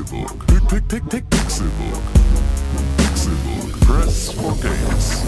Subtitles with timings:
[0.00, 0.46] Pixelbook.
[0.46, 2.02] Pick, pick, pick, Pixelbook.
[2.96, 3.80] Pixelbook.
[3.80, 5.22] Press for games.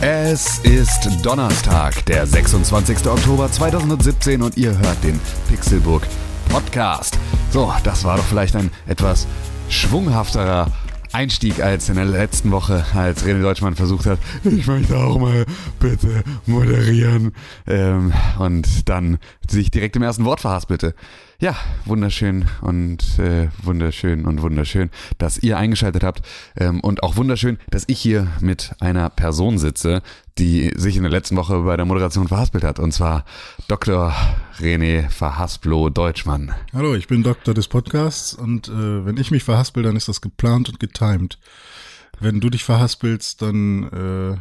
[0.00, 3.06] Es ist Donnerstag, der 26.
[3.06, 6.02] Oktober 2017 und ihr hört den Pixelburg
[6.48, 7.16] Podcast.
[7.52, 9.26] So, das war doch vielleicht ein etwas
[9.68, 10.72] schwunghafterer
[11.12, 15.46] Einstieg als in der letzten Woche, als René Deutschmann versucht hat, ich möchte auch mal
[15.78, 17.32] bitte moderieren
[17.66, 20.94] ähm, und dann sich direkt im ersten Wort verhaspelte.
[21.40, 26.22] Ja, wunderschön und äh, wunderschön und wunderschön, dass ihr eingeschaltet habt
[26.56, 30.02] ähm, und auch wunderschön, dass ich hier mit einer Person sitze,
[30.36, 33.24] die sich in der letzten Woche bei der Moderation verhaspelt hat und zwar
[33.68, 34.12] Dr.
[34.58, 36.56] René Verhasplo Deutschmann.
[36.72, 40.20] Hallo, ich bin Doktor des Podcasts und äh, wenn ich mich verhaspel, dann ist das
[40.20, 41.38] geplant und getimed.
[42.18, 44.38] Wenn du dich verhaspelst, dann äh,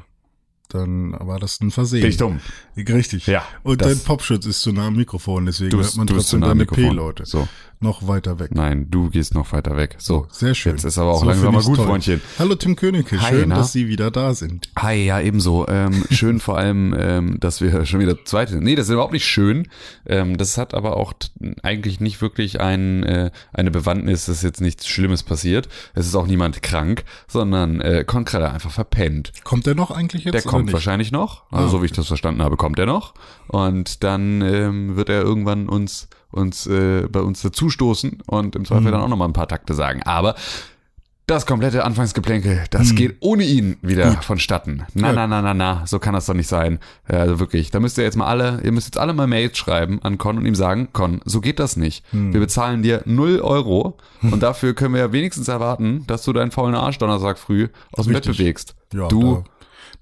[0.69, 2.01] dann war das ein Versehen.
[2.01, 2.39] Bin ich dumm.
[2.75, 3.27] Richtig.
[3.27, 6.47] Ja, Und dein Popschutz ist zu nah am Mikrofon, deswegen Du hört man trotzdem nah
[6.49, 6.65] deine.
[6.65, 7.25] P-Laute.
[7.25, 7.47] So.
[7.79, 8.55] Noch weiter weg.
[8.55, 9.97] Nein, du gehst noch weiter weg.
[9.99, 10.71] So, Sehr schön.
[10.73, 11.85] Jetzt ist aber auch So langsam mal gut, toll.
[11.85, 12.21] Freundchen.
[12.39, 13.57] Hallo Tim Königke, Hi, schön, na?
[13.57, 14.69] dass Sie wieder da sind.
[14.79, 15.67] Hi, ja, ebenso.
[15.67, 18.57] Ähm, schön vor allem, ähm, dass wir schon wieder zweite.
[18.57, 19.67] Nee, das ist überhaupt nicht schön.
[20.07, 21.13] Ähm, das hat aber auch
[21.61, 25.69] eigentlich nicht wirklich ein, äh, eine Bewandtnis, dass jetzt nichts Schlimmes passiert.
[25.93, 29.33] Es ist auch niemand krank, sondern äh, gerade einfach verpennt.
[29.43, 30.33] Kommt der noch eigentlich jetzt?
[30.33, 31.43] Der kommt wahrscheinlich noch.
[31.51, 33.13] Also Ah, so wie ich das verstanden habe, kommt er noch.
[33.47, 38.65] Und dann ähm, wird er irgendwann uns, uns äh, bei uns dazustoßen und im Mhm.
[38.65, 40.03] Zweifel dann auch noch mal ein paar Takte sagen.
[40.03, 40.35] Aber
[41.29, 42.95] das komplette Anfangsgeplänkel, das Mhm.
[42.95, 44.83] geht ohne ihn wieder vonstatten.
[44.93, 45.13] Na, Ja.
[45.13, 46.79] na, na, na, na, so kann das doch nicht sein.
[47.11, 49.57] Ja, Also wirklich, da müsst ihr jetzt mal alle, ihr müsst jetzt alle mal Mails
[49.57, 52.05] schreiben an Con und ihm sagen, Con, so geht das nicht.
[52.13, 52.31] Mhm.
[52.31, 56.51] Wir bezahlen dir 0 Euro und dafür können wir ja wenigstens erwarten, dass du deinen
[56.51, 58.75] faulen Arsch Donnerstag früh aus dem Bett bewegst.
[58.93, 59.43] Ja, du, da,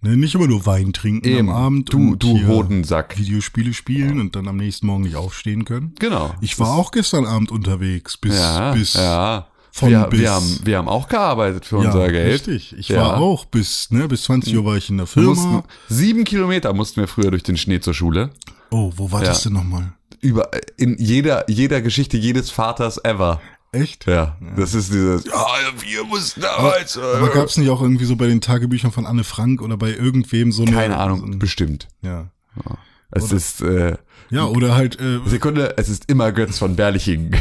[0.06, 1.50] ne, nicht immer nur Wein trinken Eben.
[1.50, 3.17] am Abend Du- und du hier Hodensack.
[3.17, 5.93] Videospiele spielen und dann am nächsten Morgen nicht aufstehen können.
[5.99, 6.33] Genau.
[6.42, 9.48] Ich war auch gestern Abend unterwegs bis ja, bis ja.
[9.71, 10.20] von wir, bis.
[10.21, 12.33] wir, haben, wir haben auch gearbeitet für ja, unser Geld.
[12.48, 12.76] richtig.
[12.77, 12.98] Ich Ja.
[12.98, 15.30] war auch bis ne bis 20 Uhr war ich in der Firma.
[15.30, 18.30] mussten, sieben Kilometer mussten wir früher durch den Schnee zur Schule.
[18.72, 19.30] oh, wo war Ja.
[19.30, 19.93] das denn nochmal?
[20.22, 23.42] Über, in jeder, jeder Geschichte jedes Vaters ever.
[23.75, 24.05] Echt?
[24.08, 25.45] Ja, das ist dieses, ja,
[25.80, 26.97] wir mussten damals.
[26.97, 29.77] Aber äh, gab es nicht auch irgendwie so bei den Tagebüchern von Anne Frank oder
[29.77, 31.87] bei irgendwem so eine keine Ahnung, So ein, bestimmt.
[32.02, 32.30] ja.
[33.15, 33.95] Es ist, äh,
[34.30, 37.36] Ja, oder halt äh, Sekunde, es ist immer Götz von Berlichingen.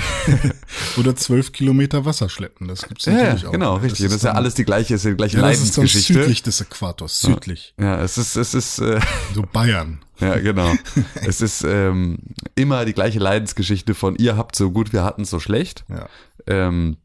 [0.96, 2.68] oder zwölf Kilometer Wasser schleppen.
[2.68, 3.52] Das gibt's ja, ja, natürlich auch.
[3.52, 4.06] genau, Das richtig.
[4.06, 6.12] Das ist ja dann- alles die gleiche, ist ja die gleiche ja, das ist Leidensgeschichte.
[6.14, 7.74] südlich des Äquators, südlich.
[7.78, 9.00] Ja, es ist, es ist, äh,
[9.34, 10.00] So Bayern.
[10.20, 10.72] Ja, genau.
[11.26, 12.18] es ist ähm,
[12.54, 15.84] immer die gleiche Leidensgeschichte von ihr habt so gut, wir hatten so schlecht.
[15.88, 16.08] Ja.
[16.46, 16.98] Ähm,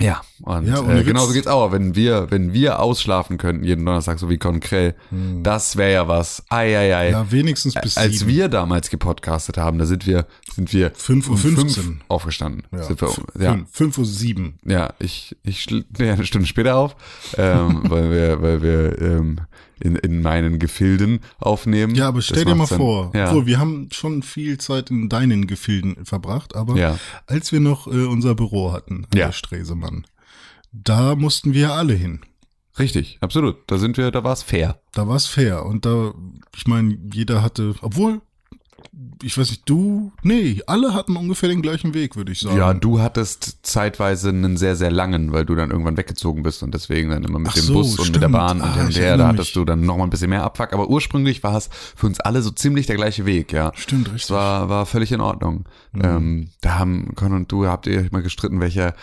[0.00, 1.72] ja, und Ja, äh, genauso geht's auch.
[1.72, 4.94] Wenn wir, wenn wir ausschlafen könnten jeden Donnerstag, so wie Konkrell,
[5.42, 6.42] das wäre ja was.
[6.50, 7.06] Ei, ei, ei.
[7.08, 7.12] Hm.
[7.12, 8.30] Ja, wenigstens bis Als sieben.
[8.30, 12.00] wir damals gepodcastet haben, da sind wir, sind wir Fünf Uhr fünf fünfzehn.
[12.08, 12.64] aufgestanden.
[12.72, 14.58] Ja, Sind wir, ja, fünf, Uhr sieben.
[14.64, 15.82] ja, ich, ich ja,
[16.12, 16.94] eine Stunde später auf,
[17.38, 19.40] ähm, weil wir, weil wir ähm,
[19.80, 21.94] in, in meinen Gefilden aufnehmen.
[21.94, 23.28] Ja, aber stell dir mal dann- vor, ja.
[23.28, 26.98] obwohl wir haben schon viel Zeit in deinen Gefilden verbracht, aber Ja.
[27.26, 29.26] als wir noch äh, unser Büro hatten, an Ja.
[29.26, 30.06] der Stresemann,
[30.72, 32.20] da mussten wir alle hin.
[32.78, 33.56] Richtig, absolut.
[33.68, 34.80] Da sind wir, da war es fair.
[34.92, 35.64] Da war es fair.
[35.64, 36.12] Und da,
[36.54, 38.20] ich meine, jeder hatte, obwohl,
[39.22, 42.56] ich weiß nicht, du, nee, alle hatten ungefähr den gleichen Weg, würde ich sagen.
[42.56, 46.72] Ja, du hattest zeitweise einen sehr, sehr langen, weil du dann irgendwann weggezogen bist und
[46.74, 48.32] deswegen dann immer mit Ach dem so, Bus und mit der stimmt.
[48.32, 49.16] Bahn und Ah, hin und ich her.
[49.16, 49.52] Da hattest mich.
[49.54, 50.72] du dann nochmal ein bisschen mehr Abfuck.
[50.72, 53.72] Aber ursprünglich war es für uns alle so ziemlich der gleiche Weg, ja.
[53.74, 54.30] Stimmt, Es richtig.
[54.30, 54.34] Mhm.
[54.34, 55.64] war, war völlig in Ordnung.
[55.98, 58.94] Ähm, da haben Con und du, habt ihr euch mal gestritten, welcher,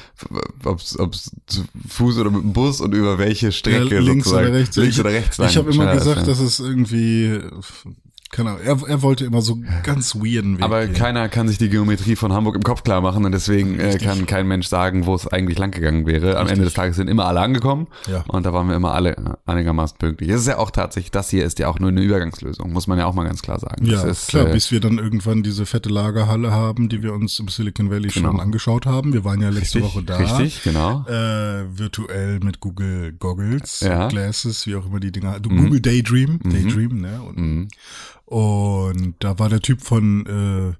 [0.63, 4.47] ob's, ob's zu Fuß oder mit dem Bus und über welche Strecke Ja, links sozusagen.
[4.49, 4.75] oder rechts.
[4.75, 6.25] Links ich, oder rechts lang Ich habe immer schneller ist, gesagt, ja.
[6.27, 7.39] dass es irgendwie,
[8.33, 10.95] keine Ahnung, er, er wollte immer so ganz weirden Weg Aber gehen.
[10.95, 14.25] keiner kann sich die Geometrie von Hamburg im Kopf klar machen und deswegen äh, kann
[14.25, 16.37] kein Mensch sagen, wo es eigentlich lang gegangen wäre.
[16.37, 18.25] Am Ende des Tages sind immer alle angekommen Ja.
[18.27, 20.29] und da waren wir immer alle einigermaßen pünktlich.
[20.29, 22.97] Es ist ja auch tatsächlich, das hier ist ja auch nur eine Übergangslösung, muss man
[22.97, 23.85] ja auch mal ganz klar sagen.
[23.85, 27.39] Ja, ist, klar, äh, bis wir dann irgendwann diese fette Lagerhalle haben, die wir uns
[27.39, 28.31] im Silicon Valley Genau.
[28.31, 29.13] schon angeschaut haben.
[29.13, 30.17] Wir waren ja letzte richtig, Woche da.
[30.17, 31.05] richtig, genau.
[31.07, 34.05] Äh, virtuell mit Google Goggles, Ja.
[34.05, 34.09] Mhm.
[34.09, 35.39] Glasses, wie auch immer die Dinger.
[35.39, 37.21] Du, Google Daydream, Daydream, ne?
[37.21, 37.67] Und,
[38.33, 40.75] und da war der Typ von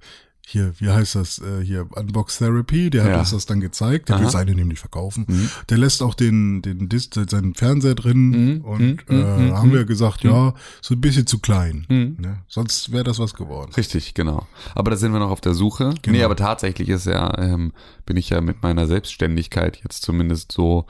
[0.46, 3.20] hier, wie heißt das, äh, hier, Unbox Therapy, der hat Ja.
[3.20, 4.32] uns das dann gezeigt, der will Aha.
[4.32, 5.26] seine nämlich verkaufen.
[5.28, 5.50] Mhm.
[5.70, 9.70] Der lässt auch den, den Dis, seinen Fernseher drin Mhm, und mhm, äh, mhm, haben
[9.70, 9.74] mhm.
[9.74, 11.86] wir gesagt, ja, so ein bisschen zu klein.
[11.88, 12.18] Mhm.
[12.20, 12.42] Ne?
[12.48, 13.72] Sonst wäre das was geworden.
[13.76, 14.46] Richtig, genau.
[14.76, 15.94] Aber da sind wir noch auf der Suche.
[16.02, 16.18] Genau.
[16.18, 17.72] Nee, aber tatsächlich ist ja, ähm,
[18.06, 20.86] bin ich ja mit meiner Selbstständigkeit jetzt zumindest so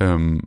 [0.00, 0.42] ähm,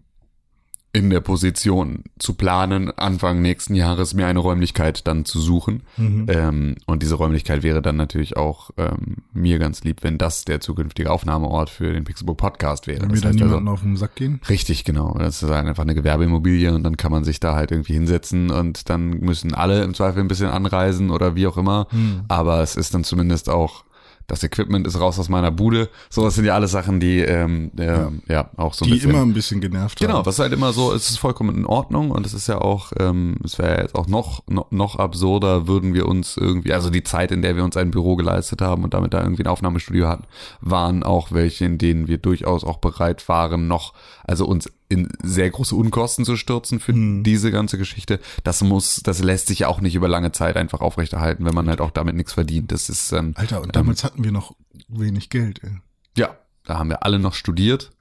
[0.91, 5.83] in der Position zu planen, Anfang nächsten Jahres mir eine Räumlichkeit dann zu suchen.
[5.97, 6.25] Mhm.
[6.27, 10.61] Ähm, und diese Räumlichkeit wäre dann natürlich auch ähm, mir ganz lieb, wenn das der
[10.61, 13.01] zukünftige Aufnahmeort für den Pixelbook Podcast wäre.
[13.01, 14.41] Wenn Das wir dann also, niemanden auf den Sack gehen.
[14.49, 15.15] Richtig, genau.
[15.19, 18.89] Das ist einfach eine Gewerbeimmobilie und dann kann man sich da halt irgendwie hinsetzen und
[18.89, 21.87] dann müssen alle im Zweifel ein bisschen anreisen oder wie auch immer.
[21.91, 22.21] Hm.
[22.29, 23.83] Aber es ist dann zumindest auch,
[24.29, 25.89] das Equipment ist raus aus meiner Bude.
[26.09, 28.49] So, das sind ja alles Sachen, die ähm, ähm, ja.
[28.55, 29.09] auch so ein Die bisschen.
[29.09, 30.25] immer ein bisschen genervt Genau, haben.
[30.25, 33.37] was halt immer so, es ist vollkommen in Ordnung und es ist ja auch, ähm,
[33.43, 37.31] es wäre jetzt auch noch, noch, noch absurder, würden wir uns irgendwie, also die Zeit,
[37.31, 40.25] in der wir uns ein Büro geleistet haben und damit da irgendwie ein Aufnahmestudio hatten,
[40.61, 43.93] waren auch welche, in denen wir durchaus auch bereit waren, noch,
[44.29, 47.23] also uns in sehr große Unkosten zu stürzen für Hm.
[47.23, 48.19] diese ganze Geschichte.
[48.43, 51.67] Das muss, das lässt sich ja auch nicht über lange Zeit einfach aufrechterhalten, wenn man
[51.67, 52.71] halt auch damit nichts verdient.
[52.71, 54.55] Das ist dann, Alter, und damals hatten wir noch
[54.87, 55.77] wenig Geld, ey.
[56.17, 57.91] ja, da haben wir alle noch studiert.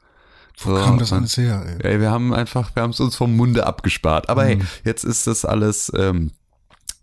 [0.60, 1.92] Wo kam das alles her, ey?
[1.92, 4.28] Ey, wir haben einfach, wir haben es uns vom Munde abgespart.
[4.28, 6.32] Aber hey, jetzt ist das alles ähm,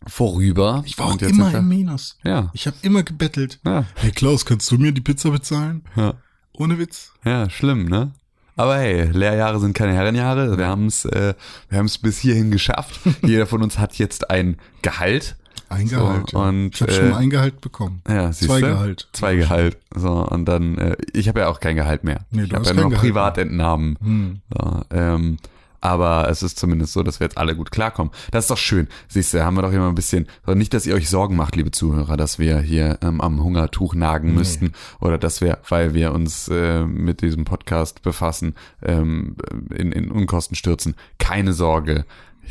[0.07, 0.83] vorüber.
[0.85, 2.17] Ich war auch immer im Minus.
[2.23, 3.59] Ja, Ich habe immer gebettelt.
[3.65, 5.83] ja, Hey Klaus, kannst du mir die Pizza bezahlen?
[5.95, 6.15] ja,
[6.53, 7.11] Ohne Witz.
[7.23, 8.11] ja, schlimm, ne?
[8.57, 10.57] Aber hey, Lehrjahre sind keine Herrenjahre.
[10.57, 11.33] Wir haben es, äh,
[11.69, 12.99] wir haben es bis hierhin geschafft.
[13.21, 15.35] Jeder von uns hat jetzt ein Gehalt.
[15.67, 16.31] Ein So, Gehalt.
[16.31, 16.39] ja.
[16.39, 18.01] und, ich habe äh, schon ein Gehalt bekommen.
[18.07, 18.67] Ja, Zwei du?
[18.67, 19.07] Gehalt.
[19.13, 19.77] Zwei Gehalt.
[19.95, 22.21] So und dann, äh, ich habe ja auch kein Gehalt mehr.
[22.31, 23.97] Nee, ich habe ja nur noch Privatentnahmen.
[24.01, 24.41] Hm.
[24.57, 25.37] So, ähm,
[25.81, 28.11] aber es ist zumindest so, dass wir jetzt alle gut klarkommen.
[28.31, 28.87] Das ist doch schön.
[29.07, 31.71] Siehst du, haben wir doch immer ein bisschen, nicht, dass ihr euch Sorgen macht, liebe
[31.71, 36.47] Zuhörer, dass wir hier ähm, am Hungertuch nagen müssten oder dass wir, weil wir uns
[36.47, 39.35] äh, mit diesem Podcast befassen, ähm,
[39.73, 40.95] in, in Unkosten stürzen.
[41.17, 42.05] Keine Sorge.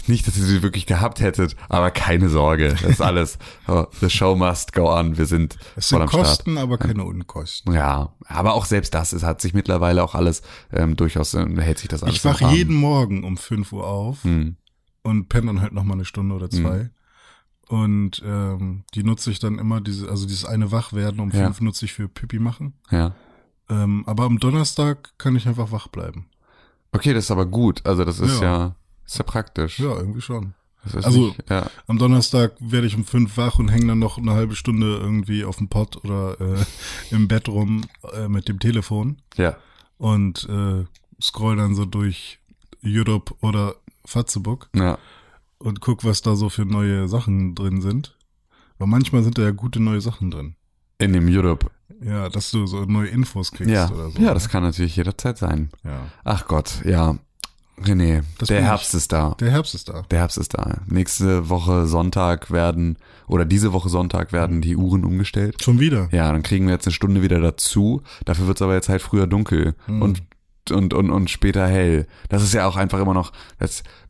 [0.07, 2.69] Nicht, dass ihr sie wirklich gehabt hättet, aber keine Sorge.
[2.71, 3.39] Das ist alles.
[3.69, 5.17] Oh, the show must go on.
[5.17, 6.25] Wir sind Es voll sind am Start.
[6.27, 7.73] Kosten, aber keine Unkosten.
[7.75, 10.43] Ja, aber auch selbst das, es hat sich mittlerweile auch alles
[10.73, 14.23] ähm, durchaus, äh, hält sich das alles Ich wache jeden Morgen um 5 Uhr auf
[14.25, 14.57] Hm.
[15.03, 16.91] und penne dann halt noch mal eine Stunde oder zwei.
[17.69, 21.45] Und ähm, die nutze ich dann immer, diese, also dieses eine Wachwerden um Ja.
[21.47, 22.75] fünf nutze ich für Pipi machen.
[22.91, 23.15] Ja.
[23.71, 26.27] Ähm, aber am Donnerstag kann ich einfach wach bleiben.
[26.93, 27.81] Okay, das ist aber gut.
[27.87, 28.77] Also das ist ja, Ja.
[29.07, 29.79] Ist ja praktisch.
[29.79, 30.55] Ja, irgendwie schon.
[30.93, 31.71] Also- nicht, ja.
[31.87, 35.45] Am Donnerstag werde ich um fünf wach und hänge dann noch eine halbe Stunde irgendwie
[35.45, 36.65] auf dem Pott oder äh,
[37.11, 39.57] im Bett rum äh, mit dem Telefon ja.
[39.97, 40.85] und äh,
[41.23, 42.39] scroll dann so durch
[42.83, 44.99] YouTube oder Fatzebook Ja.
[45.59, 48.15] und guck, was da so für neue Sachen drin sind.
[48.77, 50.55] Weil manchmal sind da ja gute neue Sachen drin.
[50.99, 51.71] In dem Europe.
[52.03, 53.91] Ja, dass du so neue Infos kriegst Ja.
[53.91, 54.21] oder so.
[54.21, 55.71] ja, das kann natürlich jederzeit sein.
[55.83, 56.09] ja.
[56.25, 57.17] Ach Gott, ja.
[57.83, 58.71] René, Das der bin ich.
[58.71, 59.35] Herbst ist da.
[59.41, 60.03] Der Herbst ist da.
[60.11, 60.79] Der Herbst ist da.
[60.87, 65.63] Nächste Woche Sonntag werden, oder diese Woche Sonntag werden die Uhren umgestellt.
[65.63, 66.09] Schon wieder.
[66.13, 68.03] Ja, dann kriegen wir jetzt eine Stunde wieder dazu.
[68.25, 70.03] Dafür wird's aber jetzt halt früher dunkel Hm.
[70.03, 70.23] und,
[70.71, 72.07] und, und, und später hell.
[72.29, 73.33] Das ist ja auch einfach immer noch,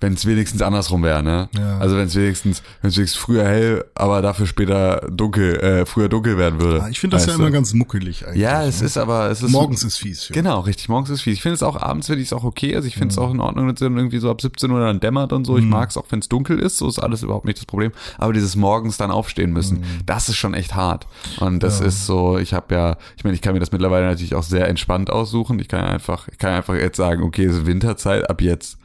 [0.00, 1.48] wenn es wenigstens andersrum wäre, ne?
[1.56, 1.78] Ja.
[1.78, 6.08] Also wenn es wenigstens, wenn es wenigstens früher hell, aber dafür später dunkel, äh, früher
[6.08, 6.82] dunkel werden würde.
[6.82, 7.40] Ah, Ich finde das ja du?
[7.40, 8.42] immer ganz muckelig eigentlich.
[8.42, 8.86] Ja, es ne?
[8.86, 9.50] ist aber, es ist.
[9.50, 10.28] Morgens ist fies.
[10.28, 10.34] Ja.
[10.34, 10.88] Genau, richtig.
[10.88, 11.34] Morgens ist fies.
[11.34, 12.76] Ich finde es auch abends finde ich es auch okay.
[12.76, 15.00] Also ich finde es auch in Ordnung, wenn es irgendwie so ab 17 Uhr dann
[15.00, 15.56] dämmert und so.
[15.58, 16.76] Ich mag es auch, wenn es dunkel ist.
[16.78, 17.92] So ist alles überhaupt nicht das Problem.
[18.18, 21.06] Aber dieses morgens dann aufstehen müssen, das ist schon echt hart.
[21.40, 21.86] Und das Ja.
[21.86, 24.68] ist so, ich habe ja, ich meine, ich kann mir das mittlerweile natürlich auch sehr
[24.68, 25.58] entspannt aussuchen.
[25.58, 28.78] Ich kann einfach, ich kann einfach jetzt sagen, okay, es ist Winterzeit, ab jetzt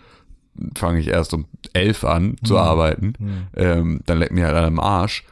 [0.77, 3.13] fange ich erst um elf an zu arbeiten.
[3.55, 5.23] Ähm, dann leckt mir halt am Arsch.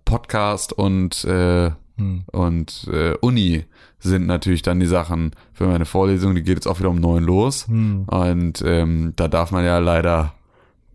[0.05, 2.23] Podcast und äh, Hm.
[2.31, 3.65] und äh, Uni
[3.99, 7.23] sind natürlich dann die Sachen für meine Vorlesung, die geht jetzt auch wieder um neun
[7.23, 7.67] los.
[7.67, 8.03] Hm.
[8.05, 10.33] Und ähm, da darf man ja leider,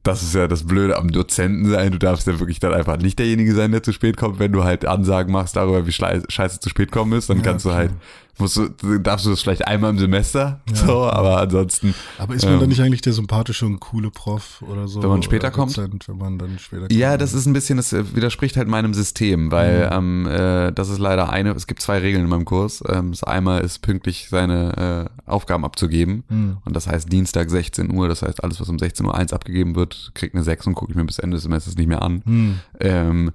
[0.03, 3.19] das ist ja das Blöde am Dozenten sein, du darfst ja wirklich dann einfach nicht
[3.19, 6.69] derjenige sein, der zu spät kommt, wenn du halt Ansagen machst darüber, wie scheiße zu
[6.69, 7.93] spät kommen ist, dann Ja, kannst du halt,
[8.39, 12.55] musst du, darfst du das vielleicht einmal im Semester, so, aber ansonsten, Aber ist man
[12.55, 15.03] Ähm, dann nicht eigentlich der sympathische und coole Prof oder so?
[15.03, 15.77] Wenn man später kommt?
[15.77, 16.93] Dozent, wenn man dann später kommt?
[16.93, 20.89] Ja, das ist ein bisschen, das äh, widerspricht halt meinem System, weil ähm, äh, das
[20.89, 22.83] ist leider eine, es gibt zwei Regeln in meinem Kurs.
[22.89, 26.57] Ähm, das einmal ist pünktlich seine äh, Aufgaben abzugeben Hm.
[26.65, 30.13] und das heißt Dienstag 16 Uhr, das heißt alles, was um 16 Uhr abgegeben wird,
[30.15, 32.23] kriegt eine 6 und gucke ich mir bis Ende des Semesters nicht mehr an.
[32.25, 32.61] Hm.
[32.81, 33.33] Ähm,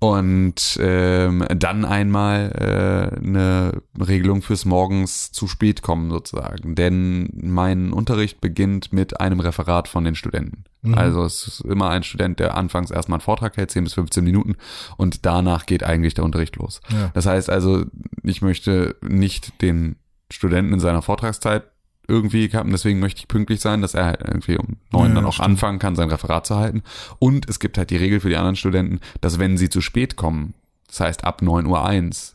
[0.00, 6.76] Und ähm, dann einmal äh, eine Regelung fürs morgens zu spät kommen sozusagen.
[6.76, 10.64] Denn mein Unterricht beginnt mit einem Referat von den Studenten.
[10.82, 10.94] Mhm.
[10.94, 14.22] Also es ist immer ein Student, der anfangs erstmal einen Vortrag hält, 10 bis 15
[14.22, 14.54] Minuten
[14.96, 16.80] und danach geht eigentlich der Unterricht los.
[16.90, 17.10] Ja.
[17.14, 17.84] Das heißt also,
[18.22, 19.96] ich möchte nicht den
[20.30, 21.64] Studenten in seiner Vortragszeit
[22.08, 25.24] irgendwie haben, deswegen möchte ich pünktlich sein, dass er halt irgendwie um neun Ja, dann
[25.26, 25.48] auch stimmt.
[25.50, 26.82] anfangen kann, sein Referat zu halten.
[27.18, 30.16] Und es gibt halt die Regel für die anderen Studenten, dass wenn sie zu spät
[30.16, 30.54] kommen,
[30.86, 32.34] das heißt ab 9 Uhr eins,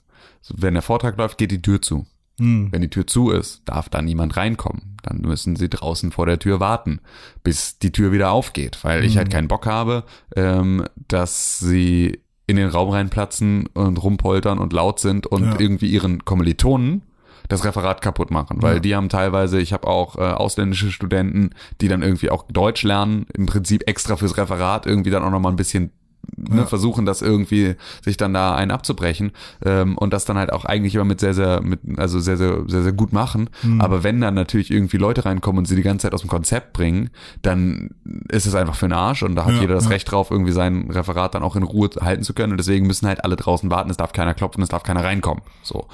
[0.53, 2.05] wenn der Vortrag läuft, geht die Tür zu.
[2.39, 2.69] Hm.
[2.71, 4.97] Wenn die Tür zu ist, darf da niemand reinkommen.
[5.03, 6.99] Dann müssen sie draußen vor der Tür warten,
[7.43, 10.03] bis die Tür wieder aufgeht, weil ich halt keinen Bock habe,
[10.35, 15.59] ähm, dass sie in den Raum reinplatzen und rumpoltern und laut sind und Ja.
[15.59, 17.03] irgendwie ihren Kommilitonen
[17.49, 18.79] das Referat kaputt machen, weil Ja.
[18.79, 23.25] die haben teilweise, ich habe auch äh, ausländische Studenten, die dann irgendwie auch Deutsch lernen,
[23.33, 25.91] im Prinzip extra fürs Referat irgendwie dann auch nochmal ein bisschen
[26.37, 26.65] ne, Ja.
[26.65, 29.33] versuchen, das irgendwie sich dann da einen abzubrechen
[29.65, 32.63] ähm, und das dann halt auch eigentlich immer mit sehr, sehr, mit, also sehr, sehr,
[32.65, 33.49] sehr, sehr gut machen.
[33.61, 33.81] Hm.
[33.81, 36.71] Aber wenn dann natürlich irgendwie Leute reinkommen und sie die ganze Zeit aus dem Konzept
[36.71, 37.09] bringen,
[37.41, 37.89] dann
[38.29, 39.89] ist es einfach für den Arsch und da hat Ja, jeder das ja.
[39.89, 43.05] Recht drauf, irgendwie sein Referat dann auch in Ruhe halten zu können und deswegen müssen
[43.05, 45.43] halt alle draußen warten, es darf keiner klopfen, es darf keiner reinkommen.
[45.61, 45.87] So.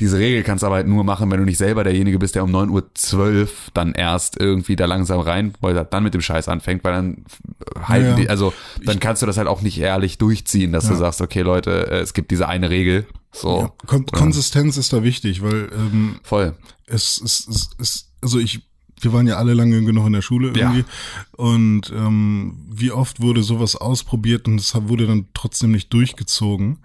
[0.00, 2.44] Diese Regel kannst du aber halt nur machen, wenn du nicht selber derjenige bist, der
[2.44, 6.48] um 9.12 Uhr dann erst irgendwie da langsam rein, weil er dann mit dem Scheiß
[6.48, 7.24] anfängt, weil dann
[7.82, 8.16] halten Ja, ja.
[8.16, 8.52] die, also
[8.84, 10.98] dann kannst du das halt auch nicht ehrlich durchziehen, dass du Ja.
[10.98, 13.06] sagst, okay Leute, äh, es gibt diese eine Regel.
[13.32, 13.60] So.
[13.62, 13.72] Ja.
[13.86, 16.54] Kon Konsistenz ist da wichtig, weil ähm, Voll.
[16.86, 18.60] es, es, es, es also ich,
[19.00, 20.70] wir waren ja alle lange genug in der Schule Ja.
[20.72, 20.84] irgendwie
[21.36, 26.78] und ähm, wie oft wurde sowas ausprobiert und es wurde dann trotzdem nicht durchgezogen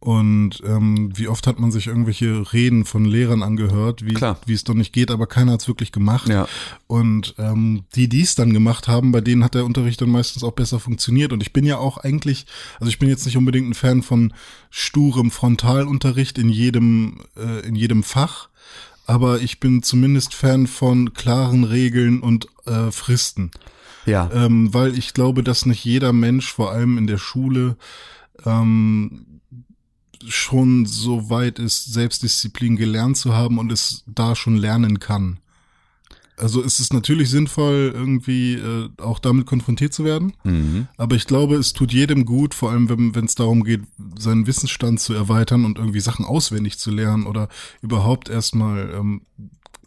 [0.00, 4.62] und ähm, wie oft hat man sich irgendwelche Reden von Lehrern angehört, wie, wie es
[4.62, 6.28] doch nicht geht, aber keiner hat es wirklich gemacht.
[6.28, 6.46] Ja.
[6.86, 10.44] Und ähm, die, die es dann gemacht haben, bei denen hat der Unterricht dann meistens
[10.44, 11.32] auch besser funktioniert.
[11.32, 12.46] Und ich bin ja auch eigentlich,
[12.78, 14.32] also ich bin jetzt nicht unbedingt ein Fan von
[14.70, 18.50] sturem Frontalunterricht in jedem, äh, in jedem Fach,
[19.04, 23.50] aber ich bin zumindest Fan von klaren Regeln und äh, Fristen.
[24.06, 24.30] Ja.
[24.32, 27.76] Ähm, weil ich glaube, dass nicht jeder Mensch, vor allem in der Schule,
[28.46, 29.26] ähm,
[30.26, 35.38] schon so weit ist, Selbstdisziplin gelernt zu haben und es da schon lernen kann.
[36.36, 40.34] Also es ist natürlich sinnvoll, irgendwie äh, auch damit konfrontiert zu werden.
[40.44, 40.86] Mhm.
[40.96, 43.82] Aber ich glaube, es tut jedem gut, vor allem wenn wenn es darum geht,
[44.16, 47.48] seinen Wissensstand zu erweitern und irgendwie Sachen auswendig zu lernen oder
[47.82, 49.22] überhaupt erstmal ähm,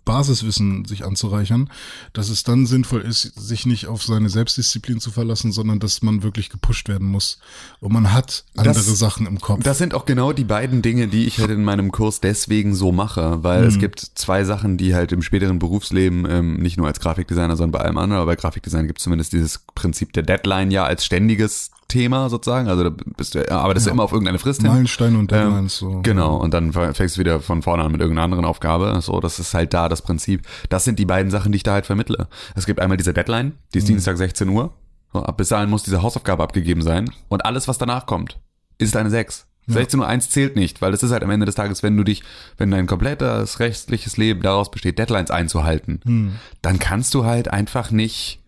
[0.06, 1.70] Basiswissen sich anzureichern,
[2.14, 6.24] dass es dann sinnvoll ist, sich nicht auf seine Selbstdisziplin zu verlassen, sondern dass man
[6.24, 7.40] wirklich gepusht werden muss.
[7.80, 9.64] Und man hat andere Das- Sachen im Kopf.
[9.64, 12.92] Das sind auch genau die beiden Dinge, die ich halt in meinem Kurs deswegen so
[12.92, 13.68] mache, weil Mhm.
[13.68, 17.72] es gibt zwei Sachen, die halt im späteren Berufsleben ähm, nicht nur als Grafikdesigner, sondern
[17.72, 21.06] bei allem anderen, aber bei Grafikdesign gibt es zumindest dieses Prinzip der Deadline ja als
[21.06, 22.70] ständiges Thema sozusagen.
[22.70, 23.94] Also da bist du, arbeitest du Ja.
[23.94, 24.72] immer auf irgendeine Frist hin.
[24.72, 25.78] Meilensteine und Ähm, Deadlines.
[25.78, 26.00] so.
[26.04, 28.98] Genau, und dann fängst du wieder von vorne an mit irgendeiner anderen Aufgabe.
[29.02, 30.42] So, das ist halt da das Prinzip.
[30.70, 32.28] Das sind die beiden Sachen, die ich da halt vermittle.
[32.56, 34.74] Es gibt einmal diese Deadline, die ist Dienstag 16 Uhr.
[35.14, 37.10] So, ab bis dahin muss diese Hausaufgabe abgegeben sein.
[37.30, 38.40] Und alles, was danach kommt,
[38.78, 39.48] ist eine 6.
[39.68, 42.04] 16 Uhr 1 zählt nicht, weil das ist halt am Ende des Tages, wenn du
[42.04, 42.24] dich,
[42.58, 48.40] wenn dein komplettes rechtliches Leben daraus besteht, Deadlines einzuhalten, dann kannst du halt einfach nicht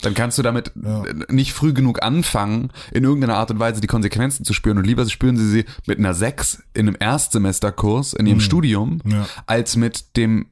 [0.00, 1.02] dann kannst du damit Ja.
[1.28, 4.78] nicht früh genug anfangen, in irgendeiner Art und Weise die Konsequenzen zu spüren.
[4.78, 9.26] Und lieber spüren sie sie mit einer 6 in einem Erstsemesterkurs in ihrem Studium, Ja.
[9.46, 10.46] als mit dem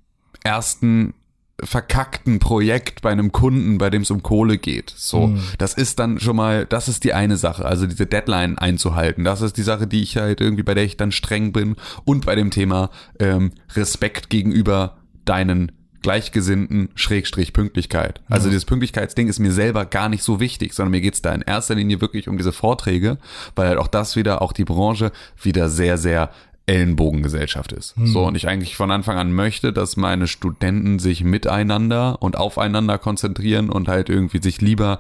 [0.44, 1.14] ersten
[1.62, 4.92] verkackten Projekt bei einem Kunden, bei dem es um Kohle geht.
[4.94, 9.24] So, das ist dann schon mal, das ist die eine Sache, also diese Deadline einzuhalten.
[9.24, 11.76] Das ist die Sache, die ich halt irgendwie, bei der ich dann streng bin.
[12.04, 18.20] Und bei dem Thema ähm, Respekt gegenüber deinen Gleichgesinnten Schrägstrich Pünktlichkeit.
[18.28, 21.42] Also dieses Pünktlichkeitsding ist mir selber gar nicht so wichtig, sondern mir geht's da in
[21.42, 23.18] erster Linie wirklich um diese Vorträge,
[23.56, 25.10] weil halt auch das wieder, auch die Branche
[25.42, 26.30] wieder sehr, sehr
[26.66, 27.94] Ellenbogengesellschaft ist.
[28.06, 32.98] So, und ich eigentlich von Anfang an möchte, dass meine Studenten sich miteinander und aufeinander
[32.98, 34.98] konzentrieren und halt irgendwie sich lieber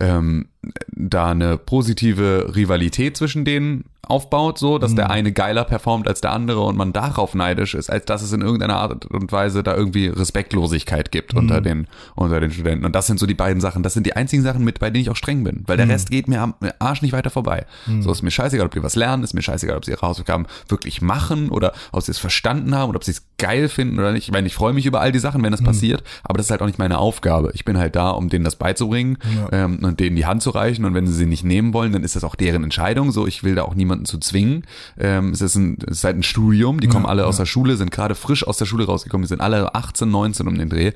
[0.00, 0.48] ähm,
[0.88, 6.32] da eine positive Rivalität zwischen denen aufbaut, so, dass der eine geiler performt als der
[6.32, 9.74] andere und man darauf neidisch ist, als dass es in irgendeiner Art und Weise da
[9.74, 12.84] irgendwie Respektlosigkeit gibt unter den unter den Studenten.
[12.84, 13.82] Und das sind so die beiden Sachen.
[13.82, 16.10] Das sind die einzigen Sachen, mit bei denen ich auch streng bin, weil der Rest
[16.10, 17.66] geht mir am Arsch nicht weiter vorbei.
[18.00, 20.46] So ist mir scheißegal, ob die was lernen, ist mir scheißegal, ob sie ihre Hausaufgaben
[20.68, 24.12] wirklich machen oder ob sie es verstanden haben oder ob sie es geil finden oder
[24.12, 24.24] nicht.
[24.24, 26.50] Ich meine, ich freue mich über all die Sachen, wenn es passiert, aber das ist
[26.50, 27.50] halt auch nicht meine Aufgabe.
[27.54, 29.18] Ich bin halt da, um denen das beizubringen
[29.50, 32.02] ähm, und denen die Hand zu reichen und wenn sie sie nicht nehmen wollen, dann
[32.02, 33.12] ist das auch deren Entscheidung.
[33.12, 34.64] So, ich will da auch niemanden zu zwingen.
[34.98, 37.76] Ähm, es, ist ein, es ist halt ein Studium, die kommen alle aus der Schule,
[37.76, 40.92] sind gerade frisch aus der Schule rausgekommen, die sind alle 18, 19 um den Dreh,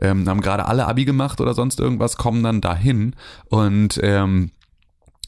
[0.00, 3.14] ähm, haben gerade alle Abi gemacht oder sonst irgendwas, kommen dann dahin
[3.48, 4.50] und ähm,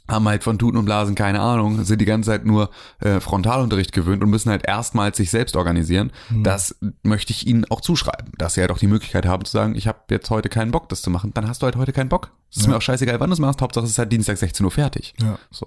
[0.08, 3.92] haben halt von Tuten und Blasen keine Ahnung, sind die ganze Zeit nur äh, Frontalunterricht
[3.92, 6.12] gewöhnt und müssen halt erstmals sich selbst organisieren.
[6.42, 9.74] Das möchte ich ihnen auch zuschreiben, dass sie halt auch die Möglichkeit haben zu sagen,
[9.74, 11.32] ich habe jetzt heute keinen Bock, das zu machen.
[11.34, 12.30] Dann hast du halt heute keinen Bock.
[12.56, 13.60] Es ist mir auch scheißegal, wann du es machst.
[13.60, 15.14] Hauptsache es ist halt Dienstag 16 Uhr fertig.
[15.20, 15.38] Ja.
[15.50, 15.66] So.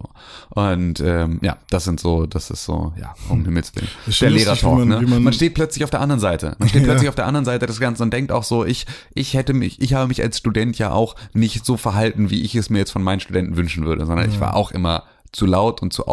[0.49, 3.87] Und ähm, ja, das sind so, das ist so, ja, um Himmels Willen.
[4.19, 5.01] Der Lehrertalk, ne?
[5.01, 6.55] man- man steht plötzlich auf der anderen Seite.
[6.59, 6.87] Man steht Ja.
[6.87, 9.81] plötzlich auf der anderen Seite des Ganzen und denkt auch so, ich, ich hätte mich,
[9.81, 12.91] ich habe mich als Student ja auch nicht so verhalten, wie ich es mir jetzt
[12.91, 16.03] von meinen Studenten wünschen würde, sondern ich war auch immer zu laut und zu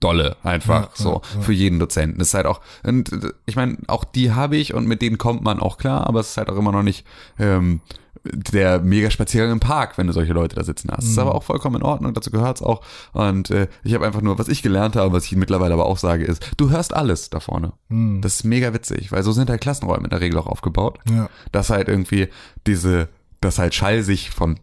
[0.00, 2.18] dolle einfach Ja, so ja, für jeden Dozenten.
[2.18, 5.18] Das ist halt auch, und äh, ich meine, auch die habe ich und mit denen
[5.18, 7.04] kommt man auch klar, aber es ist halt auch immer noch nicht
[7.38, 7.82] ähm,
[8.24, 11.04] der mega Spaziergang im Park, wenn du solche Leute da sitzen hast.
[11.04, 12.82] Das ist aber auch vollkommen in Ordnung, dazu gehört's auch.
[13.12, 15.98] Und äh, ich habe einfach nur, was ich gelernt habe, was ich mittlerweile aber auch
[15.98, 17.72] sage, ist, du hörst alles da vorne.
[18.20, 20.98] Das ist mega witzig, weil so sind halt Klassenräume in der Regel auch aufgebaut.
[21.10, 21.28] Ja.
[21.50, 22.28] Dass halt irgendwie
[22.66, 23.08] diese,
[23.40, 24.60] dass halt Schall sich von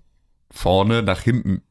[0.51, 1.61] vorne nach hinten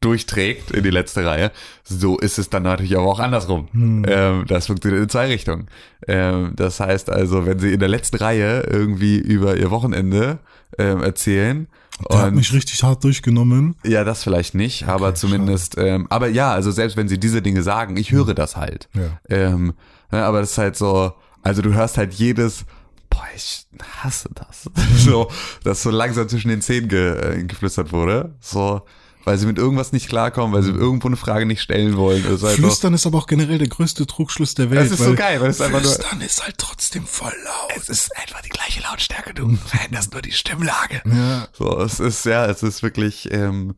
[0.00, 1.50] durchträgt in die letzte Reihe.
[1.82, 3.68] So ist es dann natürlich aber auch andersrum.
[4.06, 5.66] Ähm, das funktioniert in zwei Richtungen.
[6.06, 10.38] Ähm, das heißt also, wenn sie in der letzten Reihe irgendwie über ihr Wochenende
[10.78, 11.68] ähm, erzählen
[12.10, 13.76] Der hat und mich richtig hart durchgenommen.
[13.84, 17.62] ja, das vielleicht nicht, aber zumindest, ähm, aber ja, also selbst wenn sie diese Dinge
[17.62, 18.88] sagen, ich höre das halt.
[18.94, 19.18] Ja.
[19.28, 19.74] Ähm,
[20.10, 22.64] ne, aber das ist halt so, also du hörst halt jedes,
[23.10, 23.66] boah, ich
[24.02, 24.70] hasse das.
[25.04, 25.28] so,
[25.64, 28.34] dass so langsam zwischen den Zähnen ge, äh, geflüstert wurde.
[28.40, 28.82] So,
[29.28, 32.22] weil sie mit irgendwas nicht klarkommen, weil sie irgendwo eine Frage nicht stellen wollen.
[32.22, 34.90] Das ist halt so, Flüstern ist aber auch generell der größte Trugschluss der Welt.
[34.90, 37.76] Das ist so geil, weil es einfach nur- Flüstern ist halt trotzdem voll laut.
[37.76, 41.02] es ist einfach die gleiche Lautstärke, du veränderst nur die Stimmlage.
[41.04, 41.46] Ja.
[41.52, 43.74] So, es ist, ja, es ist wirklich, ähm,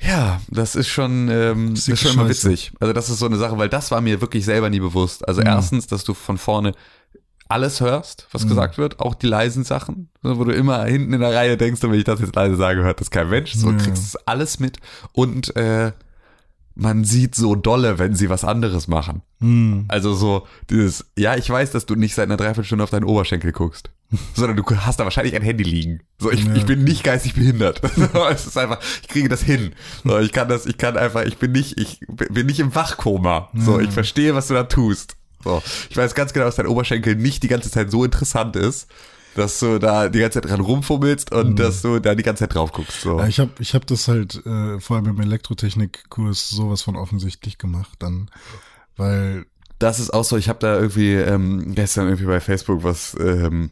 [0.00, 2.72] ja, das ist schon, ähm, das ist schon immer witzig.
[2.80, 5.26] Also das ist so eine Sache, weil das war mir wirklich selber nie bewusst.
[5.28, 6.72] Also erstens, dass du von vorne
[7.48, 11.20] alles hörst, was gesagt wird, auch die leisen Sachen, so, wo du immer hinten in
[11.20, 13.52] der Reihe denkst, wenn ich das jetzt leise sage, hört das kein Mensch.
[13.54, 13.76] So Ja.
[13.76, 14.78] kriegst du alles mit
[15.12, 15.92] und äh,
[16.76, 19.22] man sieht so dolle, wenn sie was anderes machen.
[19.40, 19.84] Hm.
[19.86, 23.52] Also so dieses, ja, ich weiß, dass du nicht seit einer Dreiviertelstunde auf deinen Oberschenkel
[23.52, 23.90] guckst,
[24.34, 26.00] sondern du hast da wahrscheinlich ein Handy liegen.
[26.18, 26.54] So, ich, Ja.
[26.56, 27.80] ich bin nicht geistig behindert.
[28.32, 29.72] Es ist einfach, ich kriege das hin.
[30.02, 33.50] So, ich kann das, ich kann einfach, ich bin nicht, ich bin nicht im Wachkoma.
[33.54, 35.16] So, ich verstehe, was du da tust.
[35.44, 38.88] So, ich weiß ganz genau, dass dein Oberschenkel nicht die ganze Zeit so interessant ist,
[39.36, 42.54] dass du da die ganze Zeit dran rumfummelst und dass du da die ganze Zeit
[42.54, 43.02] drauf guckst.
[43.02, 43.18] So.
[43.18, 47.58] Ja, ich habe ich hab das halt äh, vor allem im Elektrotechnikkurs sowas von offensichtlich
[47.58, 48.30] gemacht dann,
[48.96, 49.46] weil
[49.78, 53.70] das ist auch so, ich habe da irgendwie ähm, gestern irgendwie bei Facebook was ähm,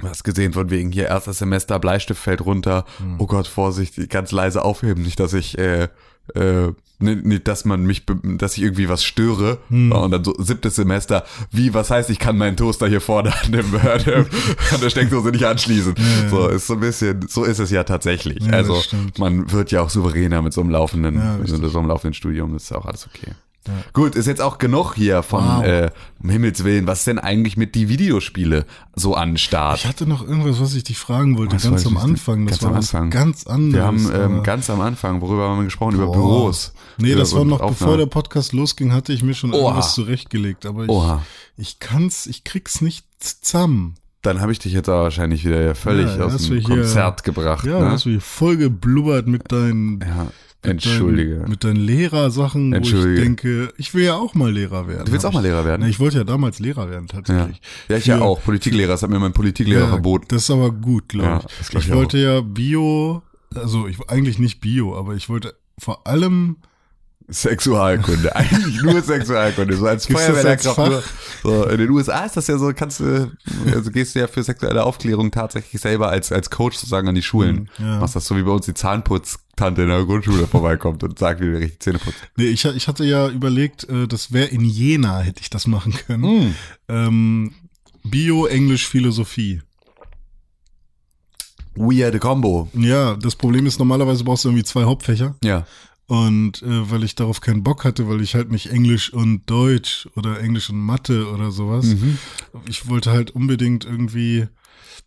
[0.00, 2.84] was gesehen von wegen hier erstes Semester Bleistift fällt runter.
[3.18, 5.88] Oh Gott, Vorsicht, ganz leise aufheben, nicht dass ich äh,
[6.34, 9.58] äh, nicht, nicht, dass man mich, dass ich irgendwie was störe.
[9.92, 13.52] Und dann so siebtes Semester, wie, was heißt, ich kann meinen Toaster hier vorne an
[13.52, 14.26] dem, an, dem,
[14.72, 15.94] an der Steckdose nicht anschließen.
[15.96, 16.28] ja.
[16.28, 18.44] So, ist so ein bisschen, so ist es ja tatsächlich.
[18.44, 18.82] Ja, also
[19.18, 22.52] man wird ja auch souveräner mit so einem laufenden, Ja, mit so einem laufenden Studium,
[22.52, 23.32] das ist auch alles okay.
[23.92, 25.64] Gut, ist jetzt auch genug hier von Wow.
[25.64, 25.90] äh,
[26.22, 26.86] um Himmels Willen.
[26.86, 29.78] Was ist denn eigentlich mit die Videospiele so an Start?
[29.78, 31.96] ich hatte noch irgendwas, was ich dich fragen wollte, Was ganz am?
[31.96, 32.46] Anfang.
[32.46, 33.10] Das Ganz war am Anfang.
[33.10, 33.74] ganz anderes.
[33.74, 35.94] Wir haben ähm, aber- ganz am Anfang, worüber haben wir gesprochen?
[35.94, 36.12] Über Boah.
[36.14, 36.72] Büros.
[36.98, 38.10] Nee, das Über- war noch und bevor der Aufnahmen.
[38.10, 39.60] Podcast losging, hatte ich mir schon Oha.
[39.68, 41.22] irgendwas zurechtgelegt, aber ich, Oha.
[41.56, 43.94] ich kann's, ich krieg's nicht zusammen.
[44.22, 47.64] Dann habe ich dich jetzt aber wahrscheinlich wieder völlig Ja, aus dem hier- Konzert gebracht.
[47.64, 47.90] Ja, ne?
[47.92, 50.26] hast du hier voll geblubbert mit deinen, ja.
[50.64, 51.36] Mit Entschuldige.
[51.36, 53.20] deinen, mit deinen Lehrersachen, wo ich Entschuldige.
[53.20, 55.04] denke, ich will ja auch mal Lehrer werden.
[55.06, 55.82] Du willst auch mal ich- Lehrer werden?
[55.82, 57.20] Na, ich wollte ja damals Lehrer werden, ja.
[57.20, 57.60] tatsächlich.
[57.88, 58.42] ja, ich ja Für- auch.
[58.42, 60.26] Politiklehrer, das hat mir mein Politiklehrer Ja, verboten.
[60.28, 61.68] Das ist aber gut, glaube Ja, ich.
[61.68, 63.22] glaub ich ich wollte ja Bio,
[63.54, 66.56] also ich eigentlich nicht Bio, aber ich wollte vor allem
[67.30, 71.02] Sexualkunde, eigentlich nur Sexualkunde, so als Feuerwehrlehrkraft nur.
[71.42, 73.30] So, in den USA ist das ja so, kannst du,
[73.72, 77.22] also gehst du ja für sexuelle Aufklärung tatsächlich selber als, als Coach sozusagen an die
[77.22, 77.68] Schulen.
[77.78, 78.00] Mhm, ja.
[78.00, 81.46] Machst das so wie bei uns die Zahnputztante in der Grundschule vorbeikommt und sagt, wie
[81.46, 82.16] du richtig Zähne putzt.
[82.36, 85.92] Nee, ich, ich hatte ja überlegt, äh, das wäre in Jena, hätte ich das machen
[85.92, 86.22] können.
[86.22, 86.54] Hm.
[86.88, 87.54] Ähm,
[88.04, 89.60] Bio, Englisch, Philosophie.
[91.74, 92.68] Weird Combo.
[92.74, 95.36] Ja, das Problem ist, normalerweise brauchst du irgendwie zwei Hauptfächer.
[95.44, 95.66] Ja.
[96.08, 100.08] Und äh, weil ich darauf keinen Bock hatte, weil ich halt nicht Englisch und Deutsch
[100.16, 102.16] oder Englisch und Mathe oder sowas, Mhm.
[102.66, 104.46] ich wollte halt unbedingt irgendwie,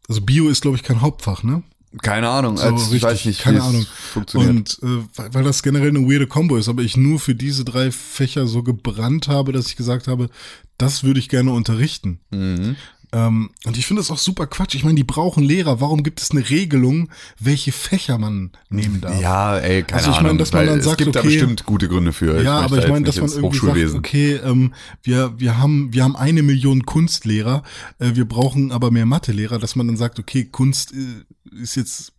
[0.08, 1.64] also Bio ist, glaube ich, kein Hauptfach, ne?
[2.04, 3.86] Keine Ahnung, So, als, ich richtig, weiß nicht, keine Ahnung.
[4.14, 4.50] funktioniert.
[4.50, 7.66] Und äh, weil, weil das generell eine weirde Combo ist, aber ich nur für diese
[7.66, 10.30] drei Fächer so gebrannt habe, dass ich gesagt habe,
[10.78, 12.20] das würde ich gerne unterrichten.
[12.30, 12.76] Mhm.
[13.14, 14.74] Ähm, und ich finde das auch super Quatsch.
[14.76, 15.82] Ich meine, die brauchen Lehrer.
[15.82, 19.20] Warum gibt es eine Regelung, welche Fächer man nehmen darf?
[19.20, 21.66] Ja, ey, keine Also ich meine, dass man dann es sagt, gibt da okay- bestimmt
[21.66, 22.42] gute Gründe für.
[22.42, 26.16] Ja, aber ich meine, dass man irgendwie sagt, okay, ähm, wir, wir haben, wir haben
[26.16, 27.64] eine Million Kunstlehrer,
[28.00, 32.14] äh, wir brauchen aber mehr Mathelehrer, dass man dann sagt, okay, Kunst äh, ist jetzt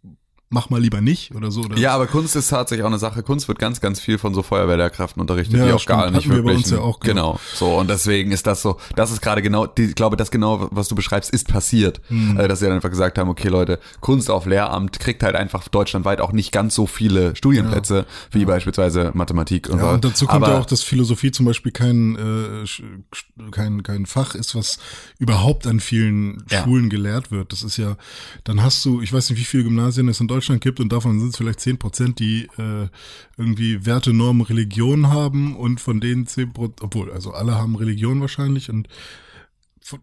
[0.52, 1.62] mach mal lieber nicht oder so.
[1.62, 3.22] Oder Ja, aber Kunst ist tatsächlich auch eine Sache.
[3.22, 5.98] Kunst wird ganz, ganz viel von so Feuerwehrlehrkräften unterrichtet, Ja, die auch stimmt.
[5.98, 6.56] gar nicht Hatten wir wirklich.
[6.58, 7.32] uns ja auch, genau.
[7.32, 7.40] genau.
[7.54, 10.68] So, und deswegen ist das so, das ist gerade genau, die, ich glaube, das genau,
[10.70, 12.00] was du beschreibst, ist passiert.
[12.08, 12.38] Hm.
[12.38, 15.66] Äh, dass sie dann einfach gesagt haben, okay, Leute, Kunst auf Lehramt kriegt halt einfach
[15.68, 19.90] deutschlandweit auch nicht ganz so viele Studienplätze, wie beispielsweise Mathematik und Ja, so.
[19.94, 24.34] und dazu kommt aber, ja auch, dass Philosophie zum Beispiel kein, äh, kein, kein Fach
[24.34, 24.78] ist, was
[25.18, 26.62] überhaupt an vielen Ja.
[26.64, 27.52] Schulen gelehrt wird.
[27.52, 27.96] Das ist ja,
[28.44, 31.18] dann hast du, ich weiß nicht, wie viele Gymnasien es in Deutschland gibt und davon
[31.20, 32.88] sind es vielleicht zehn Prozent, die äh,
[33.36, 38.20] irgendwie Werte, Normen, Religion haben und von denen zehn Prozent, obwohl, also alle haben Religion
[38.20, 38.88] wahrscheinlich und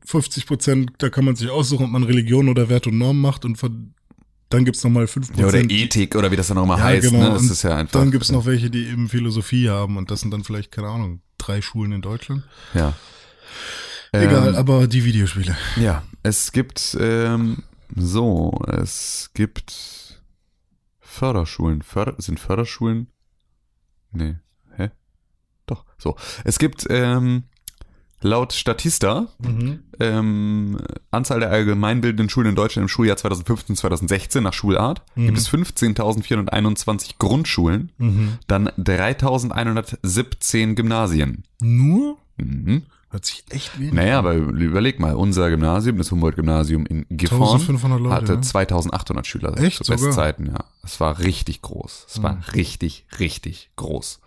[0.05, 3.45] 50 Prozent, da kann man sich aussuchen, ob man Religion oder Werte und Normen macht
[3.45, 3.93] und von,
[4.49, 5.59] dann gibt's noch mal fünf ja, oder.
[5.59, 7.23] Ethik oder wie das dann nochmal Ja, heißt, genau.
[7.23, 7.29] ne?
[7.31, 7.99] Das Und ist ja einfach.
[7.99, 11.21] Dann gibt's noch welche, die eben Philosophie haben und das sind dann vielleicht, keine Ahnung,
[11.37, 12.43] drei Schulen in Deutschland.
[12.73, 12.93] Ja.
[14.11, 15.55] Egal, Ähm, aber die Videospiele.
[15.77, 17.63] Ja, es gibt ähm,
[17.95, 19.73] so, es gibt
[21.09, 21.81] Förderschulen.
[21.81, 23.07] Förder sind Förderschulen?
[24.11, 24.35] Nee,
[24.75, 24.89] hä?
[25.65, 26.15] Doch, so.
[26.43, 27.43] Es gibt ähm,
[28.21, 29.27] laut Statista
[29.99, 30.77] ähm,
[31.11, 37.91] Anzahl der allgemeinbildenden Schulen in Deutschland im Schuljahr 2015-2016 nach Schulart gibt es 15.421 Grundschulen,
[38.47, 41.43] dann 3.117 Gymnasien.
[41.61, 42.17] Nur?
[42.37, 42.83] Mhm.
[43.11, 44.25] Hört sich echt wenig Naja, an.
[44.25, 48.41] aber überleg mal, unser Gymnasium, das Humboldt-Gymnasium in Gifhorn, 1500 Leute, hatte ja.
[48.41, 49.83] 2800 Schüler Echt?
[49.83, 49.91] zu.
[49.91, 50.63] Bestzeiten, ja.
[50.83, 52.05] Es war richtig groß.
[52.07, 54.19] Es war richtig, richtig groß.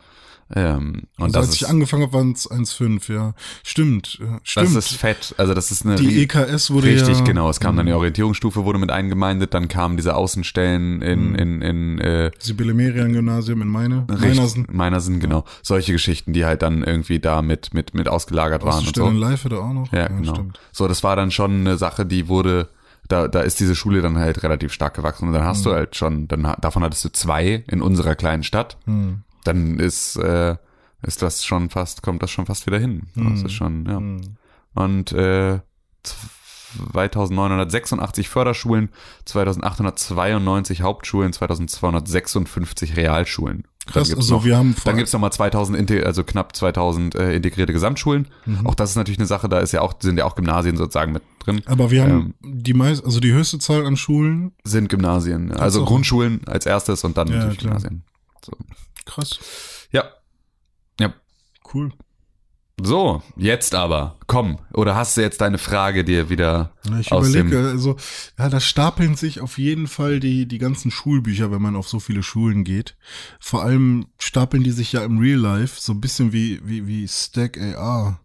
[0.55, 3.35] Ähm, und Also das als ich ist, angefangen habe, waren es 1,5, ja.
[3.63, 4.39] Stimmt, ja.
[4.43, 4.67] stimmt.
[4.77, 5.35] das ist fett.
[5.39, 7.49] Also das ist eine die EKS wurde Richtig, ja, genau.
[7.49, 11.99] Es kam dann die Orientierungsstufe, wurde mit eingemeindet, dann kamen diese Außenstellen in, in, in
[11.99, 14.67] äh, Sibylle Merian Gymnasium in meine, Richt- Meinersen.
[14.71, 15.45] Meinersen, genau.
[15.63, 19.09] Solche Geschichten, die halt dann irgendwie da mit, mit, mit ausgelagert waren und so.
[19.11, 19.93] Live da auch noch.
[19.93, 20.35] Ja, genau.
[20.35, 20.59] stimmt.
[20.73, 22.69] So, das war dann schon eine Sache, die wurde,
[23.09, 25.29] da, da ist diese Schule dann halt relativ stark gewachsen.
[25.29, 25.71] Und dann hast Mhm.
[25.71, 28.77] du halt schon, dann davon hattest du zwei in unserer kleinen Stadt.
[28.87, 29.23] Mhm.
[29.45, 30.57] Dann ist, äh,
[31.03, 33.09] ist das schon fast, kommt das schon fast wieder hin.
[33.15, 33.31] Mhm.
[33.31, 34.83] Das ist schon, ja.
[34.83, 35.59] Und äh,
[36.93, 38.89] 2986 Förderschulen,
[39.27, 43.65] 2892 Hauptschulen, 2256 Realschulen.
[43.87, 46.55] Dann Krass, gibt's also noch, wir haben dann gibt's noch mal 2000, inte- also knapp
[46.55, 48.29] 2000 äh, integrierte Gesamtschulen.
[48.47, 48.65] Mhm.
[48.67, 51.13] Auch das ist natürlich eine Sache, da ist ja auch, sind ja auch Gymnasien sozusagen
[51.13, 51.63] mit drin.
[51.67, 52.63] Aber wir haben Ähm.
[52.63, 54.53] die meist, also die höchste Zahl an Schulen.
[54.63, 55.51] Sind Gymnasien.
[55.53, 55.85] Also.
[55.85, 57.73] Grundschulen als erstes und dann Ja, natürlich klar.
[57.75, 58.05] Gymnasien.
[58.45, 58.53] So.
[59.05, 59.39] Krass,
[59.91, 60.05] Ja.
[61.01, 61.13] Ja.
[61.75, 61.93] cool.
[62.85, 64.59] So, jetzt aber, komm.
[64.73, 67.67] Oder hast du jetzt deine Frage dir wieder Ja, Ich aus überlege, dem...
[67.67, 67.97] also,
[68.39, 72.01] ja, da stapeln sich auf jeden Fall die, die ganzen Schulbücher, wenn man auf so
[72.01, 72.97] viele Schulen geht.
[73.39, 77.07] Vor allem stapeln die sich ja im Real Life, so ein bisschen wie, wie, wie
[77.07, 78.21] Stack AR.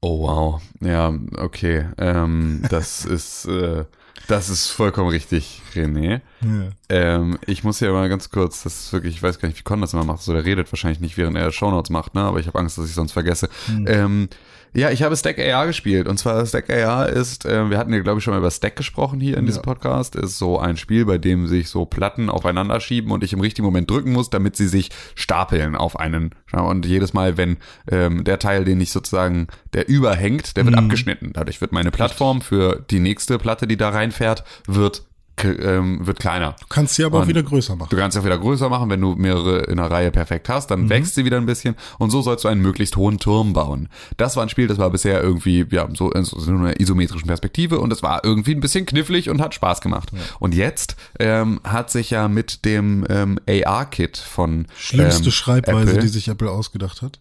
[0.00, 0.62] Oh wow.
[0.80, 1.86] Ja, okay.
[1.98, 3.44] Ähm, das ist...
[3.44, 3.84] Äh,
[4.28, 6.20] das ist vollkommen richtig, René.
[6.40, 6.70] Ja.
[6.88, 9.62] Ähm, ich muss hier mal ganz kurz, das ist wirklich, ich weiß gar nicht, wie
[9.64, 12.22] Con das immer macht, so der redet wahrscheinlich nicht, während er Shownotes macht, ne?
[12.22, 13.48] aber ich habe Angst, dass ich sonst vergesse.
[13.86, 14.28] Ähm,
[14.74, 18.00] ja, ich habe Stack AR gespielt und zwar Stack AR ist, äh, wir hatten ja
[18.00, 19.64] glaube ich schon mal über Stack gesprochen hier in diesem Ja.
[19.64, 23.40] Podcast, ist so ein Spiel, bei dem sich so Platten aufeinander schieben und ich im
[23.40, 26.30] richtigen Moment drücken muss, damit sie sich stapeln auf einen.
[26.52, 27.58] Und jedes Mal, wenn
[27.90, 31.32] ähm, der Teil, den ich sozusagen, der überhängt, der wird abgeschnitten.
[31.32, 35.04] Dadurch wird meine Plattform für die nächste Platte, die da reinfährt, wird
[35.44, 36.56] ähm, wird kleiner.
[36.60, 37.88] Du kannst sie aber auch Und wieder größer machen.
[37.90, 40.70] Du kannst sie auch wieder größer machen, wenn du mehrere in einer Reihe perfekt hast,
[40.70, 40.74] Mhm.
[40.74, 43.88] dann wächst sie wieder ein bisschen und so sollst du einen möglichst hohen Turm bauen.
[44.16, 47.78] Das war ein Spiel, das war bisher irgendwie, ja, so in so einer isometrischen Perspektive
[47.78, 50.10] und das war irgendwie ein bisschen knifflig und hat Spaß gemacht.
[50.38, 56.02] Und jetzt ähm, hat sich ja mit dem ähm, AR-Kit von Schlimmste ähm, Schreibweise, Apple,
[56.02, 57.18] die sich Apple ausgedacht hat.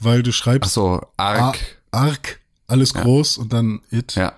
[0.00, 1.58] Weil du Ach schreibst so, Arc,
[1.90, 4.14] Arc, alles groß und dann it.
[4.14, 4.32] ja,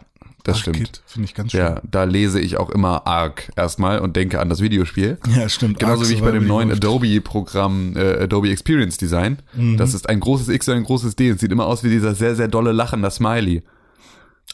[0.45, 1.03] das Arc stimmt.
[1.07, 1.61] Finde ich ganz schön.
[1.61, 5.19] Ja, da lese ich auch immer Arc erstmal und denke an das Videospiel.
[5.37, 5.79] Ja, stimmt.
[5.79, 6.71] Genauso Arc wie ich bei dem neuen.
[6.73, 9.39] Adobe-Programm äh, Adobe Experience Design.
[9.77, 11.29] Das ist ein großes X und ein großes D.
[11.31, 13.63] Es sieht immer aus wie dieser sehr, sehr dolle lachender Smiley.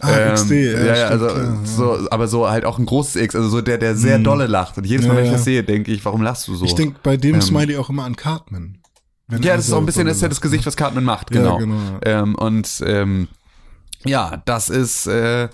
[0.01, 1.59] Ah, XD, ja, Ähm, ja, ja, stimmt, also ja.
[1.65, 4.77] so, aber so halt auch ein großes X, also so der, der sehr dolle lacht.
[4.79, 5.37] Und jedes Mal, Ja, wenn ich ja.
[5.37, 6.65] das sehe, denke ich, warum lachst du so?
[6.67, 8.79] Ich denke bei dem Ähm, Smiley auch immer an Cartman.
[9.31, 11.35] Ja, das ist so auch ein bisschen, das ist ja das Gesicht, was Cartman macht,
[11.35, 11.59] Ja, genau.
[11.59, 13.29] genau, Ähm, und ähm,
[14.05, 15.49] ja, das ist äh,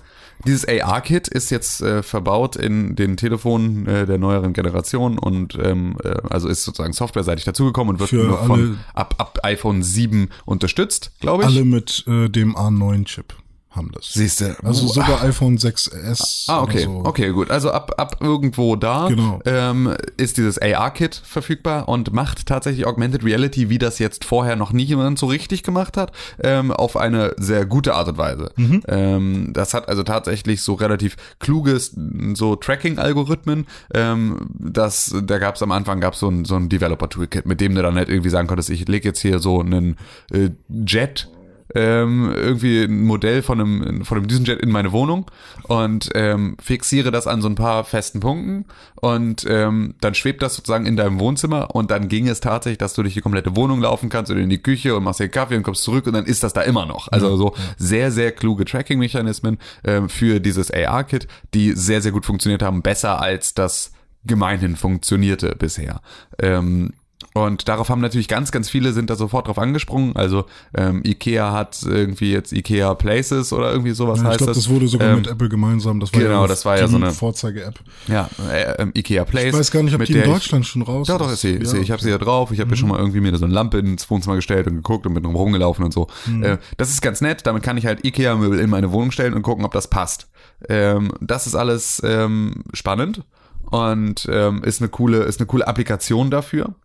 [0.45, 5.97] dieses AR-Kit ist jetzt äh, verbaut in den Telefonen äh, der neueren Generation und ähm,
[6.03, 10.29] äh, also ist sozusagen softwareseitig dazugekommen und wird nur von alle- ab, ab iPhone 7
[10.45, 11.49] unterstützt, glaube ich.
[11.49, 13.33] Alle mit äh, dem A9-Chip
[13.75, 14.13] haben das.
[14.13, 14.55] Siehst du.
[14.63, 16.45] Also sogar iPhone 6S.
[16.47, 16.83] Ah, okay.
[16.83, 17.01] So.
[17.03, 17.51] Okay, gut.
[17.51, 19.39] Also ab, ab irgendwo da Genau.
[19.45, 24.71] ähm, ist dieses AR-Kit verfügbar und macht tatsächlich Augmented Reality, wie das jetzt vorher noch
[24.71, 26.11] nie jemand so richtig gemacht hat,
[26.41, 28.51] ähm, auf eine sehr gute Art und Weise.
[28.55, 28.81] Mhm.
[28.87, 31.95] Ähm, das hat also tatsächlich so relativ kluges
[32.33, 33.67] so Tracking-Algorithmen.
[33.93, 37.75] Ähm, das, da gab es am Anfang gab's so ein, so ein Developer-Toolkit, mit dem
[37.75, 39.97] du dann halt irgendwie sagen konntest, ich lege jetzt hier so einen
[40.31, 40.49] äh,
[40.85, 41.27] Jet
[41.75, 45.29] ähm, irgendwie ein Modell von einem, von einem Düsenjet in meine Wohnung
[45.63, 50.55] und ähm, fixiere das an so ein paar festen Punkten und ähm, dann schwebt das
[50.55, 53.81] sozusagen in deinem Wohnzimmer und dann ging es tatsächlich, dass du durch die komplette Wohnung
[53.81, 56.13] laufen kannst oder in die Küche und machst dir einen Kaffee und kommst zurück und
[56.13, 57.11] dann ist das da immer noch.
[57.11, 62.61] Also so sehr, sehr kluge Tracking-Mechanismen ähm, für dieses AR-Kit, die sehr, sehr gut funktioniert
[62.61, 63.91] haben, besser als das
[64.25, 66.01] gemeinhin funktionierte bisher.
[66.39, 66.93] Ähm,
[67.35, 70.15] und darauf haben natürlich ganz, ganz viele sind da sofort drauf angesprungen.
[70.15, 74.53] Also ähm, Ikea hat irgendwie jetzt Ikea Places oder irgendwie sowas Ja, ich heißt glaube,
[74.53, 74.63] das.
[74.63, 75.99] das wurde sogar Ähm, mit Apple gemeinsam.
[75.99, 77.77] Das war genau, ja das war ja so eine- Vorzeige-App.
[78.07, 79.47] Ja, äh, ähm, Ikea Place.
[79.47, 81.41] Ich weiß gar nicht, ob die in der ich- Deutschland schon raus Ja, doch, ist
[81.41, 81.51] sie.
[81.55, 81.75] Ist sie.
[81.77, 81.83] Ja.
[81.83, 82.51] Ich habe sie ja drauf.
[82.51, 85.05] Ich habe mir schon mal irgendwie mir so eine Lampe ins Wohnzimmer gestellt und geguckt
[85.05, 86.07] und bin drum rumgelaufen und so.
[86.41, 87.45] Äh, das ist ganz nett.
[87.45, 90.29] Damit kann ich halt Ikea-Möbel in meine Wohnung stellen und gucken, ob das passt.
[90.69, 93.23] Ähm, das ist alles ähm, spannend
[93.71, 96.75] und ähm, ist eine coole, ist eine coole Applikation dafür.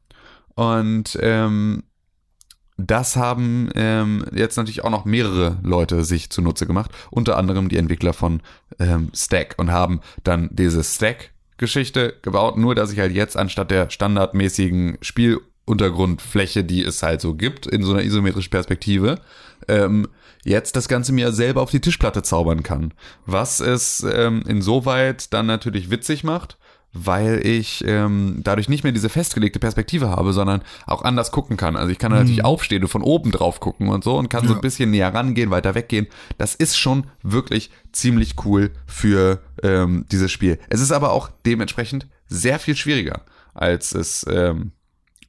[0.60, 1.84] Und ähm,
[2.76, 7.78] das haben ähm, jetzt natürlich auch noch mehrere Leute sich zunutze gemacht, unter anderem die
[7.78, 8.42] Entwickler von
[8.78, 13.88] ähm, Stack und haben dann diese Stack-Geschichte gebaut, nur dass ich halt jetzt anstatt der
[13.88, 19.18] standardmäßigen Spieluntergrundfläche, die es halt so gibt, in so einer isometrischen Perspektive,
[19.66, 20.08] ähm,
[20.44, 22.92] jetzt das Ganze mir selber auf die Tischplatte zaubern kann.
[23.24, 26.58] Was es ähm, insoweit dann natürlich witzig macht,
[26.92, 31.76] weil ich ähm, dadurch nicht mehr diese festgelegte Perspektive habe, sondern auch anders gucken kann.
[31.76, 34.50] Also ich kann natürlich aufstehen und von oben drauf gucken und so und kann so
[34.54, 34.58] Ja.
[34.58, 36.08] ein bisschen näher rangehen, weiter weggehen.
[36.38, 40.58] Das ist schon wirklich ziemlich cool für ähm, dieses Spiel.
[40.68, 43.22] Es ist aber auch dementsprechend sehr viel schwieriger,
[43.54, 44.72] als es ähm,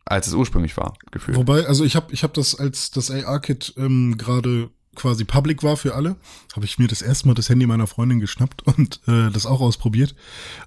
[0.04, 1.38] als es ursprünglich war, gefühlt.
[1.38, 5.78] Wobei, also ich habe ich hab das, als das AR-Kit ähm, gerade quasi public war
[5.78, 6.18] für alle,
[6.56, 9.62] habe ich mir das erste Mal das Handy meiner Freundin geschnappt und äh, das auch
[9.62, 10.16] ausprobiert.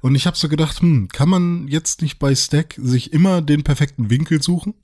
[0.01, 3.65] Und ich habe so gedacht, hm, kann man jetzt nicht bei Stack sich immer den
[3.65, 4.75] perfekten Winkel suchen?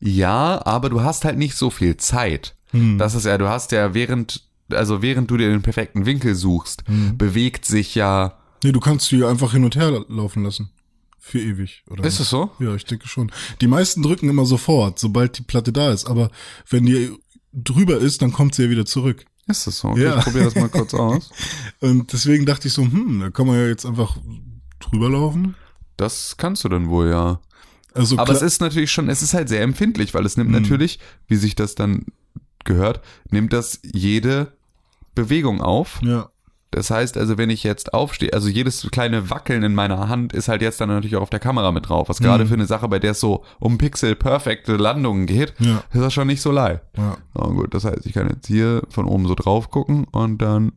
[0.00, 2.56] Ja, aber du hast halt nicht so viel Zeit.
[2.70, 2.98] Hm.
[2.98, 6.84] Das ist ja, du hast ja während, also während du dir den perfekten Winkel suchst,
[6.86, 7.16] Hm.
[7.16, 8.38] bewegt sich ja.
[8.62, 10.70] Nee, du kannst die einfach hin und her laufen lassen.
[11.18, 12.04] Für ewig, oder?
[12.04, 12.50] Ist es so?
[12.58, 13.32] Ja, ich denke schon.
[13.62, 16.04] Die meisten drücken immer sofort, sobald die Platte da ist.
[16.06, 16.30] Aber
[16.68, 17.12] wenn die
[17.54, 19.24] drüber ist, dann kommt sie ja wieder zurück.
[19.46, 19.88] Ist es so?
[19.88, 20.18] Okay, Ja.
[20.18, 21.30] Ich probiere das mal kurz aus.
[21.80, 24.16] Und deswegen dachte ich so, hm, da kann man ja jetzt einfach
[24.80, 25.54] drüber laufen.
[25.96, 27.40] Das kannst du dann wohl, ja.
[27.92, 30.56] Also Aber es ist natürlich schon, es ist halt sehr empfindlich, weil es nimmt Mhm.
[30.62, 32.06] natürlich, wie sich das dann
[32.64, 34.52] gehört, nimmt das jede
[35.14, 36.00] Bewegung auf.
[36.02, 36.30] ja.
[36.74, 40.48] Das heißt also, wenn ich jetzt aufstehe, also jedes kleine Wackeln in meiner Hand ist
[40.48, 42.08] halt jetzt dann natürlich auch auf der Kamera mit drauf.
[42.08, 42.24] Was Mhm.
[42.24, 45.82] gerade für eine Sache, bei der es so um Pixel perfekte Landungen geht, Ja.
[45.92, 46.80] ist das schon nicht so leicht.
[46.96, 47.16] Ja.
[47.34, 50.72] Oh gut, das heißt, ich kann jetzt hier von oben so drauf gucken und dann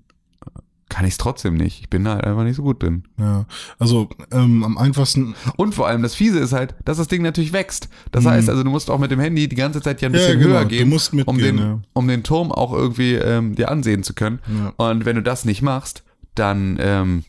[0.89, 1.81] kann ich es trotzdem nicht.
[1.81, 3.03] Ich bin da halt einfach nicht so gut drin.
[3.19, 3.45] Ja,
[3.77, 7.53] also ähm, am einfachsten, Und vor allem das Fiese ist halt, dass das Ding natürlich
[7.53, 7.89] wächst.
[8.11, 10.17] Das heißt also, du musst auch mit dem Handy die ganze Zeit ja ein Mhm.
[10.17, 11.81] Ja, bisschen genau, höher gehen, mitgehen, um, den, ja.
[11.93, 14.39] um den Turm auch irgendwie ähm, dir ansehen zu können.
[14.47, 14.73] Ja.
[14.89, 16.03] Und wenn du das nicht machst,
[16.35, 17.23] dann ähm,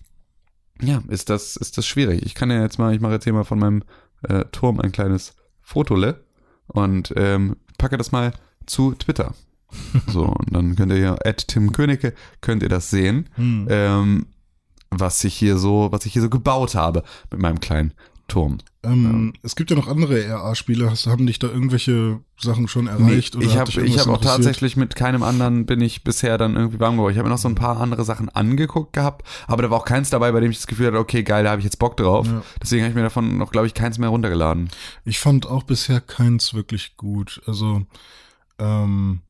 [0.81, 2.25] ja, ist das, ist das schwierig.
[2.25, 3.83] Ich kann ja jetzt mal, ich mache jetzt hier mal von meinem
[4.23, 6.25] äh, Turm ein kleines Fotole
[6.69, 8.33] und ähm, packe das mal
[8.67, 9.35] zu Twitter.
[10.13, 14.27] So, und dann könnt ihr ja, at Tim Königke, könnt ihr das sehen, hm, ähm,
[14.91, 17.93] was ich hier so, was ich hier so gebaut habe mit meinem kleinen
[18.29, 18.59] Turm.
[18.85, 20.91] ähm, es gibt ja noch andere RA-Spiele.
[20.91, 23.35] Haben dich da irgendwelche Sachen schon erreicht?
[23.35, 26.97] Nee, ich habe hab auch tatsächlich mit keinem anderen bin ich bisher dann irgendwie warm
[26.97, 27.13] geworden.
[27.13, 29.87] Ich habe mir noch so ein paar andere Sachen angeguckt gehabt, aber da war auch
[29.87, 31.97] keins dabei, bei dem ich das Gefühl hatte, okay, geil, da habe ich jetzt Bock
[31.97, 32.27] drauf.
[32.27, 32.43] Ja.
[32.63, 34.69] Deswegen habe ich mir davon noch, glaube ich, keins mehr runtergeladen.
[35.07, 37.41] Ich fand auch bisher keins wirklich gut.
[37.47, 37.87] Also,
[38.59, 39.23] ähm,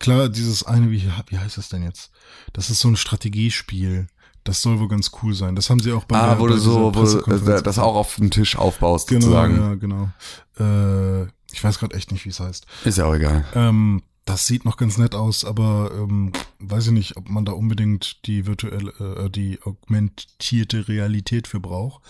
[0.00, 2.10] klar, dieses eine, wie, wie heißt das denn jetzt?
[2.52, 4.08] Das ist so ein Strategiespiel.
[4.42, 5.54] Das soll wohl ganz cool sein.
[5.54, 7.78] Das haben sie auch bei ah, der, wo bei du so, wo du äh, das
[7.78, 9.56] auch auf den Tisch aufbaust, Genau, sozusagen.
[9.56, 10.10] ja, genau.
[10.58, 12.66] Äh, ich weiß gerade echt nicht, wie es heißt.
[12.84, 13.44] Ist ja auch egal.
[13.54, 17.52] Ähm, das sieht noch ganz nett aus, aber ähm, weiß ich nicht, ob man da
[17.52, 22.02] unbedingt die virtuelle, äh, die augmentierte Realität für braucht,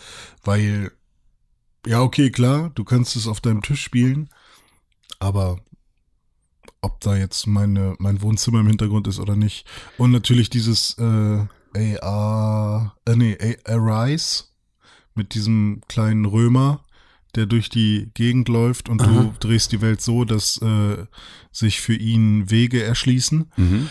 [0.44, 0.92] weil
[1.86, 4.28] ja okay klar, du kannst es auf deinem Tisch spielen,
[5.18, 5.58] aber
[6.82, 9.66] ob da jetzt meine mein Wohnzimmer im Hintergrund ist oder nicht
[9.98, 14.44] und natürlich dieses äh, AR, äh, nee, A- Arise
[15.14, 16.84] mit diesem kleinen Römer,
[17.34, 19.08] der durch die Gegend läuft und Aha.
[19.10, 21.04] du drehst die Welt so, dass äh,
[21.52, 23.50] sich für ihn Wege erschließen.
[23.56, 23.88] Mhm.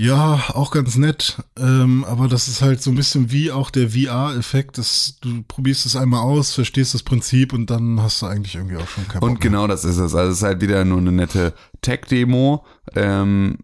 [0.00, 1.42] Ja, auch ganz nett.
[1.58, 4.78] Ähm, aber das ist halt so ein bisschen wie auch der VR-Effekt.
[4.78, 8.76] dass Du probierst es einmal aus, verstehst das Prinzip und dann hast du eigentlich irgendwie
[8.76, 10.14] auch schon keinen Bock Und genau das ist es.
[10.14, 11.52] Also es ist halt wieder nur eine nette
[11.82, 12.64] Tech-Demo.
[12.96, 13.58] Ähm,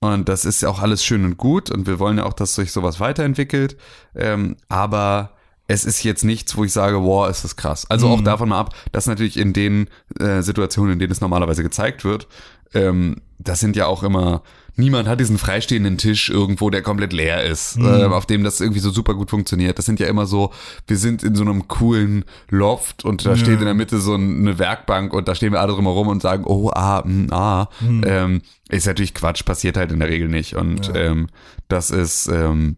[0.00, 1.70] und das ist ja auch alles schön und gut.
[1.70, 3.76] Und wir wollen ja auch, dass sich sowas weiterentwickelt.
[4.14, 5.32] Ähm, aber
[5.68, 7.86] es ist jetzt nichts, wo ich sage, wow, ist das krass.
[7.88, 11.62] Also auch davon mal ab, dass natürlich in den äh, Situationen, in denen es normalerweise
[11.62, 12.28] gezeigt wird,
[12.74, 14.42] ähm, das sind ja auch immer,
[14.76, 18.80] niemand hat diesen freistehenden Tisch irgendwo, der komplett leer ist, äh, auf dem das irgendwie
[18.80, 19.78] so super gut funktioniert.
[19.78, 20.52] Das sind ja immer so,
[20.86, 24.58] wir sind in so einem coolen Loft und da steht in der Mitte so eine
[24.58, 27.68] Werkbank und da stehen wir alle drumherum und sagen, oh, ah, mm, ah.
[27.82, 30.54] Ähm, ist natürlich Quatsch, passiert halt in der Regel nicht.
[30.54, 31.28] Und ähm,
[31.68, 32.76] das ist, ähm,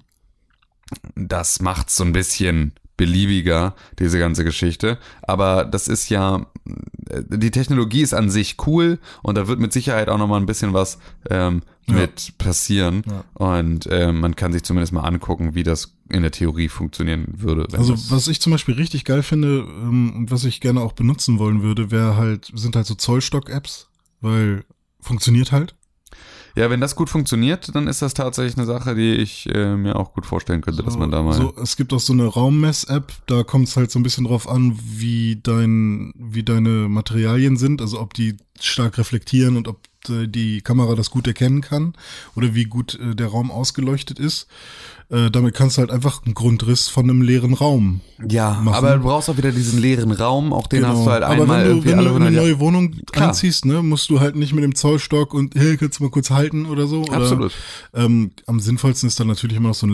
[1.15, 4.99] das macht so ein bisschen beliebiger, diese ganze Geschichte.
[5.23, 10.09] Aber das ist ja, die Technologie ist an sich cool und da wird mit Sicherheit
[10.09, 10.99] auch nochmal ein bisschen was
[11.31, 13.03] ähm, mit passieren.
[13.35, 17.67] Und ähm, man kann sich zumindest mal angucken, wie das in der Theorie funktionieren würde.
[17.77, 21.39] Also was ich zum Beispiel richtig geil finde ähm, und was ich gerne auch benutzen
[21.39, 23.89] wollen würde, wäre halt, sind halt so Zollstock-Apps,
[24.21, 24.65] weil
[25.01, 25.75] funktioniert halt.
[26.57, 29.97] Ja, wenn das gut funktioniert, dann ist das tatsächlich eine Sache, die ich äh, mir
[29.97, 31.35] auch gut vorstellen könnte, dass man da mal.
[31.35, 34.49] So, es gibt auch so eine Raummess-App, da kommt es halt so ein bisschen drauf
[34.49, 40.29] an, wie dein, wie deine Materialien sind, also ob die stark reflektieren und ob äh,
[40.29, 41.95] die Kamera das gut erkennen kann
[42.37, 44.47] oder wie gut äh, der Raum ausgeleuchtet ist.
[45.11, 48.75] Äh, damit kannst du halt einfach einen Grundriss von einem leeren Raum ja, machen.
[48.77, 50.95] aber du brauchst auch wieder diesen leeren Raum, auch den Genau.
[50.97, 53.29] hast du halt Aber einmal wenn du, wenn du in 100 eine neue Wohnung Klar.
[53.29, 56.31] anziehst, ne, musst du halt nicht mit dem Zollstock und hey, kannst du mal kurz
[56.31, 57.03] halten oder so.
[57.03, 57.53] Oder, Absolut.
[57.93, 59.91] Ähm, am sinnvollsten ist dann natürlich immer noch so ein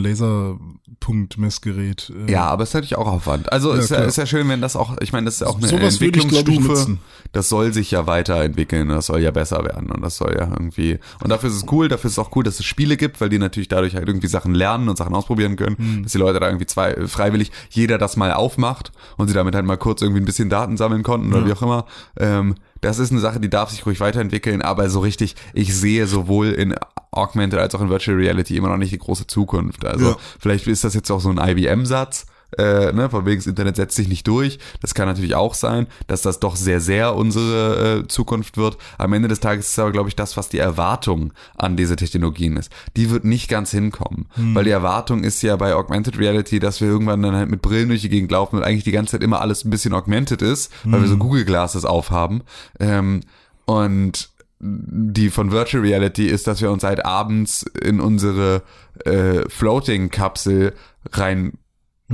[1.00, 2.12] Laserpunktmessgerät.
[2.28, 3.52] Äh, Ja, aber es ist natürlich auch Aufwand.
[3.52, 5.46] Also Ja, ist, ja, ist ja schön, wenn das auch, ich meine, das ist ja
[5.48, 6.98] auch eine Sowas würde ich, ich, Entwicklungsstufe.
[7.32, 10.98] das soll sich ja weiterentwickeln, das soll ja besser werden und das soll ja irgendwie.
[11.22, 13.28] Und dafür ist es cool, dafür ist es auch cool, dass es Spiele gibt, weil
[13.28, 16.02] die natürlich dadurch halt irgendwie Sachen lernen und Sachen ausprobieren können, Hm.
[16.04, 19.66] dass die Leute da irgendwie zwei, freiwillig jeder das mal aufmacht und sie damit halt
[19.66, 21.86] mal kurz irgendwie ein bisschen Daten sammeln konnten oder wie auch immer.
[22.18, 26.06] Ähm, das ist eine Sache, die darf sich ruhig weiterentwickeln, aber so richtig, ich sehe
[26.06, 26.74] sowohl in
[27.12, 29.84] Augmented als auch in Virtual Reality immer noch nicht die große Zukunft.
[29.84, 30.16] Also Ja.
[30.38, 32.26] vielleicht ist das jetzt auch so ein IBM-Satz,
[32.58, 34.58] äh, ne, von wegen das Internet setzt sich nicht durch.
[34.80, 38.76] Das kann natürlich auch sein, dass das doch sehr, sehr unsere äh, Zukunft wird.
[38.98, 42.56] Am Ende des Tages ist aber, glaube ich, das, was die Erwartung an diese Technologien
[42.56, 42.70] ist.
[42.96, 46.88] Die wird nicht ganz hinkommen, weil die Erwartung ist ja bei Augmented Reality, dass wir
[46.88, 49.40] irgendwann dann halt mit Brillen durch die Gegend laufen und eigentlich die ganze Zeit immer
[49.40, 52.42] alles ein bisschen augmented ist, weil wir so Google Glasses aufhaben.
[52.78, 53.20] Ähm,
[53.66, 58.62] und die von Virtual Reality ist, dass wir uns halt abends in unsere
[59.04, 60.74] äh, Floating-Kapsel
[61.12, 61.52] rein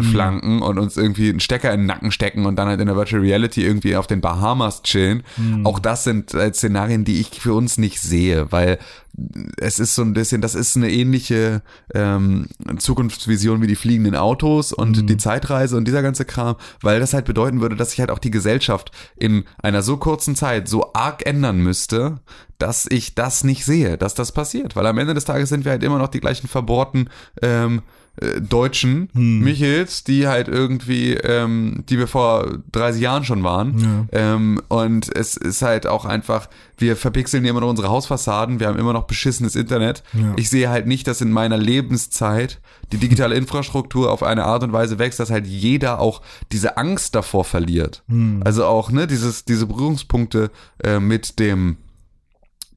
[0.03, 2.97] flanken und uns irgendwie einen Stecker in den Nacken stecken und dann halt in der
[2.97, 5.23] Virtual Reality irgendwie auf den Bahamas chillen.
[5.65, 8.79] Auch das sind äh, Szenarien, die ich für uns nicht sehe, weil
[9.57, 11.63] es ist so ein bisschen, das ist eine ähnliche
[11.95, 17.15] ähm, Zukunftsvision wie die fliegenden Autos und die Zeitreise und dieser ganze Kram, weil das
[17.15, 20.93] halt bedeuten würde, dass sich halt auch die Gesellschaft in einer so kurzen Zeit so
[20.93, 22.21] arg ändern müsste,
[22.59, 24.77] dass ich das nicht sehe, dass das passiert.
[24.77, 27.09] Weil am Ende des Tages sind wir halt immer noch die gleichen verbohrten
[27.41, 27.83] ähm,
[28.21, 34.09] äh, Deutschen, Michels, die halt irgendwie, ähm, die wir vor 30 Jahren schon waren.
[34.13, 36.49] Ähm, und es ist halt auch einfach,
[36.79, 40.03] wir verpixeln immer noch unsere Hausfassaden, wir haben immer noch beschissenes Internet.
[40.13, 40.33] Ja.
[40.37, 42.61] Ich sehe halt nicht, dass in meiner Lebenszeit
[42.93, 47.15] die digitale Infrastruktur auf eine Art und Weise wächst, dass halt jeder auch diese Angst
[47.15, 48.03] davor verliert.
[48.45, 50.51] Also auch, ne, dieses, diese Berührungspunkte
[50.83, 51.77] äh, mit dem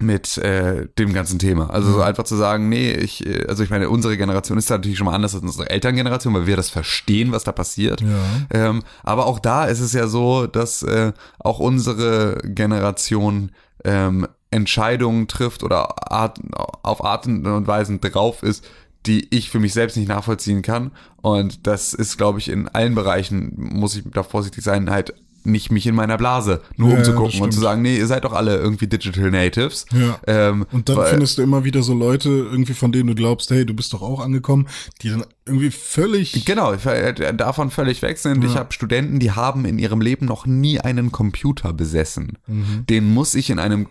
[0.02, 1.70] mit äh, dem ganzen Thema.
[1.70, 4.76] Also so einfach zu sagen, nee, ich, äh, also ich meine, unsere Generation ist da
[4.76, 8.02] natürlich schon mal anders als unsere Elterngeneration, weil wir das verstehen, was da passiert.
[8.02, 8.08] Ja.
[8.50, 13.52] Ähm, aber auch da ist es ja so, dass äh, auch unsere Generation
[13.84, 16.40] ähm, Entscheidungen trifft oder Art,
[16.82, 18.66] auf Arten und Weisen drauf ist,
[19.06, 20.92] die ich für mich selbst nicht nachvollziehen kann.
[21.22, 25.72] Und das ist, glaube ich, in allen Bereichen, muss ich da vorsichtig sein, halt nicht
[25.72, 28.24] mich in meiner Blase nur Ja, ja, umzugucken das und zu sagen, nee, ihr seid
[28.26, 29.86] doch alle irgendwie Digital Natives.
[29.94, 30.20] Ja.
[30.28, 33.50] Ähm, Und dann weil- findest du immer wieder so Leute, irgendwie von denen du glaubst,
[33.52, 34.68] hey, du bist doch auch angekommen,
[35.02, 36.46] die dann irgendwie völlig.
[36.46, 38.44] Genau, äh, davon völlig weg sind.
[38.44, 42.38] Ich habe Studenten, die haben in ihrem Leben noch nie einen Computer besessen.
[42.48, 43.88] Den muss ich in einem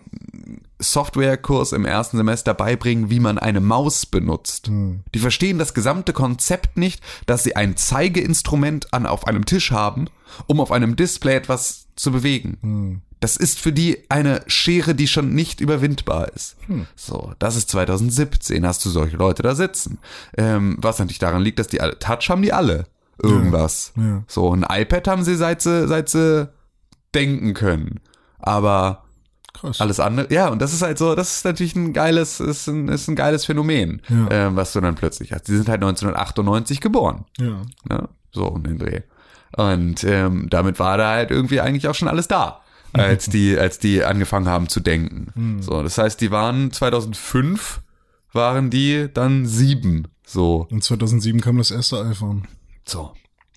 [0.78, 4.70] Softwarekurs im ersten Semester beibringen, wie man eine Maus benutzt.
[5.14, 10.06] Die verstehen das gesamte Konzept nicht, dass sie ein Zeigeinstrument an, auf einem Tisch haben,
[10.46, 13.02] um auf einem Display etwas zu bewegen.
[13.20, 16.56] Das ist für die eine Schere, die schon nicht überwindbar ist.
[16.94, 19.98] So, das ist 2017, hast du solche Leute da sitzen.
[20.36, 22.86] Ähm, was natürlich daran liegt, dass die alle, Touch haben die alle.
[23.20, 23.92] Irgendwas.
[23.96, 24.22] ja.
[24.28, 26.48] So, ein iPad haben sie, seit sie, seit sie
[27.14, 27.98] denken können.
[28.38, 29.02] Aber
[29.60, 29.80] Krass.
[29.80, 32.88] Alles andere, ja, und das ist halt so, das ist natürlich ein geiles, ist ein,
[32.88, 34.28] ist ein geiles Phänomen, Ja.
[34.30, 35.48] ähm, was du dann plötzlich hast.
[35.48, 37.24] Die sind halt 1998 geboren.
[37.38, 37.62] Ja.
[37.88, 38.08] Ne?
[38.30, 39.00] So um den Dreh.
[39.56, 42.60] Und ähm, damit war da halt irgendwie eigentlich auch schon alles da,
[42.92, 45.60] als die, als die angefangen haben zu denken.
[45.62, 47.80] So, das heißt, die waren 2005
[48.32, 50.08] waren die dann sieben.
[50.24, 52.46] So, Und 2007 kam das erste iPhone.
[52.86, 53.12] so.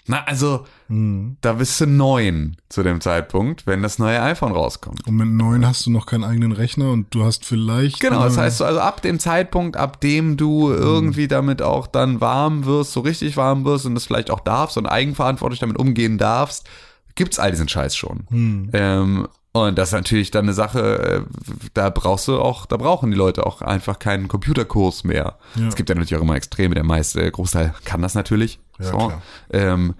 [0.08, 5.08] Na, also, da bist du neun zu dem Zeitpunkt, wenn das neue iPhone rauskommt.
[5.08, 8.00] Und mit neun hast du noch keinen eigenen Rechner und du hast vielleicht.
[8.00, 12.66] Genau, das heißt, also ab dem Zeitpunkt, ab dem du irgendwie damit auch dann warm
[12.66, 16.68] wirst, so richtig warm wirst und das vielleicht auch darfst und eigenverantwortlich damit umgehen darfst,
[17.16, 18.26] gibt's all diesen Scheiß schon.
[18.74, 23.12] Ähm, und das ist natürlich dann eine Sache, äh, da brauchst du auch, da brauchen
[23.12, 25.38] die Leute auch einfach keinen Computerkurs mehr.
[25.56, 25.68] Ja.
[25.68, 28.60] Es gibt ja natürlich auch immer Extreme, der meiste Großteil kann das natürlich.
[28.82, 29.14] Ja, so.
[29.52, 29.96] Ähm,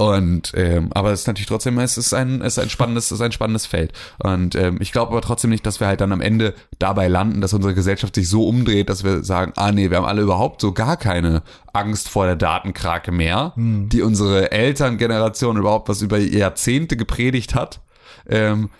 [0.00, 3.12] und ähm, aber es ist natürlich trotzdem, es ist ein, es ist ein spannendes, es
[3.12, 3.92] ist ein spannendes Feld.
[4.18, 7.42] Und ähm, ich glaube aber trotzdem nicht, dass wir halt dann am Ende dabei landen,
[7.42, 10.62] dass unsere Gesellschaft sich so umdreht, dass wir sagen, ah nee, wir haben alle überhaupt
[10.62, 11.42] so gar keine
[11.74, 13.52] Angst vor der Datenkrake mehr,
[13.90, 17.80] die unsere Elterngeneration überhaupt was über Jahrzehnte gepredigt hat.
[18.26, 18.70] Ähm,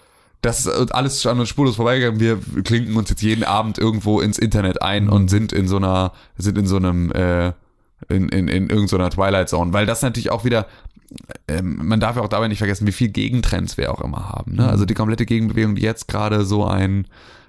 [0.41, 2.19] das ist alles an uns spurlos vorbeigegangen.
[2.19, 6.13] Wir klinken uns jetzt jeden Abend irgendwo ins Internet ein und sind in so einer,
[6.39, 7.53] sind in so einem, äh,
[8.09, 10.67] in, in, in irgendeiner Twilight Zone, weil das natürlich auch wieder,
[11.49, 14.55] ähm, man darf ja auch dabei nicht vergessen, wie viel Gegentrends wir auch immer haben.
[14.57, 14.69] Ne?
[14.69, 17.07] Also die komplette Gegenbewegung, die jetzt gerade so ein,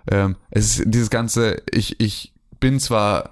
[0.09, 3.31] ähm, es ist dieses ganze, ich, ich bin zwar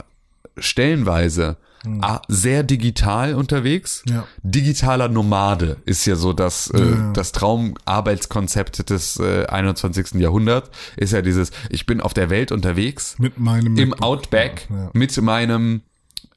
[0.57, 1.57] stellenweise
[2.01, 4.03] ah, sehr digital unterwegs.
[4.07, 4.25] Ja.
[4.43, 7.13] Digitaler Nomade ist ja so das, äh, Ja.
[7.13, 10.15] das Traumarbeitskonzept des äh, 21.
[10.19, 10.69] Jahrhunderts.
[10.97, 14.05] Ist ja dieses, ich bin auf der Welt unterwegs Mit meinem im MacBook.
[14.07, 14.89] Outback Ja.
[14.93, 15.81] mit meinem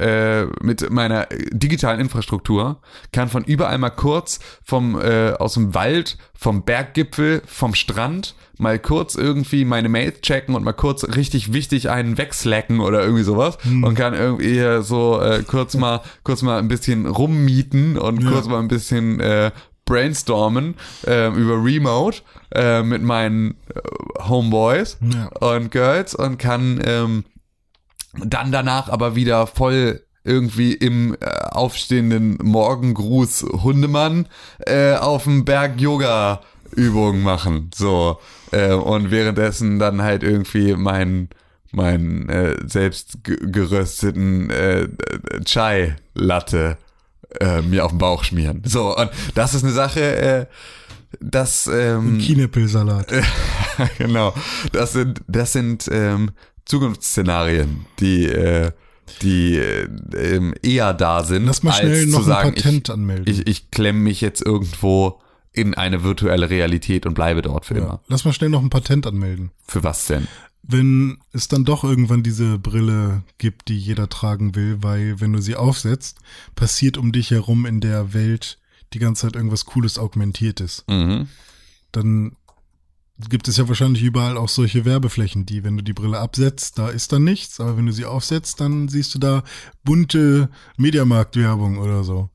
[0.02, 2.80] äh, mit meiner digitalen Infrastruktur
[3.12, 8.78] kann von überall mal kurz vom äh, aus dem Wald, vom Berggipfel, vom Strand mal
[8.78, 13.58] kurz irgendwie meine Mails checken und mal kurz richtig wichtig einen wegslacken oder irgendwie sowas
[13.62, 13.82] Hm.
[13.84, 18.30] und kann irgendwie so äh, kurz mal kurz mal ein bisschen rummieten und Ja.
[18.30, 19.50] kurz mal ein bisschen äh,
[19.84, 20.74] brainstormen
[21.06, 22.22] äh, über Remote
[22.54, 23.80] äh, mit meinen äh,
[24.28, 25.26] Homeboys Ja.
[25.56, 27.24] und Girls und kann ähm,
[28.18, 34.28] dann danach aber wieder voll irgendwie im äh, aufstehenden Morgengruß Hundemann
[34.60, 36.40] äh, auf dem Berg Yoga
[36.74, 38.18] Übungen machen so
[38.52, 41.28] äh, und währenddessen dann halt irgendwie mein
[41.72, 44.88] mein äh, selbst ge- gerösteten äh,
[45.44, 46.76] Chai Latte
[47.40, 50.46] äh, mir auf den Bauch schmieren so und das ist eine Sache äh,
[51.20, 53.12] das ähm, Kinepilsalat.
[53.98, 54.32] genau.
[54.72, 56.30] Das sind, das sind ähm,
[56.64, 58.72] Zukunftsszenarien, die, äh,
[59.20, 62.90] die äh, ähm, eher da sind, Lass mal schnell als noch zu sagen, ein Patent
[62.90, 63.26] anmelden.
[63.26, 65.20] ich, ich, ich klemme mich jetzt irgendwo
[65.52, 67.82] in eine virtuelle Realität und bleibe dort für ja.
[67.82, 68.00] immer.
[68.08, 69.50] Lass mal schnell noch ein Patent anmelden.
[69.66, 70.26] Für was denn?
[70.62, 75.40] Wenn es dann doch irgendwann diese Brille gibt, die jeder tragen will, weil wenn du
[75.40, 76.18] sie aufsetzt,
[76.54, 78.58] passiert um dich herum in der Welt
[78.92, 80.84] die ganze Zeit irgendwas Cooles, Augmentiertes.
[80.88, 81.28] Mhm.
[81.90, 82.36] Dann
[83.28, 86.88] gibt es ja wahrscheinlich überall auch solche Werbeflächen, die, wenn du die Brille absetzt, da
[86.88, 89.42] ist dann nichts, aber wenn du sie aufsetzt, dann siehst du da
[89.84, 92.30] bunte Mediamarkt-Werbung oder so.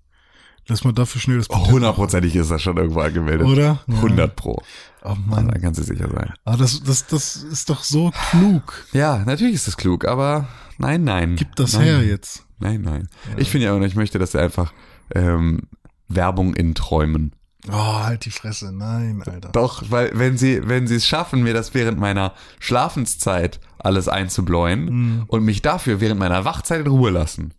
[0.67, 3.47] Lass mal dafür schnell das Patent Hundertprozentig ist das schon irgendwo angemeldet.
[3.47, 3.79] Oder?
[3.87, 3.95] Ja.
[3.95, 4.61] 100 pro.
[5.03, 5.47] Oh Mann.
[5.47, 6.33] Da kannst du sicher sein.
[6.43, 8.85] Ah, das, das, das ist doch so klug.
[8.91, 11.37] Ja, natürlich ist das klug, aber nein, nein.
[11.37, 11.83] Gib das nein.
[11.83, 12.45] her jetzt.
[12.59, 13.07] Nein, nein.
[13.37, 14.73] Ich finde ja auch, ich möchte, dass er einfach
[15.15, 15.61] ähm,
[16.09, 17.31] Werbung in Träumen
[17.69, 18.71] Oh, halt die Fresse.
[18.71, 19.49] Nein, Alter.
[19.49, 24.85] Doch, weil wenn sie, wenn sie es schaffen, mir das während meiner Schlafenszeit alles einzubläuen
[24.85, 25.23] Mhm.
[25.27, 27.53] und mich dafür während meiner Wachzeit in Ruhe lassen,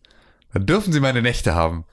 [0.54, 1.84] dann dürfen sie meine Nächte haben.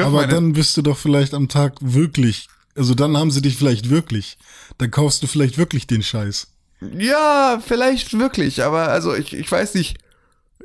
[0.00, 3.90] Aber dann bist du doch vielleicht am Tag wirklich, also dann haben sie dich vielleicht
[3.90, 4.38] wirklich.
[4.78, 6.48] Dann kaufst du vielleicht wirklich den Scheiß.
[6.80, 9.98] ja, vielleicht wirklich, aber also ich, ich weiß nicht,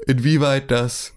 [0.07, 1.13] inwieweit das.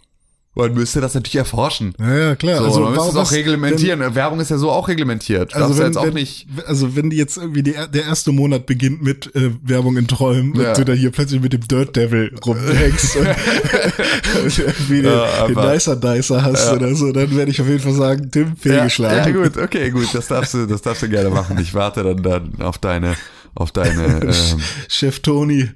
[0.58, 1.92] Man müsste das natürlich erforschen.
[2.00, 2.56] Ja, ja, klar.
[2.58, 4.14] So, also man müsste es auch reglementieren.
[4.14, 5.54] Werbung ist ja so auch reglementiert.
[5.54, 6.46] Wenn, also wenn, jetzt auch wenn, nicht.
[6.66, 10.54] also wenn die jetzt irgendwie die, der erste Monat beginnt mit äh, Werbung in Träumen
[10.58, 10.70] Ja.
[10.70, 13.26] und du da hier plötzlich mit dem Dirt Devil rumhängst und,
[14.44, 17.68] und irgendwie den, Ja, den aber- Dicer Dicer hast oder so, dann werde ich auf
[17.68, 19.34] jeden Fall sagen, Tim, fehlgeschlagen.
[19.34, 21.58] ja, gut, okay, gut, das darfst du, das darfst du gerne machen.
[21.60, 23.14] Ich warte dann, dann auf deine,
[23.56, 25.70] auf deine, ähm, Chef Toni,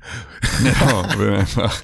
[0.65, 1.83] ja, bin einfach,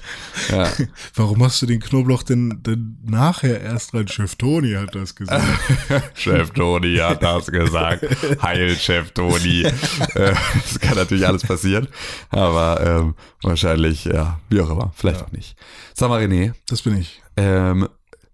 [0.49, 0.67] ja.
[1.15, 4.07] warum hast du den Knoblauch denn, denn nachher erst rein?
[4.07, 5.43] Chef Toni hat das gesagt.
[6.13, 8.05] Chef Toni hat das gesagt.
[8.41, 9.65] Heil, Chef Toni.
[10.15, 10.33] Äh,
[10.63, 11.87] das kann natürlich alles passieren.
[12.29, 14.93] Aber ähm, wahrscheinlich, ja, wie auch immer.
[14.95, 15.55] Vielleicht auch nicht.
[15.93, 17.21] Sag mal, René, Das bin ich.
[17.35, 17.87] ähm,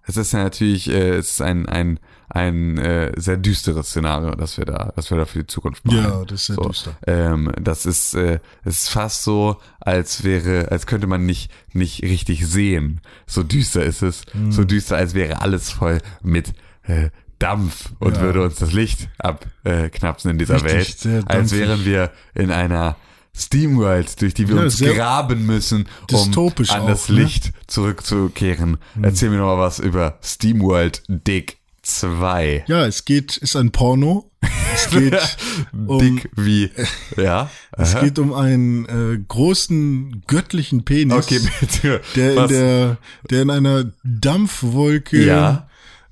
[0.06, 2.00] Es ist ja natürlich, äh, es ist ein, ein,
[2.34, 5.98] ein äh, sehr düsteres Szenario, das wir da, das wir da für die Zukunft machen.
[5.98, 6.98] Ja, das ist sehr so, düster.
[7.06, 12.02] Ähm, das ist, äh, es ist fast so, als wäre, als könnte man nicht, nicht
[12.02, 13.02] richtig sehen.
[13.28, 14.24] So düster ist es.
[14.32, 14.52] Hm.
[14.52, 16.54] So düster, als wäre alles voll mit
[16.84, 18.22] äh, Dampf und Ja.
[18.22, 21.30] würde uns das Licht abknapsen in dieser Richtig, Welt.
[21.30, 22.96] Als wären wir in einer
[23.36, 27.16] Steamworld, durch die wir Ja, uns graben müssen, um an auch, das ne?
[27.22, 28.78] Licht zurückzukehren.
[29.02, 32.66] Erzähl mir noch mal was über Steamworld Dick 2.
[32.68, 34.32] Ja, es geht, ist ein Porno.
[34.74, 35.38] Es geht
[35.88, 36.70] um, Dick wie,
[37.18, 37.50] ja.
[37.74, 42.02] es geht um einen äh, großen göttlichen Penis, Okay, bitte.
[42.16, 42.98] der in der,
[43.30, 45.70] der in einer Dampfwolke, Ja.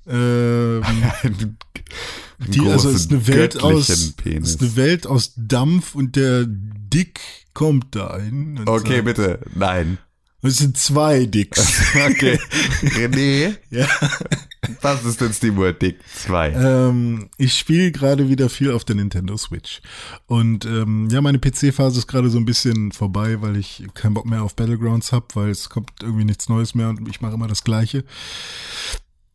[0.07, 0.83] ähm,
[2.47, 4.49] die, also ist eine Welt aus, Penis.
[4.51, 7.19] ist eine Welt aus Dampf und der Dick
[7.53, 8.61] kommt da ein.
[8.65, 9.39] Okay, sagt- bitte.
[9.55, 9.97] Nein.
[10.43, 11.93] Es sind zwei Dicks.
[11.95, 12.39] Okay.
[12.81, 13.87] René, ja.
[14.81, 16.51] was ist denn SteamWorld Dick 2?
[16.51, 19.81] Ähm, ich spiele gerade wieder viel auf der Nintendo Switch.
[20.25, 24.25] Und ähm, ja, meine PC-Phase ist gerade so ein bisschen vorbei, weil ich keinen Bock
[24.25, 27.47] mehr auf Battlegrounds habe, weil es kommt irgendwie nichts Neues mehr und ich mache immer
[27.47, 28.03] das Gleiche.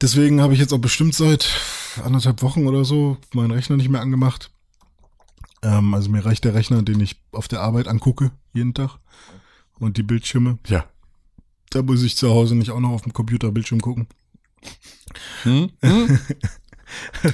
[0.00, 1.48] Deswegen habe ich jetzt auch bestimmt seit
[2.04, 4.50] anderthalb Wochen oder so meinen Rechner nicht mehr angemacht.
[5.62, 8.98] Ähm, also mir reicht der Rechner, den ich auf der Arbeit angucke, jeden Tag.
[9.78, 10.58] Und die Bildschirme.
[10.66, 10.86] Ja.
[11.76, 14.06] Da muss ich zu Hause nicht auch noch auf dem Computer Bildschirm gucken.
[15.42, 15.70] Hm?
[15.82, 16.18] Hm?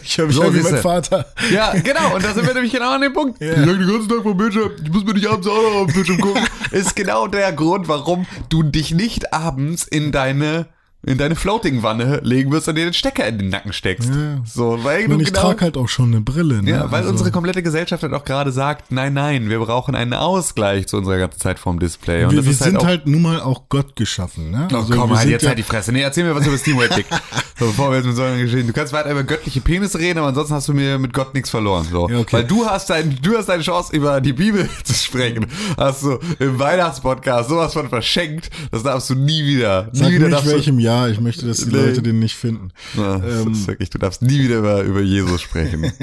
[0.03, 1.26] Ich habe So wie mein Vater.
[1.53, 2.16] Ja, genau.
[2.16, 3.40] Und da sind wir nämlich genau an dem Punkt.
[3.40, 3.53] Ja.
[3.53, 5.86] Ich sag den ganzen Tag vom Bildschirm, ich muss mir nicht abends auch noch auf
[5.86, 6.43] den Bildschirm gucken.
[6.72, 10.66] Ist genau der Grund, warum du dich nicht abends in deine
[11.05, 14.09] in deine Floating-Wanne legen wirst und dir den Stecker in den Nacken steckst.
[14.09, 14.40] Ja.
[14.44, 16.62] So, weil du Und ich genau, trage halt auch schon eine Brille.
[16.62, 16.70] Ne?
[16.70, 20.14] Ja, weil Also- unsere komplette Gesellschaft halt auch gerade sagt, nein, nein, wir brauchen einen
[20.14, 22.24] Ausgleich zu unserer ganzen Zeit vorm Display.
[22.24, 24.53] Und wir, das wir ist sind halt halt, nun mal auch Gott geschaffen.
[24.53, 24.68] Ne?
[24.72, 25.90] Oh, Also komm halt jetzt ja, halt die Fresse.
[25.92, 27.07] Nee, erzähl mir was über SteamWorld Dick.
[27.59, 28.68] so, bevor wir jetzt mit solchen Geschichten.
[28.68, 31.50] Du kannst weiter über göttliche Penisse reden, aber ansonsten hast du mir mit Gott nichts
[31.50, 31.84] verloren.
[31.90, 32.09] So.
[32.09, 32.36] Ja, okay.
[32.36, 35.46] Weil du hast dein, du hast deine Chance, über die Bibel zu sprechen.
[35.76, 38.50] Hast du im Weihnachtspodcast sowas von verschenkt.
[38.70, 39.88] Das darfst du nie wieder.
[39.92, 40.91] Nie Sag wieder nicht welchem Jahr.
[41.11, 41.76] Ich möchte, dass die Nee.
[41.76, 42.72] Leute den nicht finden.
[42.95, 43.01] du.
[43.01, 43.53] Ja, das Ähm.
[43.53, 45.93] ist wirklich, du darfst nie wieder über, über Jesus sprechen.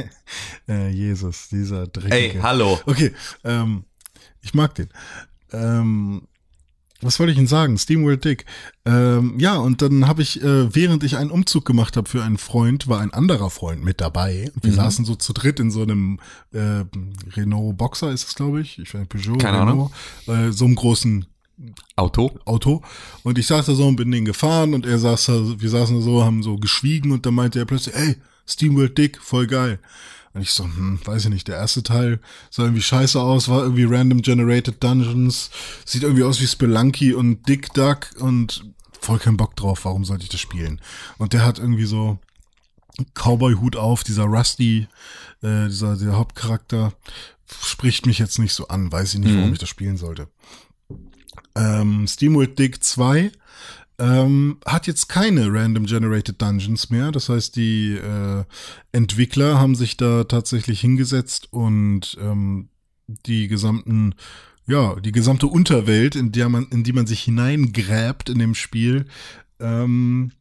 [0.67, 2.35] Äh, Jesus, dieser Dreckige.
[2.35, 2.79] Ey, hallo.
[2.85, 3.11] Okay,
[3.43, 3.85] ähm,
[4.41, 4.89] ich mag den.
[5.51, 6.21] Ähm,
[7.01, 7.77] was wollte ich denn sagen?
[7.77, 8.45] Steamworld Dick.
[8.85, 12.37] Ähm, ja, und dann habe ich, äh, während ich einen Umzug gemacht habe für einen
[12.37, 14.51] Freund, war ein anderer Freund mit dabei.
[14.53, 14.59] Mhm.
[14.63, 16.19] Wir saßen so zu dritt in so einem
[16.51, 16.83] äh,
[17.35, 18.77] Renault Boxer, ist es, glaube ich.
[18.79, 19.91] Ich weiß nicht, Peugeot, Keine Renault.
[20.27, 21.25] Äh, so einem großen
[21.95, 22.39] Auto?
[22.45, 22.81] Auto.
[23.23, 25.97] Und ich saß da so und bin den gefahren und er saß da, wir saßen
[25.97, 28.15] da so, haben so geschwiegen und dann meinte er plötzlich, ey,
[28.47, 29.79] Steamworld Dick, voll geil.
[30.33, 33.63] Und ich so, hm, weiß ich nicht, der erste Teil sah irgendwie scheiße aus, war
[33.63, 35.49] irgendwie Random Generated Dungeons,
[35.85, 38.63] sieht irgendwie aus wie Spelunky und Dick Duck und
[39.01, 40.81] voll keinen Bock drauf, warum sollte ich das spielen?
[41.17, 42.19] Und der hat irgendwie so
[43.15, 44.87] Cowboy-Hut auf, dieser Rusty,
[45.41, 46.93] äh, dieser, dieser Hauptcharakter,
[47.63, 50.27] spricht mich jetzt nicht so an, weiß ich nicht, warum ich das spielen sollte.
[51.59, 53.31] Ähm, SteamWorld Dig 2
[53.99, 57.11] ähm, hat jetzt keine Random Generated Dungeons mehr.
[57.11, 58.45] Das heißt, die äh,
[58.93, 62.69] Entwickler haben sich da tatsächlich hingesetzt und ähm,
[63.07, 64.15] die gesamten,
[64.67, 69.07] ja, die gesamte Unterwelt, in der man, in die man sich hineingräbt in dem Spiel,
[69.59, 70.31] ähm,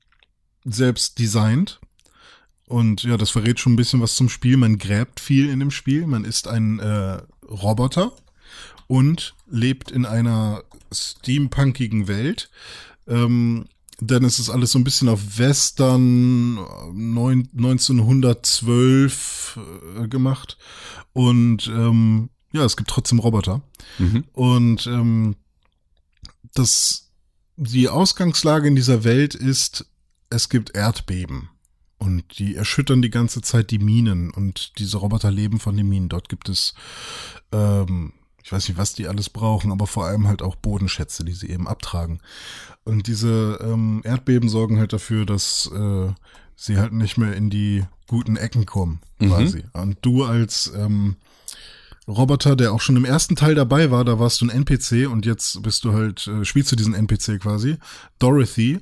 [0.64, 1.80] selbst designt.
[2.66, 4.56] Und ja, das verrät schon ein bisschen was zum Spiel.
[4.56, 6.06] Man gräbt viel in dem Spiel.
[6.06, 8.12] Man ist ein äh, Roboter
[8.86, 10.62] und lebt in einer
[10.92, 12.50] steampunkigen Welt.
[13.06, 13.66] Ähm,
[14.00, 19.58] denn es ist alles so ein bisschen auf Western äh, neun, 1912
[19.96, 20.58] äh, gemacht.
[21.12, 23.62] Und ähm, ja, es gibt trotzdem Roboter.
[23.98, 24.24] Mhm.
[24.32, 25.34] Und ähm,
[26.54, 27.10] das,
[27.56, 29.86] die Ausgangslage in dieser Welt ist,
[30.30, 31.50] es gibt Erdbeben.
[31.98, 34.30] Und die erschüttern die ganze Zeit die Minen.
[34.30, 36.08] Und diese Roboter leben von den Minen.
[36.08, 36.74] Dort gibt es,
[37.50, 38.12] ähm,
[38.48, 41.50] ich weiß nicht, was die alles brauchen, aber vor allem halt auch Bodenschätze, die sie
[41.50, 42.20] eben abtragen.
[42.82, 46.10] Und diese ähm, Erdbeben sorgen halt dafür, dass äh,
[46.56, 49.64] sie halt nicht mehr in die guten Ecken kommen, quasi.
[49.74, 51.16] Und du als ähm,
[52.08, 55.26] Roboter, der auch schon im ersten Teil dabei war, da warst du ein NPC und
[55.26, 57.76] jetzt bist du halt, äh, spielst du diesen NPC quasi,
[58.18, 58.80] Dorothy.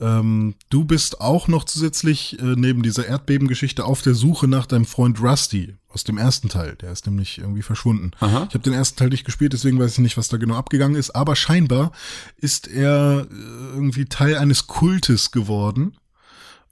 [0.00, 4.84] Ähm, du bist auch noch zusätzlich äh, neben dieser Erdbebengeschichte auf der Suche nach deinem
[4.84, 6.76] Freund Rusty aus dem ersten Teil.
[6.76, 8.10] Der ist nämlich irgendwie verschwunden.
[8.20, 8.46] Aha.
[8.48, 10.96] Ich habe den ersten Teil nicht gespielt, deswegen weiß ich nicht, was da genau abgegangen
[10.96, 11.10] ist.
[11.10, 11.92] Aber scheinbar
[12.36, 15.96] ist er äh, irgendwie Teil eines Kultes geworden.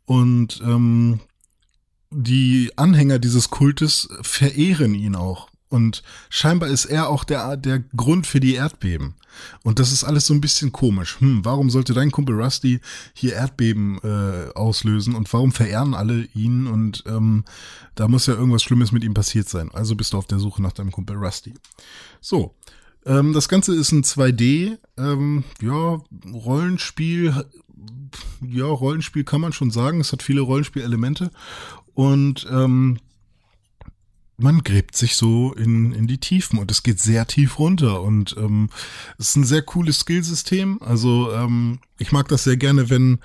[0.05, 1.21] Und ähm,
[2.11, 5.49] die Anhänger dieses Kultes verehren ihn auch.
[5.75, 9.15] Und scheinbar ist er auch der, der Grund für die Erdbeben.
[9.65, 11.19] Und das ist alles so ein bisschen komisch.
[11.19, 12.79] Hm, warum sollte dein Kumpel Rusty
[13.13, 16.69] hier Erdbeben äh, auslösen und warum verehren alle ihn?
[16.69, 17.43] Und ähm,
[17.97, 19.69] da muss ja irgendwas Schlimmes mit ihm passiert sein.
[19.73, 21.55] Also bist du auf der Suche nach deinem Kumpel Rusty.
[22.21, 22.55] So,
[23.05, 26.01] ähm, das Ganze ist ein 2D, ähm, ja,
[26.33, 27.35] Rollenspiel.
[28.49, 29.99] Ja, Rollenspiel kann man schon sagen.
[29.99, 31.33] Es hat viele Rollenspielelemente.
[31.95, 32.99] Und ähm,
[34.37, 38.35] man gräbt sich so in, in die Tiefen und es geht sehr tief runter und
[38.39, 38.69] ähm,
[39.19, 40.81] es ist ein sehr cooles Skillsystem.
[40.83, 43.21] Also ähm, ich mag das sehr gerne, wenn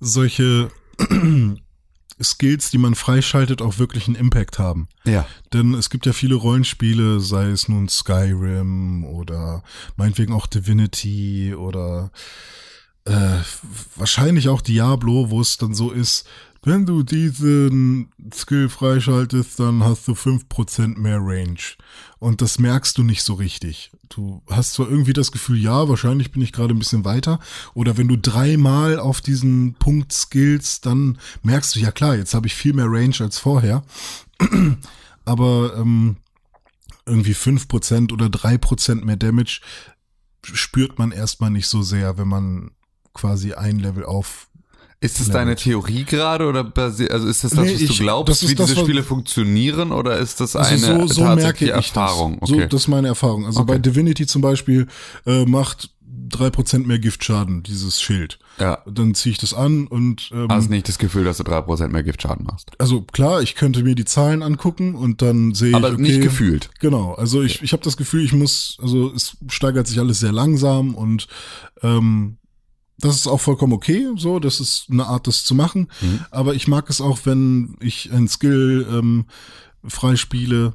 [0.00, 0.70] solche
[2.22, 4.88] Skills, die man freischaltet, auch wirklich einen Impact haben.
[5.04, 5.26] Ja.
[5.52, 9.62] Denn es gibt ja viele Rollenspiele, sei es nun Skyrim oder
[9.96, 12.12] meinetwegen auch Divinity oder
[13.04, 13.38] äh,
[13.96, 16.26] wahrscheinlich auch Diablo, wo es dann so ist,
[16.64, 21.58] wenn du diesen Skill freischaltest, dann hast du fünf Prozent mehr Range.
[22.20, 23.90] Und das merkst du nicht so richtig.
[24.08, 27.40] Du hast zwar irgendwie das Gefühl, ja, wahrscheinlich bin ich gerade ein bisschen weiter.
[27.74, 32.46] Oder wenn du dreimal auf diesen Punkt skillst, dann merkst du, ja klar, jetzt habe
[32.46, 33.82] ich viel mehr Range als vorher.
[35.24, 36.16] Aber ähm,
[37.06, 39.60] irgendwie fünf Prozent oder drei Prozent mehr Damage
[40.44, 42.70] spürt man erstmal nicht so sehr, wenn man
[43.14, 44.48] quasi ein Level auf
[45.02, 45.56] Ist das deine.
[45.56, 48.50] Theorie gerade oder basi- also ist das das, Nee, was du ich- glaubst, das ist
[48.50, 51.76] wie das, diese Spiele funktionieren oder ist das eine Also so, so merke tatsächliche ich
[51.76, 52.38] Erfahrung?
[52.40, 52.50] das.
[52.50, 52.60] Okay.
[52.62, 53.46] So, das ist meine Erfahrung.
[53.46, 53.72] Also Okay.
[53.72, 54.86] bei Divinity zum Beispiel
[55.26, 55.90] äh, macht
[56.28, 58.38] drei Prozent mehr Giftschaden, dieses Schild.
[58.58, 58.78] ja.
[58.90, 61.92] Dann ziehe ich das an und ähm, Hast nicht das Gefühl, dass du drei Prozent
[61.92, 62.70] mehr Giftschaden machst.
[62.78, 65.74] also klar, ich könnte mir die Zahlen angucken und dann sehe ich.
[65.74, 66.70] Aber okay, nicht gefühlt.
[66.80, 70.32] Genau, also ich, ich habe das Gefühl, ich muss, also es steigert sich alles sehr
[70.32, 71.26] langsam und
[71.82, 72.38] ähm,
[73.02, 75.88] das ist auch vollkommen okay, so, das ist eine Art, das zu machen.
[76.00, 76.20] Mhm.
[76.30, 79.26] Aber ich mag es auch, wenn ich ein Skill ähm,
[79.84, 80.72] freispiele,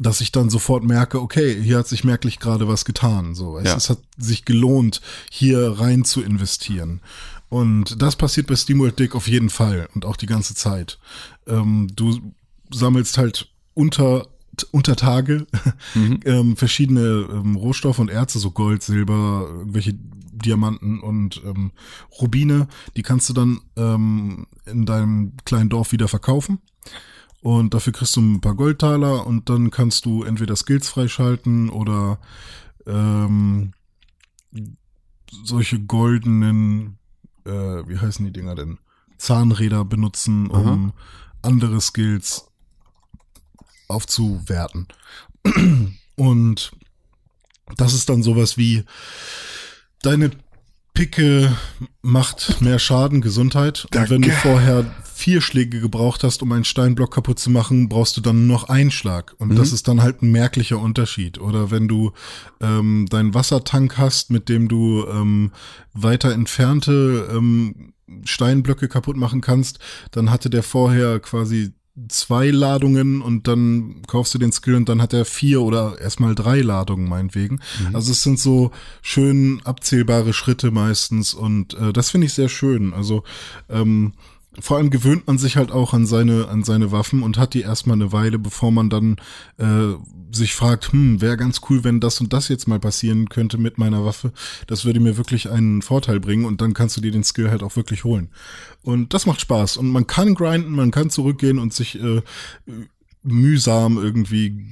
[0.00, 3.34] dass ich dann sofort merke, okay, hier hat sich merklich gerade was getan.
[3.34, 3.76] So, es, Ja.
[3.76, 7.02] es hat sich gelohnt, hier rein zu investieren.
[7.50, 10.98] Und das passiert bei SteamWorld Dick auf jeden Fall und auch die ganze Zeit.
[11.46, 12.32] Ähm, du
[12.72, 14.26] sammelst halt unter
[14.70, 15.46] unter Tage
[15.94, 19.94] ähm, verschiedene ähm, Rohstoffe und Erze, so Gold, Silber, irgendwelche
[20.32, 21.72] Diamanten und ähm,
[22.20, 22.68] Rubine.
[22.96, 26.58] Die kannst du dann ähm, in deinem kleinen Dorf wieder verkaufen.
[27.40, 32.20] Und dafür kriegst du ein paar Goldtaler und dann kannst du entweder Skills freischalten oder
[32.86, 33.72] ähm,
[35.44, 36.98] solche goldenen,
[37.44, 38.78] äh, wie heißen die Dinger denn?
[39.18, 40.92] Zahnräder benutzen, um
[41.42, 42.46] andere Skills
[43.88, 44.88] aufzuwerten.
[46.16, 46.72] Und
[47.76, 48.84] das ist dann sowas wie
[50.02, 50.30] deine
[50.94, 51.56] Picke
[52.02, 53.86] macht mehr Schaden, Gesundheit.
[53.94, 54.84] Und wenn du vorher
[55.14, 58.90] vier Schläge gebraucht hast, um einen Steinblock kaputt zu machen, brauchst du dann noch einen
[58.90, 59.34] Schlag.
[59.38, 61.40] Und das ist dann halt ein merklicher Unterschied.
[61.40, 62.12] Oder wenn du
[62.60, 65.52] ähm, deinen Wassertank hast, mit dem du ähm,
[65.94, 67.94] weiter entfernte ähm,
[68.24, 69.78] Steinblöcke kaputt machen kannst,
[70.10, 71.72] dann hatte der vorher quasi
[72.08, 76.34] zwei Ladungen und dann kaufst du den Skill und dann hat er vier oder erstmal
[76.34, 77.60] drei Ladungen meinetwegen.
[77.92, 78.70] Also es sind so
[79.02, 82.94] schön abzählbare Schritte meistens und äh, das finde ich sehr schön.
[82.94, 83.24] Also
[83.68, 84.14] ähm,
[84.60, 87.62] vor allem gewöhnt man sich halt auch an seine an seine Waffen und hat die
[87.62, 89.16] erstmal eine Weile, bevor man dann
[89.58, 89.94] äh,
[90.30, 93.78] sich fragt, hm, wäre ganz cool, wenn das und das jetzt mal passieren könnte mit
[93.78, 94.32] meiner Waffe.
[94.66, 97.62] Das würde mir wirklich einen Vorteil bringen und dann kannst du dir den Skill halt
[97.62, 98.28] auch wirklich holen.
[98.82, 102.22] Und das macht Spaß und man kann grinden, man kann zurückgehen und sich äh,
[103.22, 104.66] mühsam irgendwie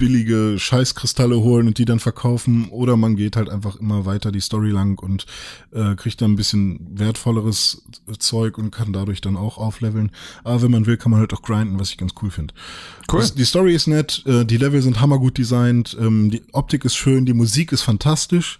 [0.00, 4.40] billige Scheißkristalle holen und die dann verkaufen oder man geht halt einfach immer weiter die
[4.40, 5.26] Story lang und
[5.72, 7.82] äh, kriegt dann ein bisschen wertvolleres
[8.18, 10.10] Zeug und kann dadurch dann auch aufleveln.
[10.42, 12.54] Aber wenn man will, kann man halt auch grinden, was ich ganz cool finde.
[13.12, 13.20] Cool.
[13.20, 16.96] Das- Die Story ist nett, äh, die Level sind hammergut designt, ähm, die Optik ist
[16.96, 18.58] schön, die Musik ist fantastisch.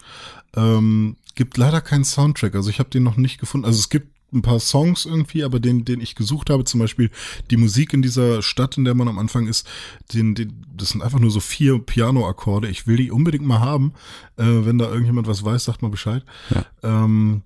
[0.55, 3.65] Ähm, gibt leider keinen Soundtrack, also ich habe den noch nicht gefunden.
[3.67, 7.11] Also es gibt ein paar Songs irgendwie, aber den, den ich gesucht habe, zum Beispiel
[7.51, 9.67] die Musik in dieser Stadt, in der man am Anfang ist,
[10.13, 12.69] den, den, das sind einfach nur so vier Piano-Akkorde.
[12.69, 13.93] Ich will die unbedingt mal haben.
[14.37, 16.25] Äh, wenn da irgendjemand was weiß, sagt mal Bescheid.
[16.51, 16.65] Ja.
[16.83, 17.43] Ähm,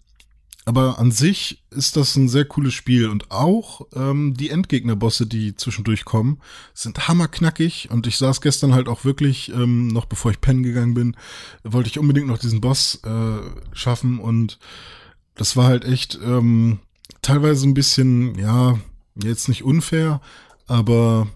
[0.66, 5.54] aber an sich ist das ein sehr cooles Spiel und auch ähm, die Endgegnerbosse, die
[5.56, 6.40] zwischendurch kommen,
[6.72, 10.94] sind hammerknackig und ich saß gestern halt auch wirklich, ähm, noch bevor ich pennen gegangen
[10.94, 11.16] bin,
[11.64, 13.40] wollte ich unbedingt noch diesen Boss äh,
[13.74, 14.58] schaffen und
[15.34, 16.78] das war halt echt ähm,
[17.22, 18.78] teilweise ein bisschen, ja,
[19.14, 20.20] jetzt nicht unfair,
[20.66, 21.28] aber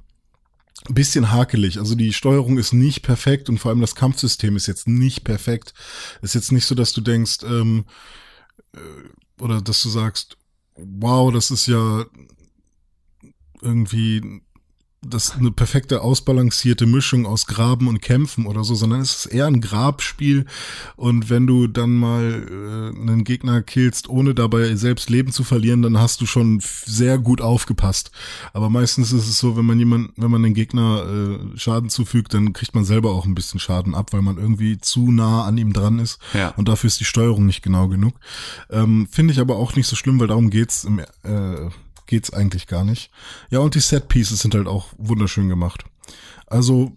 [0.89, 1.79] ein bisschen hakelig.
[1.79, 5.75] Also die Steuerung ist nicht perfekt und vor allem das Kampfsystem ist jetzt nicht perfekt.
[6.23, 7.85] Ist jetzt nicht so, dass du denkst, ähm,
[8.75, 10.37] äh, oder dass du sagst,
[10.77, 12.05] wow, das ist ja
[13.61, 14.43] irgendwie
[15.09, 19.47] das eine perfekte ausbalancierte Mischung aus Graben und Kämpfen oder so, sondern es ist eher
[19.47, 20.47] ein Grabspiel.
[20.97, 25.83] Und wenn du dann mal äh, einen Gegner killst, ohne dabei selbst Leben zu verlieren,
[25.83, 28.11] dann hast du schon sehr gut aufgepasst.
[28.53, 31.05] Aber meistens ist es so, wenn man jemand, wenn man den Gegner
[31.55, 34.79] äh, Schaden zufügt, dann kriegt man selber auch ein bisschen Schaden ab, weil man irgendwie
[34.79, 36.19] zu nah an ihm dran ist.
[36.35, 36.55] Ja.
[36.57, 38.15] Und dafür ist die Steuerung nicht genau genug.
[38.71, 41.71] Ähm, Finde ich aber auch nicht so schlimm, weil darum geht's im äh,
[42.09, 43.11] geht's eigentlich gar nicht.
[43.51, 45.85] Ja, und die Set Pieces sind halt auch wunderschön gemacht.
[46.49, 46.93] Also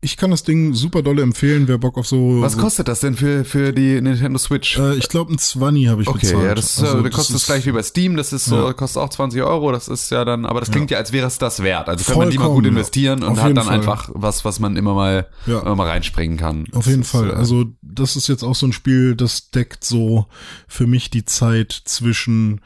[0.00, 2.40] ich kann das Ding super dolle empfehlen, wer Bock auf so.
[2.40, 4.78] Was kostet das denn für, für die Nintendo Switch?
[4.78, 6.44] Äh, ich glaube, ein 20 habe ich okay, bezahlt.
[6.44, 8.72] ja, das, ist, Also, äh, kostet das gleich wie bei Steam, das ist so, Ja.
[8.74, 11.38] kostet auch 20 Euro, das ist ja dann, aber das klingt ja, als wäre es
[11.38, 11.88] das wert.
[11.88, 12.70] Also kann man die mal gut ja.
[12.70, 13.74] investieren und Auf hat dann Fall.
[13.74, 15.60] einfach was, was man immer mal, Ja.
[15.62, 16.66] immer mal reinspringen kann.
[16.70, 17.30] Auf Das jeden ist, Fall.
[17.30, 20.26] äh, Also das ist jetzt auch so ein Spiel, das deckt so
[20.68, 22.60] für mich die Zeit zwischen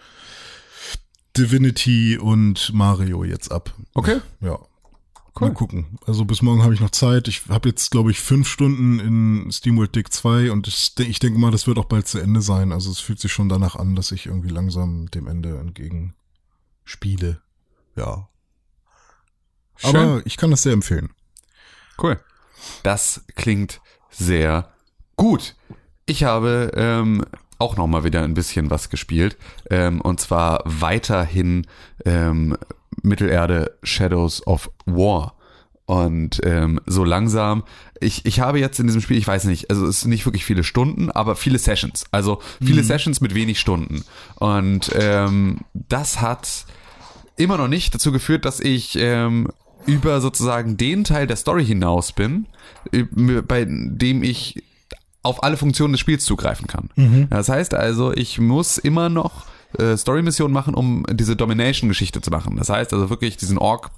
[1.37, 3.75] Divinity und Mario jetzt ab.
[3.95, 4.21] Okay.
[4.41, 4.59] Ja.
[5.35, 5.49] Cool.
[5.49, 5.99] Mal gucken.
[6.07, 7.27] Also bis morgen habe ich noch Zeit.
[7.27, 11.39] Ich habe jetzt, glaube ich, fünf Stunden in SteamWorld Dick 2 und ich, ich denke
[11.39, 12.71] mal, das wird auch bald zu Ende sein.
[12.71, 16.15] Also es fühlt sich schon danach an, dass ich irgendwie langsam dem Ende entgegen
[16.85, 17.41] spiele.
[17.97, 18.29] Ja.
[19.77, 19.97] Schön.
[19.97, 21.11] Aber ich kann das sehr empfehlen.
[21.99, 22.21] Cool.
[22.83, 23.81] Das klingt
[24.11, 24.71] sehr
[25.17, 25.57] gut.
[26.05, 27.25] Ich habe ähm,
[27.63, 29.37] auch noch mal wieder ein bisschen was gespielt.
[29.71, 31.67] Ähm, und zwar weiterhin
[32.05, 32.57] ähm,
[33.03, 35.37] Mittelerde Shadows of War.
[35.87, 37.65] Und ähm, so langsam,
[38.01, 40.45] ich, ich habe jetzt in diesem Spiel, ich weiß nicht, also es sind nicht wirklich
[40.45, 42.05] viele Stunden, aber viele Sessions.
[42.11, 44.05] Also viele Sessions mit wenig Stunden.
[44.37, 46.67] Und ähm, das hat
[47.37, 49.49] immer noch nicht dazu geführt, dass ich ähm,
[49.87, 52.47] über sozusagen den Teil der Story hinaus bin,
[52.91, 54.63] bei dem ich
[55.23, 57.29] auf alle Funktionen des Spiels zugreifen kann.
[57.31, 59.47] Das heißt also, ich muss immer noch
[59.79, 62.57] äh, Story-Missionen machen, um diese Domination-Geschichte zu machen.
[62.59, 63.57] Das heißt also wirklich diesen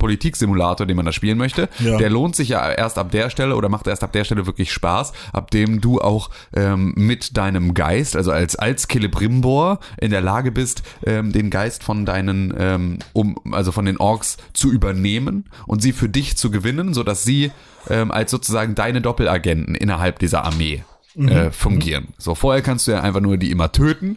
[0.09, 1.97] Org-Politik-Simulator, den man da spielen möchte, Ja.
[1.99, 4.73] der lohnt sich ja erst ab der Stelle oder macht erst ab der Stelle wirklich
[4.73, 10.21] Spaß, ab dem du auch ähm, mit deinem Geist, also als als Celebrimbor in der
[10.21, 15.47] Lage bist, ähm, den Geist von deinen, ähm, um also von den Orks zu übernehmen
[15.67, 17.51] und sie für dich zu gewinnen, so dass sie
[17.91, 20.85] ähm, als sozusagen deine Doppelagenten innerhalb dieser Armee
[21.17, 22.09] äh, fungieren.
[22.19, 24.17] So vorher kannst du ja einfach nur die immer töten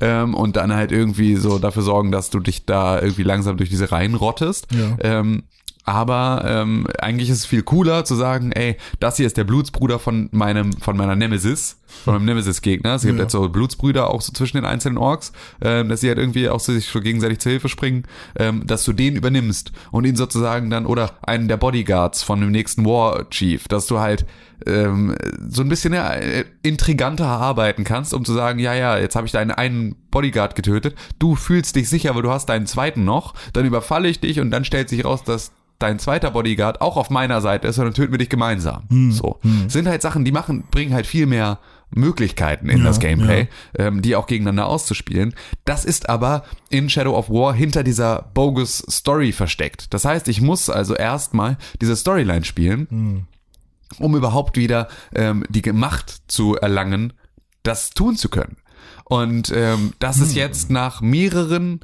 [0.00, 3.70] ähm, und dann halt irgendwie so dafür sorgen, dass du dich da irgendwie langsam durch
[3.70, 4.68] diese Reihen rottest.
[4.72, 4.96] Ja.
[5.00, 5.44] Ähm,
[5.88, 9.98] aber ähm, eigentlich ist es viel cooler zu sagen, ey, das hier ist der Blutsbruder
[9.98, 12.94] von meinem, von meiner Nemesis, von meinem Nemesis-Gegner.
[12.94, 13.22] Es gibt Ja.
[13.24, 15.32] jetzt so Blutsbrüder auch so zwischen den einzelnen Orks,
[15.62, 18.04] ähm, dass sie halt irgendwie auch so sich so gegenseitig zur Hilfe springen,
[18.38, 22.50] ähm, dass du den übernimmst und ihn sozusagen dann, oder einen der Bodyguards von dem
[22.50, 24.26] nächsten War Chief, dass du halt
[24.66, 25.14] ähm,
[25.48, 29.24] so ein bisschen ja, äh, intriganter arbeiten kannst, um zu sagen, ja, ja, jetzt habe
[29.26, 33.34] ich deinen einen Bodyguard getötet, du fühlst dich sicher, aber du hast deinen zweiten noch,
[33.52, 37.10] dann überfalle ich dich und dann stellt sich raus, dass dein zweiter Bodyguard auch auf
[37.10, 38.84] meiner Seite ist und dann töten wir dich gemeinsam.
[39.12, 39.38] So.
[39.68, 41.60] Sind halt Sachen, die machen, bringen halt viel mehr
[41.90, 45.34] Möglichkeiten in Ja, das Gameplay, ähm, die auch gegeneinander auszuspielen.
[45.64, 49.94] Das ist aber in Shadow of War hinter dieser bogus Story versteckt.
[49.94, 53.26] Das heißt, ich muss also erstmal diese Storyline spielen,
[53.98, 57.14] um überhaupt wieder ähm, die Macht zu erlangen,
[57.62, 58.58] das tun zu können.
[59.04, 61.80] Und ähm, das ist jetzt nach mehreren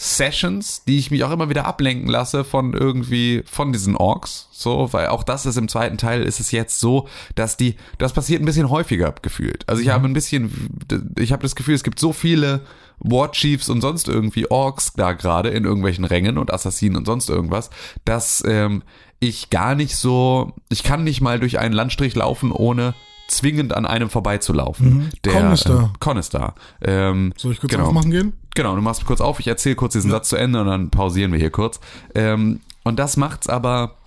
[0.00, 4.92] Sessions, die ich mich auch immer wieder ablenken lasse von irgendwie von diesen Orks, so,
[4.92, 8.40] weil auch das ist im zweiten Teil ist es jetzt so, dass die das passiert
[8.40, 9.68] ein bisschen häufiger gefühlt.
[9.68, 10.70] Also ich habe ein bisschen
[11.18, 12.60] ich habe das Gefühl, es gibt so viele
[13.00, 17.28] War Chiefs und sonst irgendwie Orks da gerade in irgendwelchen Rängen und Assassinen und sonst
[17.28, 17.70] irgendwas,
[18.04, 18.84] dass ähm,
[19.18, 22.94] ich gar nicht so, ich kann nicht mal durch einen Landstrich laufen, ohne
[23.26, 24.88] zwingend an einem vorbeizulaufen.
[24.88, 25.10] Mhm.
[25.28, 25.82] Con ist da.
[25.82, 26.54] äh, Con ist da.
[26.80, 27.86] Ähm, Soll ich kurz genau.
[27.86, 28.32] aufmachen gehen?
[28.58, 31.30] Genau, du machst kurz auf, ich erzähle kurz diesen Satz zu Ende und dann pausieren
[31.30, 31.78] wir hier kurz.
[32.16, 33.97] Ähm, und das macht's aber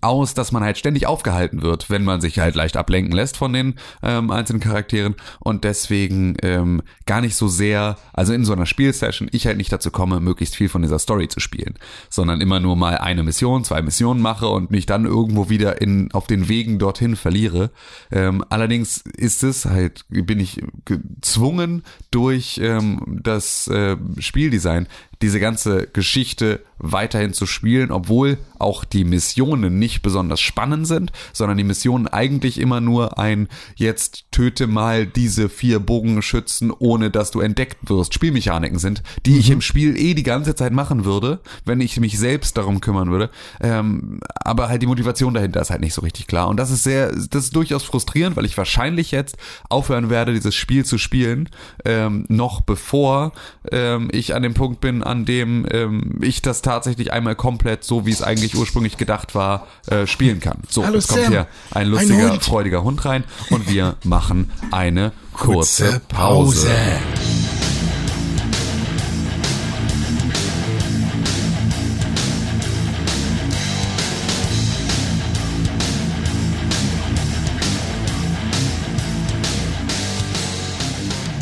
[0.00, 3.52] aus, dass man halt ständig aufgehalten wird, wenn man sich halt leicht ablenken lässt von
[3.52, 8.66] den ähm, einzelnen Charakteren und deswegen ähm, gar nicht so sehr, also in so einer
[8.66, 11.74] Spielsession, ich halt nicht dazu komme, möglichst viel von dieser Story zu spielen,
[12.10, 16.12] sondern immer nur mal eine Mission, zwei Missionen mache und mich dann irgendwo wieder in
[16.12, 17.70] auf den Wegen dorthin verliere.
[18.10, 24.86] Ähm, allerdings ist es halt, bin ich gezwungen durch ähm, das äh, Spieldesign
[25.22, 31.56] diese ganze Geschichte weiterhin zu spielen, obwohl auch die Missionen nicht besonders spannend sind, sondern
[31.56, 37.40] die Missionen eigentlich immer nur ein jetzt töte mal diese vier Bogenschützen, ohne dass du
[37.40, 41.80] entdeckt wirst, Spielmechaniken sind, die ich im Spiel eh die ganze Zeit machen würde, wenn
[41.80, 43.30] ich mich selbst darum kümmern würde.
[43.60, 46.48] Ähm, aber halt die Motivation dahinter ist halt nicht so richtig klar.
[46.48, 49.36] Und das ist sehr, das ist durchaus frustrierend, weil ich wahrscheinlich jetzt
[49.70, 51.48] aufhören werde, dieses Spiel zu spielen,
[51.84, 53.32] ähm, noch bevor
[53.70, 58.06] ähm, ich an dem Punkt bin, an dem ähm, ich das tatsächlich einmal komplett so,
[58.06, 60.58] wie es eigentlich ursprünglich gedacht war, äh, spielen kann.
[60.68, 61.30] So, Hallo, jetzt kommt Sam.
[61.32, 62.42] hier ein Ein lustiger, Hund.
[62.44, 66.70] freudiger Hund rein und wir machen eine kurze, Pause.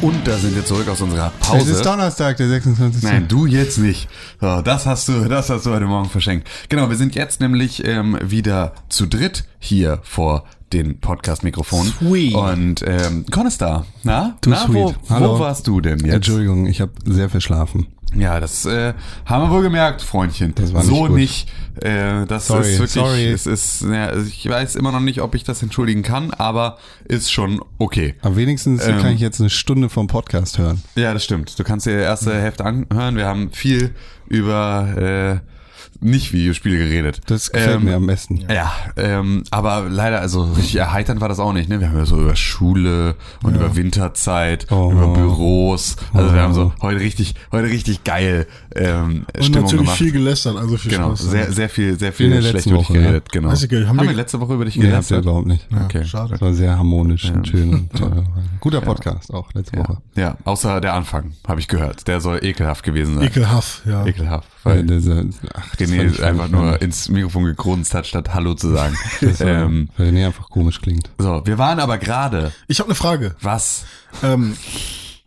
[0.04, 1.70] Und da sind wir zurück aus unserer Pause.
[1.70, 3.02] Es ist Donnerstag, der 26.
[3.04, 4.06] Nein, du jetzt nicht.
[4.38, 6.46] So, das hast du, das hast du heute Morgen verschenkt.
[6.68, 10.44] Genau, wir sind jetzt nämlich ähm, wieder zu dritt hier vor
[10.74, 11.90] den Podcast-Mikrofonen.
[11.98, 12.34] Sweet.
[12.34, 13.86] Und ähm, Con ist da.
[14.02, 14.98] Na, Du Na wo, sweet.
[15.08, 15.36] Hallo.
[15.36, 16.12] wo warst du denn jetzt?
[16.16, 17.86] Entschuldigung, ich habe sehr verschlafen.
[18.16, 18.94] Ja, das äh,
[19.26, 20.54] haben wir wohl gemerkt, Freundchen.
[20.54, 21.16] Das war nicht so gut.
[21.16, 21.48] nicht.
[21.80, 22.92] Äh, das Sorry, ist wirklich.
[22.92, 23.26] sorry.
[23.26, 23.82] Es ist.
[23.82, 27.60] Ja, also ich weiß immer noch nicht, ob ich das entschuldigen kann, aber ist schon
[27.78, 28.14] okay.
[28.22, 29.00] Aber wenigstens Ähm.
[29.00, 30.82] kann ich jetzt eine Stunde vom Podcast hören.
[30.94, 31.58] Ja, das stimmt.
[31.58, 33.16] Du kannst dir die erste Hälfte anhören.
[33.16, 33.94] Wir haben viel
[34.28, 35.53] über äh,
[36.00, 37.20] nicht Videospiele geredet.
[37.26, 38.44] Das gefällt Ähm, mir am besten.
[38.50, 41.68] Ja, ähm, aber leider, also richtig erheiternd war das auch nicht.
[41.68, 41.80] Ne?
[41.80, 44.90] Wir haben ja so über Schule und über Winterzeit, Oh.
[44.92, 45.96] über Büros.
[46.12, 46.82] Also wir haben so Oh.
[46.82, 49.98] heute richtig, heute richtig geil ähm, Und Stimmung natürlich gemacht.
[49.98, 51.30] viel gelästert, also viel genau, Spaß.
[51.30, 53.32] sehr, sehr viel, sehr in viel der schlecht letzten über dich Woche, geredet.
[53.32, 53.48] Genau.
[53.50, 55.24] Weiß ich haben, haben wir letzte Woche über dich Nee, ihr gelästert?
[55.24, 55.66] überhaupt nicht.
[55.70, 56.04] Ja, Okay.
[56.04, 56.30] schade.
[56.32, 58.24] Das war sehr harmonisch und schön und toll.
[58.60, 59.82] Guter Podcast auch letzte Ja.
[59.84, 59.98] Woche.
[60.16, 62.06] ja, außer der Anfang, habe ich gehört.
[62.08, 63.24] Der soll ekelhaft gewesen sein.
[63.24, 64.04] Ekelhaft, ja.
[64.06, 64.48] Ekelhaft.
[64.64, 66.82] Weil Weil dieser, ach, René ich einfach nur falsch.
[66.82, 68.96] ins Mikrofon gegrunzt hat, statt Hallo zu sagen.
[69.20, 71.10] Das war- ähm, weil René einfach komisch klingt.
[71.18, 72.52] so, wir waren aber gerade.
[72.66, 73.36] Ich habe eine Frage.
[73.42, 73.84] Was?
[74.22, 74.56] Ähm,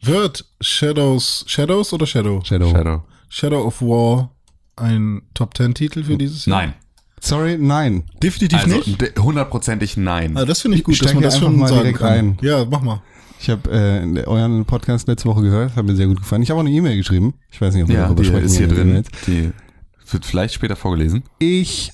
[0.02, 2.42] wird Shadows, Shadows oder Shadow?
[2.44, 2.70] Shadow.
[2.72, 3.04] Shadow.
[3.30, 4.32] Shadow of War
[4.76, 6.58] ein Top Ten Titel für dieses Jahr?
[6.62, 6.74] Nein.
[7.20, 8.04] Sorry, nein.
[8.22, 9.02] Definitiv Also nicht.
[9.02, 10.38] de- hundertprozentig nein.
[10.38, 12.08] Ah, das finde ich gut, Ich dass man das schon mal sagen direkt kann.
[12.08, 12.38] rein.
[12.42, 13.02] Ja, mach mal.
[13.40, 16.42] Ich habe äh, euren Podcast letzte Woche gehört, hat mir sehr gut gefallen.
[16.42, 17.36] Ich habe auch eine E-Mail geschrieben.
[17.52, 18.90] Ich weiß nicht, ob wir ja, darüber die sprechen ist hier drin.
[18.90, 19.08] E-Mails.
[19.28, 19.52] Die
[20.12, 21.24] wird vielleicht später vorgelesen.
[21.40, 21.92] Ich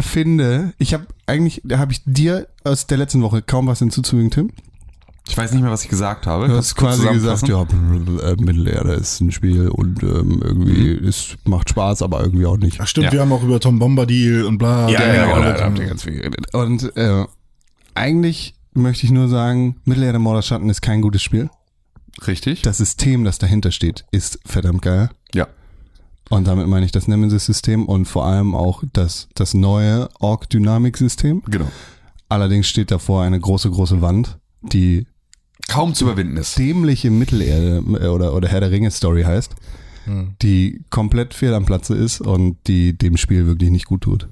[0.00, 4.30] finde, ich habe eigentlich, da habe ich dir aus der letzten Woche kaum was hinzuzufügen,
[4.30, 4.50] Tim.
[5.28, 6.48] Ich weiß nicht mehr, was ich gesagt habe.
[6.48, 11.70] Du hast quasi gesagt, ja, äh, Mittelerde ist ein Spiel und ähm, irgendwie es macht
[11.70, 12.80] Spaß, aber irgendwie auch nicht.
[12.80, 13.12] Ach stimmt, Ja.
[13.12, 14.88] wir haben auch über Tom Bombadil und bla.
[14.88, 15.88] Ja, bla, ja, bla, genau, bla, da habt ihr bla.
[15.90, 16.52] ganz viel geredet.
[16.54, 17.24] Und äh,
[17.94, 21.50] eigentlich möchte ich nur sagen, Mittelerde Morderschatten ist kein gutes Spiel.
[22.26, 22.62] Richtig?
[22.62, 25.10] Das System, das dahinter steht, ist verdammt geil.
[25.34, 25.48] ja.
[26.30, 31.42] Und damit meine ich das Nemesis-System und vor allem auch das, das neue Org-Dynamik-System.
[31.46, 31.68] Genau.
[32.30, 35.06] Allerdings steht davor eine große, große Wand, die
[35.68, 36.58] Kaum zu überwinden ist.
[36.58, 39.54] dämliche Mittelerde äh, oder, oder Herr der Ringe-Story heißt,
[40.40, 44.28] die komplett fehl am Platze ist und die dem Spiel wirklich nicht gut tut.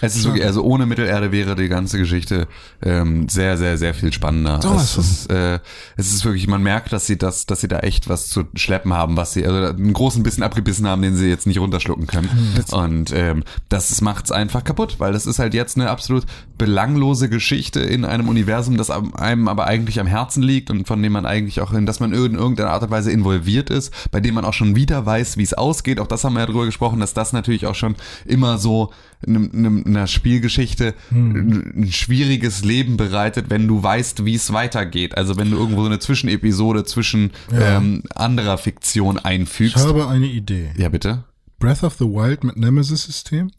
[0.00, 2.48] Es ist wirklich, also ohne Mittelerde wäre die ganze Geschichte
[2.82, 4.60] ähm, sehr, sehr, sehr viel spannender.
[4.60, 5.58] Sowas es, ist, äh,
[5.96, 8.92] es ist wirklich, man merkt, dass sie das, dass sie da echt was zu schleppen
[8.92, 12.28] haben, was sie, also einen großen Bissen abgebissen haben, den sie jetzt nicht runterschlucken können.
[12.72, 16.24] Und ähm, das macht's einfach kaputt, weil das ist halt jetzt eine absolut
[16.58, 21.12] belanglose Geschichte in einem Universum, das einem aber eigentlich am Herzen liegt und von dem
[21.12, 24.34] man eigentlich auch in, dass man in irgendeiner Art und Weise involviert ist, bei dem
[24.34, 26.00] man auch schon wieder weiß, wie es ausgeht.
[26.00, 28.92] Auch das haben wir ja drüber gesprochen, dass das natürlich auch schon immer so
[29.26, 35.16] einem- einem- einer Spielgeschichte ein ein schwieriges Leben bereitet, wenn du weißt, wie es weitergeht.
[35.16, 37.76] Also wenn du irgendwo so eine Zwischenepisode zwischen Ja.
[37.78, 39.76] ähm, anderer Fiktion Ich einfügst.
[39.76, 40.70] habe eine Idee.
[40.76, 41.24] Ja, bitte.
[41.58, 43.50] Breath of the Wild mit Nemesis-System?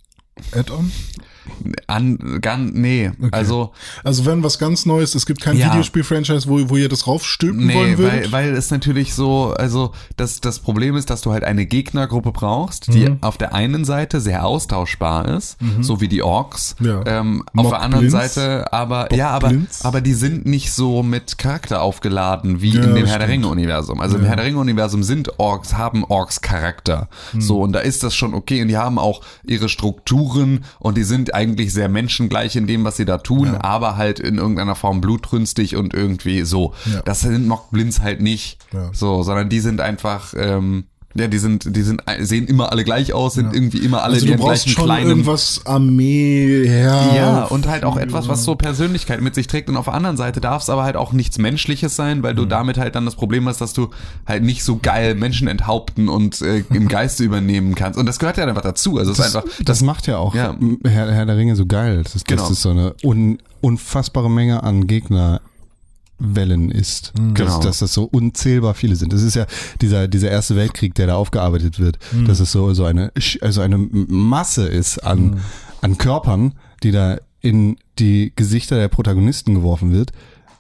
[0.54, 0.92] Add-on?
[1.88, 3.72] An, gan, nee, also
[4.04, 5.68] Also wenn was ganz Neues, es gibt kein Ja.
[5.72, 8.32] Videospiel-Franchise, wo, wo ihr das raufstülpen Nee, wollen weil, würdet?
[8.32, 12.94] weil es natürlich so, also das, das Problem ist, dass du halt eine Gegnergruppe brauchst,
[12.94, 13.18] die Mhm.
[13.22, 16.76] auf der einen Seite sehr austauschbar ist, so wie die Orks.
[16.80, 17.02] Ja.
[17.06, 18.34] Ähm, auf der anderen Mockblins?
[18.36, 19.86] Seite aber, ja, aber, Mockblins?
[19.86, 23.28] aber die sind nicht so mit Charakter aufgeladen wie Ja, in dem Herr der.
[23.30, 24.00] Ringe-Universum.
[24.02, 27.10] Also im Herr der Ringe-Universum sind Orks, haben Orks Charakter.
[27.32, 27.42] Hm.
[27.42, 28.62] So, und da ist das schon okay.
[28.62, 32.98] Und die haben auch ihre Strukturen und die sind eigentlich sehr menschengleich in dem, was
[32.98, 36.74] sie da tun, aber halt in irgendeiner Form blutrünstig und irgendwie so.
[36.92, 37.02] Ja.
[37.04, 38.58] Das sind Mockblins halt nicht.
[38.74, 38.90] Ja.
[38.92, 40.86] So, sondern die sind einfach, ähm,
[41.20, 44.26] ja, die sind, die sind, sehen immer alle gleich aus, sind irgendwie immer alle also
[44.28, 47.12] in du brauchst schon kleinen irgendwas Armee her.
[47.16, 49.70] ja, und halt auch etwas, was so Persönlichkeit mit sich trägt.
[49.70, 52.44] Und auf der anderen Seite darf es aber halt auch nichts Menschliches sein, weil du
[52.44, 52.50] Mhm.
[52.50, 53.90] damit halt dann das Problem hast, dass du
[54.26, 58.00] halt nicht so geil Menschen enthaupten und äh, im Geiste übernehmen kannst.
[58.00, 58.98] Und das gehört ja einfach dazu.
[58.98, 60.56] Also es ist Das, einfach, das macht ja auch Ja.
[60.86, 62.42] Herr, Herr der Ringe so geil, dass, Genau.
[62.44, 64.88] dass es so eine un, unfassbare Menge an
[66.20, 67.14] Gegnerwellen ist.
[67.16, 67.34] Genau.
[67.36, 69.12] Dass, dass das so unzählbar viele sind.
[69.14, 69.46] Das ist ja
[69.82, 73.12] dieser, dieser erste Weltkrieg, der da aufgearbeitet wird, dass es so, so eine,
[73.42, 75.40] also eine Masse ist an,
[75.82, 76.54] an Körpern,
[76.84, 80.12] die da in die Gesichter der Protagonisten geworfen wird,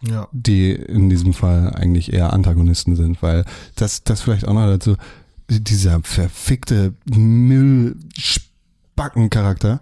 [0.02, 0.28] Ja.
[0.32, 3.46] die in diesem Fall eigentlich eher Antagonisten sind, weil
[3.76, 4.96] das, das vielleicht auch noch dazu,
[5.50, 9.80] dieser verfickte Müllspacken-Charakter.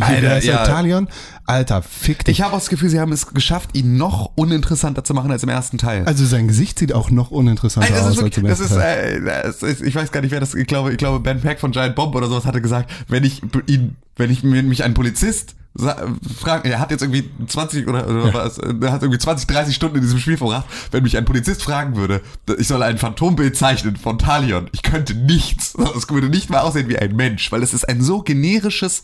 [0.00, 0.64] Alter, ja.
[0.64, 1.08] Talion?
[1.44, 2.38] Alter, fick dich.
[2.38, 5.42] Ich habe auch das Gefühl, sie haben es geschafft, ihn noch uninteressanter zu machen als
[5.42, 6.04] im ersten Teil.
[6.04, 9.26] also sein Gesicht sieht auch noch uninteressanter Ey, aus ist, als im wirklich, ersten Teil.
[9.28, 11.60] äh, das ist, ich weiß gar nicht, wer das, ich glaube, ich glaube, Ben Pack
[11.60, 15.54] von Giant Bomb oder sowas hatte gesagt, wenn ich ihn, wenn ich mich ein Polizist
[15.78, 19.96] fragen, er hat jetzt irgendwie 20 oder, oder was, er hat irgendwie 20, 30 Stunden
[19.96, 22.22] in diesem Spiel verbracht, wenn mich ein Polizist fragen würde,
[22.58, 26.88] ich soll ein Phantombild zeichnen von Talion, ich könnte nichts, es würde nicht mal aussehen
[26.88, 29.02] wie ein Mensch, weil es ist ein so generisches,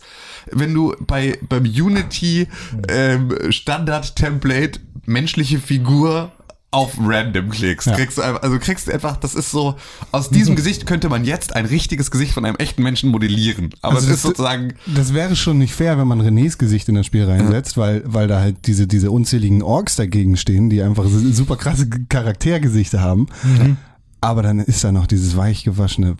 [0.51, 2.47] wenn du bei, beim Unity,
[2.89, 6.31] ähm, Standard Template menschliche Figur
[6.73, 7.87] auf random klickst.
[7.87, 7.95] Ja.
[7.95, 9.75] Kriegst du einfach, also kriegst du einfach, das ist so,
[10.11, 13.69] aus diesem Gesicht könnte man jetzt ein richtiges Gesicht von einem echten Menschen modellieren.
[13.81, 16.89] Aber Also es ist das- sozusagen, Das wäre schon nicht fair, wenn man Renés Gesicht
[16.89, 20.81] in das Spiel reinsetzt, weil, weil da halt diese, diese unzähligen Orks dagegen stehen, die
[20.81, 23.27] einfach super krasse Charaktergesichter haben.
[23.43, 23.77] Mhm.
[24.21, 26.15] Aber dann ist da noch dieses weich gewaschene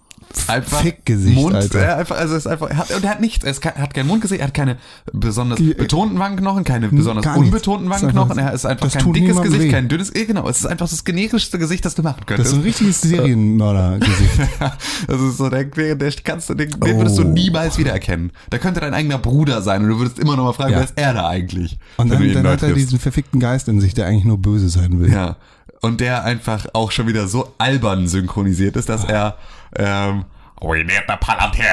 [0.48, 1.80] einfach Fickgesicht, Mund, Alter.
[1.80, 4.08] Er einfach, also ist einfach, er hat, und er hat nichts, er ist hat kein
[4.08, 4.78] Mundgesicht, er hat keine
[5.12, 9.14] besonders betonten Wangenknochen, keine besonders gar unbetonten Das ist Wangenknochen, er ist einfach das kein
[9.14, 9.70] dickes Gesicht, weh.
[9.72, 12.48] kein dünnes, eh, genau, es ist einfach das generischste Gesicht, das du machen Das könntest.
[12.48, 13.02] ist so ein richtiges
[13.58, 14.40] Serienmörder-Gesicht.
[15.08, 17.28] Das ist so, der, der, der kannst du, den, den würdest du Oh.
[17.28, 18.32] niemals wiedererkennen.
[18.50, 20.78] Da könnte dein eigener Bruder sein und du würdest immer noch mal fragen, Ja.
[20.80, 21.78] wer ist er da eigentlich?
[21.98, 25.00] Und dann, dann hat er diesen verfickten Geist in sich, der eigentlich nur böse sein
[25.00, 25.12] will.
[25.12, 25.38] Ja.
[25.84, 29.36] Und der einfach auch schon wieder so albern synchronisiert ist, dass er,
[29.76, 30.24] ähm,
[30.62, 31.66] We need the Palantir.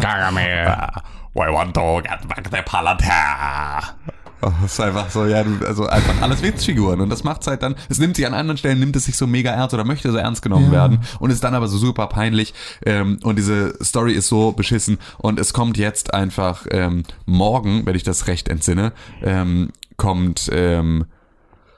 [0.00, 1.02] Palantir.
[1.34, 3.10] We want to get back the Palantir.
[4.40, 7.00] Das ist einfach so, ja, du- also einfach alles Witzfiguren.
[7.00, 9.26] Und das macht's halt dann, es nimmt sich an anderen Stellen, nimmt es sich so
[9.26, 10.72] mega ernst oder möchte so ernst genommen Ja.
[10.72, 12.54] werden und ist dann aber so super peinlich.
[12.84, 14.98] Ähm, und diese Story ist so beschissen.
[15.18, 18.92] Und es kommt jetzt einfach ähm, morgen, wenn ich das recht entsinne,
[19.22, 21.06] ähm, kommt ähm,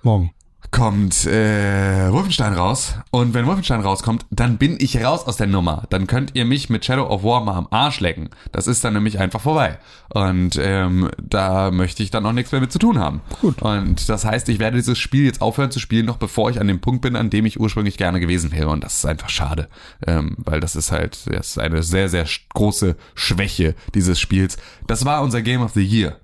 [0.02, 0.32] Morgen.
[0.70, 2.94] kommt äh, Wolfenstein raus.
[3.10, 5.84] Und wenn Wolfenstein rauskommt, dann bin ich raus aus der Nummer.
[5.90, 8.28] Dann könnt ihr mich mit Shadow of War mal am Arsch lecken.
[8.52, 9.78] Das ist dann nämlich einfach vorbei.
[10.10, 13.22] Und ähm, da möchte ich dann auch nichts mehr mit zu tun haben.
[13.40, 13.62] Gut.
[13.62, 16.68] Und das heißt, ich werde dieses Spiel jetzt aufhören zu spielen, noch bevor ich an
[16.68, 18.68] dem Punkt bin, an dem ich ursprünglich gerne gewesen wäre.
[18.68, 19.68] Und das ist einfach schade.
[20.06, 24.58] Ähm, weil das ist halt das ist eine sehr, sehr große Schwäche dieses Spiels.
[24.86, 26.16] Das war unser Game of the Year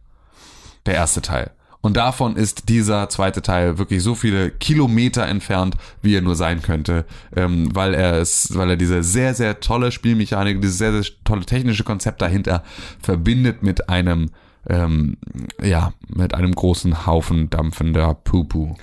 [0.87, 1.51] der erste Teil.
[1.85, 6.63] Und davon ist dieser zweite Teil wirklich so viele Kilometer entfernt, wie er nur sein
[6.63, 7.05] könnte,
[7.37, 11.45] ähm, weil er es, weil er diese sehr, sehr tolle Spielmechanik, dieses sehr, sehr tolle
[11.45, 12.63] technische Konzept dahinter
[13.03, 14.31] verbindet mit einem,
[14.67, 15.19] ähm,
[15.63, 18.77] ja, mit einem großen Haufen dampfender Pupu.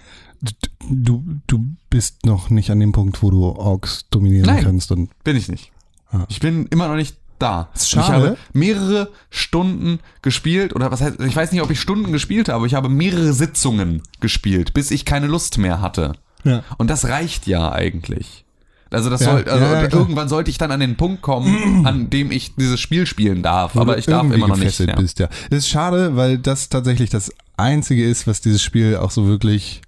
[0.88, 4.64] Du, du bist noch nicht an dem Punkt, wo du Orks dominieren Nein.
[4.64, 5.72] kannst und Bin ich nicht.
[6.12, 6.26] Ah.
[6.30, 7.70] Ich bin immer noch nicht da.
[7.74, 8.14] Ist Und Ich schade.
[8.26, 12.68] habe mehrere Stunden gespielt, oder was heißt, ich weiß nicht, ob ich Stunden gespielt habe,
[12.68, 16.14] ich habe mehrere Sitzungen gespielt, bis ich keine Lust mehr hatte.
[16.44, 16.64] Ja.
[16.78, 18.46] Und das reicht ja eigentlich.
[18.89, 22.10] Also das Ja, soll, also ja, irgendwann sollte ich dann an den Punkt kommen, an
[22.10, 23.78] dem ich dieses Spiel spielen darf.
[23.78, 24.80] Aber ich darf immer noch nicht.
[24.80, 24.96] Ja.
[24.96, 25.30] Bist, ja.
[25.50, 29.82] Das ist schade, weil das tatsächlich das einzige ist, was dieses Spiel auch so wirklich,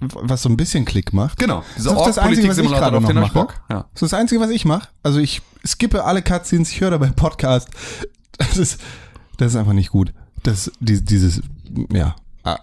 [0.00, 1.38] was so ein bisschen Klick macht.
[1.38, 3.32] Genau, dieser Das ist das Einzige, was ich gerade auf noch mache.
[3.34, 3.54] Bock.
[3.70, 3.86] Ja.
[3.92, 4.88] Das ist das Einzige, was ich mache.
[5.02, 7.68] Also ich skippe alle Cutscenes, ich höre dabei Podcast.
[8.38, 8.80] Das ist,
[9.36, 10.12] das ist einfach nicht gut.
[10.44, 11.42] Das, die, dieses,
[11.92, 12.14] ja,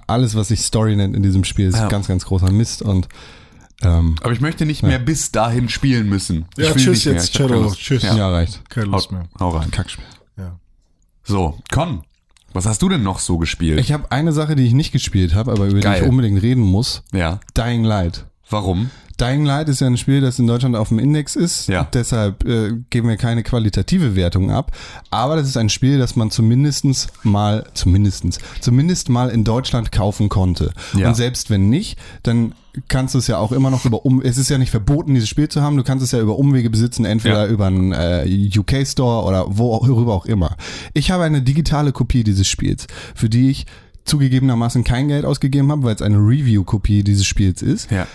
[0.08, 1.88] alles, was sich Story nennt in diesem Spiel, ist Ja.
[1.90, 3.08] ganz, ganz großer Mist und
[3.82, 6.46] ähm, Aber ich möchte nicht mehr bis dahin spielen müssen.
[6.58, 7.70] Ja, ich will tschüss jetzt, Shadow.
[7.74, 8.04] Tschüss.
[8.04, 8.30] ja, Ja.
[8.32, 8.68] reicht.
[8.70, 9.26] Keine Lust mehr.
[9.40, 9.70] Hau rein.
[9.70, 10.06] Kackspiel.
[10.38, 10.58] Ja.
[11.24, 12.04] So, Con,
[12.56, 13.80] was hast du denn noch so gespielt?
[13.80, 16.00] Ich habe eine Sache, die ich nicht gespielt habe, aber über Geil.
[16.00, 17.04] die ich unbedingt reden muss.
[17.14, 17.40] ja.
[17.56, 18.26] Dying Light.
[18.50, 18.90] Warum?
[19.18, 21.68] Dying Light ist ja ein Spiel, das in Deutschland auf dem Index ist.
[21.68, 21.88] Ja.
[21.94, 24.72] Deshalb äh, geben wir keine qualitative Wertung ab.
[25.10, 30.30] Aber das ist ein Spiel, das man zumindestens mal, zumindestens, zumindest mal in Deutschland kaufen
[30.30, 30.72] konnte.
[30.98, 31.08] Ja.
[31.10, 32.54] Und selbst wenn nicht, dann
[32.90, 34.22] kannst du es ja auch immer noch über um.
[34.22, 35.78] Es ist ja nicht verboten, dieses Spiel zu haben.
[35.78, 37.52] Du kannst es ja über Umwege besitzen, entweder Ja.
[37.52, 40.58] über einen äh, UK Store oder worüber auch immer.
[40.94, 43.66] Ich habe eine digitale Kopie dieses Spiels, für die ich
[44.04, 47.90] zugegebenermaßen kein Geld ausgegeben habe, weil es eine Review-Kopie dieses Spiels ist.
[47.90, 48.08] Ja.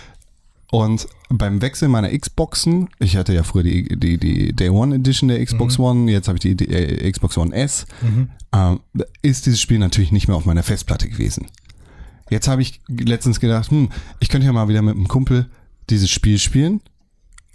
[0.71, 5.27] Und beim Wechsel meiner Xboxen, ich hatte ja früher die, die, die Day One Edition
[5.27, 7.85] der Xbox One, jetzt habe ich die, die äh, Xbox One S,
[8.53, 8.79] ähm,
[9.21, 11.47] ist dieses Spiel natürlich nicht mehr auf meiner Festplatte gewesen.
[12.29, 13.89] Jetzt habe ich letztens gedacht, hm,
[14.21, 15.47] ich könnte ja mal wieder mit einem Kumpel
[15.89, 16.79] dieses Spiel spielen,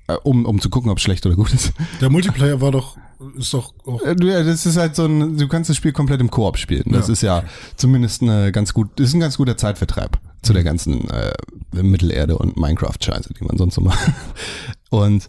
[0.09, 1.73] äh, um, um zu gucken, ob es schlecht oder gut ist.
[2.03, 2.99] Der Multiplayer war doch,
[3.39, 4.03] ist doch auch.
[4.03, 6.59] Äh, du- ja, Das ist halt so ein, du kannst das Spiel komplett im Koop
[6.59, 6.85] spielen.
[6.93, 7.13] Das Ja.
[7.15, 7.45] ist ja
[7.77, 11.33] zumindest eine ganz gut, ist ein ganz guter Zeitvertreib zu der ganzen äh,
[11.73, 14.13] Mittelerde und Minecraft-Scheiße, die man sonst so macht.
[14.91, 15.29] Und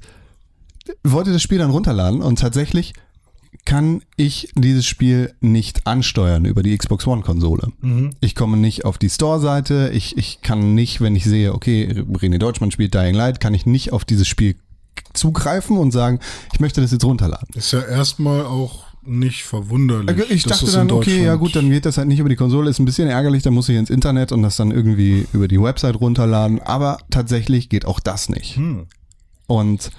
[1.03, 2.93] wollte das Spiel dann runterladen und tatsächlich
[3.65, 7.69] kann ich dieses Spiel nicht ansteuern über die Xbox One-Konsole.
[8.21, 9.91] Ich komme nicht auf die Store-Seite.
[9.93, 13.65] Ich, ich kann nicht, wenn ich sehe, okay, René Deutschmann spielt Dying Light, kann ich
[13.65, 14.55] nicht auf dieses Spiel
[15.13, 16.19] zugreifen und sagen,
[16.53, 17.49] ich möchte das jetzt runterladen.
[17.55, 20.29] Ist ja erstmal auch nicht verwunderlich.
[20.29, 22.69] Ich dass dachte dann, okay, ja gut, dann geht das halt nicht über die Konsole,
[22.69, 25.61] ist ein bisschen ärgerlich, dann muss ich ins Internet und das dann irgendwie über die
[25.61, 28.57] Website runterladen, aber tatsächlich geht auch das nicht.
[29.47, 29.91] Und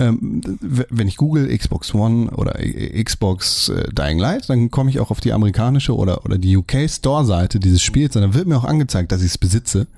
[0.00, 5.10] ähm, wenn ich google Xbox One oder Xbox äh, Dying Light, dann komme ich auch
[5.10, 8.64] auf die amerikanische oder, oder die UK Store-Seite dieses Spiels und dann wird mir auch
[8.64, 9.88] angezeigt, dass ich es besitze.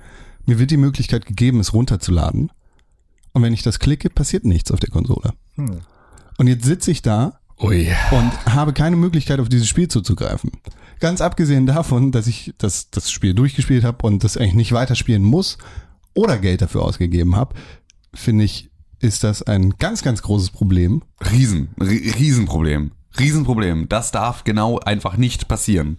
[0.47, 2.51] Mir wird die Möglichkeit gegeben, es runterzuladen.
[3.33, 5.33] Und wenn ich das klicke, passiert nichts auf der Konsole.
[6.37, 7.87] Und jetzt sitze ich da Ui.
[8.11, 10.51] und habe keine Möglichkeit, auf dieses Spiel zuzugreifen.
[10.99, 15.23] Ganz abgesehen davon, dass ich das, das Spiel durchgespielt habe und das eigentlich nicht weiterspielen
[15.23, 15.57] muss
[16.13, 17.55] oder Geld dafür ausgegeben habe,
[18.13, 21.01] finde ich, ist das ein ganz, ganz großes Problem.
[21.31, 22.91] Riesen, Ri- Riesenproblem.
[23.19, 23.89] Riesenproblem.
[23.89, 25.97] Das darf genau einfach nicht passieren.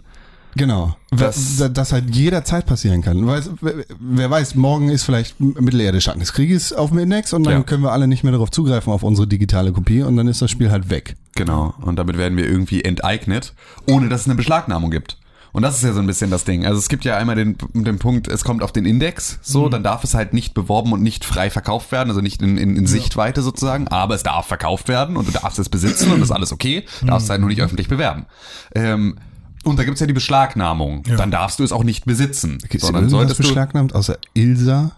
[0.55, 0.95] Genau.
[1.11, 3.25] Das- Das, das halt jederzeit passieren kann.
[3.27, 3.41] Weil,
[3.99, 7.63] wer weiß, morgen ist vielleicht Mittelerde Stand des Krieges auf dem Index und dann Ja.
[7.63, 10.51] können wir alle nicht mehr darauf zugreifen auf unsere digitale Kopie und dann ist das
[10.51, 11.15] Spiel halt weg.
[11.35, 11.73] Genau.
[11.81, 13.53] Und damit werden wir irgendwie enteignet,
[13.87, 15.17] ohne dass es eine Beschlagnahmung gibt.
[15.51, 16.65] Und das ist ja so ein bisschen das Ding.
[16.65, 19.83] Also es gibt ja einmal den, den Punkt, es kommt auf den Index, so, dann
[19.83, 22.87] darf es halt nicht beworben und nicht frei verkauft werden, also nicht in, in, in
[22.87, 26.35] Sichtweite sozusagen, aber es darf verkauft werden und du darfst es besitzen und das ist
[26.35, 28.25] alles okay, darfst es halt nur nicht öffentlich bewerben.
[28.73, 29.17] Ähm,
[29.63, 31.03] und da gibt's ja die Beschlagnahmung.
[31.03, 32.57] Dann darfst du es auch nicht besitzen.
[32.69, 34.91] Ist sondern solltest du beschlagnahmt, außer Ilsa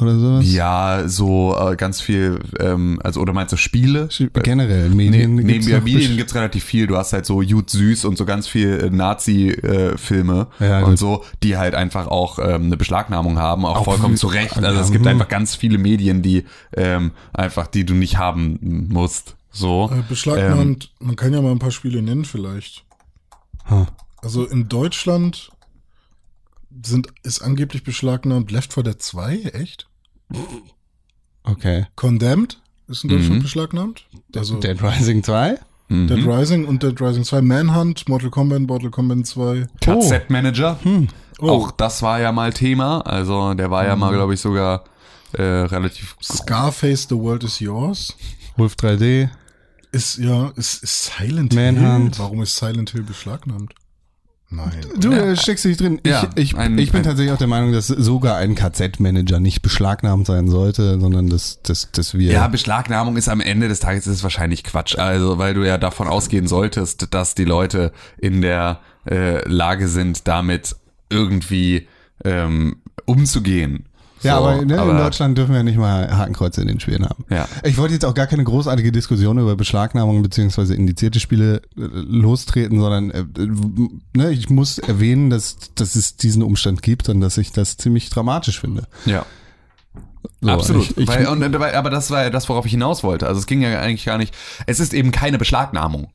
[0.00, 0.44] oder sowas?
[0.52, 4.08] ja so äh, ganz viel, ähm, also oder meinst du Spiele?
[4.42, 6.86] Generell, Medien neben gibt's ja, noch Medien gibt's relativ viel.
[6.86, 10.98] Du hast halt so Jud Süß und so ganz viel äh, Nazi-Filme Ja, und gut.
[10.98, 14.56] so, die halt einfach auch ähm, eine Beschlagnahmung haben, auch, Auch vollkommen zu Recht.
[14.56, 16.44] ja, Also es gibt einfach ganz viele Medien, die
[16.76, 19.36] ähm, einfach, die du nicht haben musst.
[19.50, 19.90] So.
[19.92, 22.84] Äh, beschlagnahmt, man kann ja mal ein paar Spiele nennen vielleicht.
[23.64, 23.86] Hm.
[24.22, 25.50] Also in Deutschland
[26.82, 29.88] sind, ist angeblich beschlagnahmt Left 4 Dead 2, echt?
[31.44, 31.86] Okay.
[31.96, 33.42] Condemned ist in Deutschland Mhm.
[33.42, 34.06] beschlagnahmt.
[34.34, 35.58] Also Dead Rising 2?
[35.88, 36.06] Mhm.
[36.08, 39.66] Dead Rising und Dead Rising 2, Manhunt, Mortal Kombat, Mortal Kombat 2.
[39.80, 40.78] KZ-Manager.
[41.40, 41.48] Oh.
[41.48, 43.00] Auch das war ja mal Thema.
[43.00, 44.84] Also der war ja mal, glaube ich, sogar
[45.32, 48.14] äh, relativ Scarface, The World is Yours.
[48.56, 49.30] Wolf 3D?
[49.90, 52.16] Ist, ja, ist, ist Silent Manhunt.
[52.16, 52.24] Hill.
[52.24, 53.74] Warum ist Silent Hill beschlagnahmt?
[54.54, 54.70] Nein.
[54.98, 55.98] Du äh, steckst dich drin.
[56.06, 59.40] Ja, ich ich, ein- ich bin ein- tatsächlich auch der Meinung, dass sogar ein KZ-Manager
[59.40, 62.30] nicht beschlagnahmt sein sollte, sondern dass, dass, dass wir...
[62.32, 64.98] Ja, Beschlagnahmung ist am Ende des Tages ist es wahrscheinlich Quatsch.
[64.98, 68.80] Also, weil du ja davon ausgehen solltest, dass die Leute in der
[69.10, 70.76] äh, Lage sind, damit
[71.10, 71.88] irgendwie
[72.24, 72.76] ähm,
[73.06, 73.86] umzugehen.
[74.22, 77.24] Ja, So, aber, ne, in Deutschland dürfen wir nicht mal Hakenkreuze in den Spielen haben.
[77.30, 77.48] Ja.
[77.64, 82.80] Ich wollte jetzt auch gar keine großartige Diskussion über Beschlagnahmungen beziehungsweise indizierte Spiele äh, lostreten,
[82.80, 83.24] sondern äh,
[84.14, 88.10] ne, ich muss erwähnen, dass, dass es diesen Umstand gibt und dass ich das ziemlich
[88.10, 88.86] dramatisch finde.
[89.04, 89.24] Ja.
[90.40, 90.90] So, Absolut.
[90.90, 93.26] Ich, ich, weil, und, aber das war ja das, worauf ich hinaus wollte.
[93.26, 94.34] Also es ging ja eigentlich gar nicht.
[94.66, 96.12] Es ist eben keine Beschlagnahmung.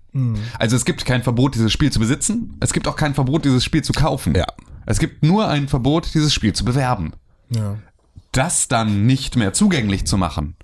[0.58, 2.58] Also es gibt kein Verbot, dieses Spiel zu besitzen.
[2.60, 4.36] Es gibt auch kein Verbot, dieses Spiel zu kaufen.
[4.36, 4.46] Ja.
[4.86, 7.14] Es gibt nur ein Verbot, dieses Spiel zu bewerben.
[7.50, 7.78] Ja.
[8.38, 10.56] Das dann nicht mehr zugänglich zu machen,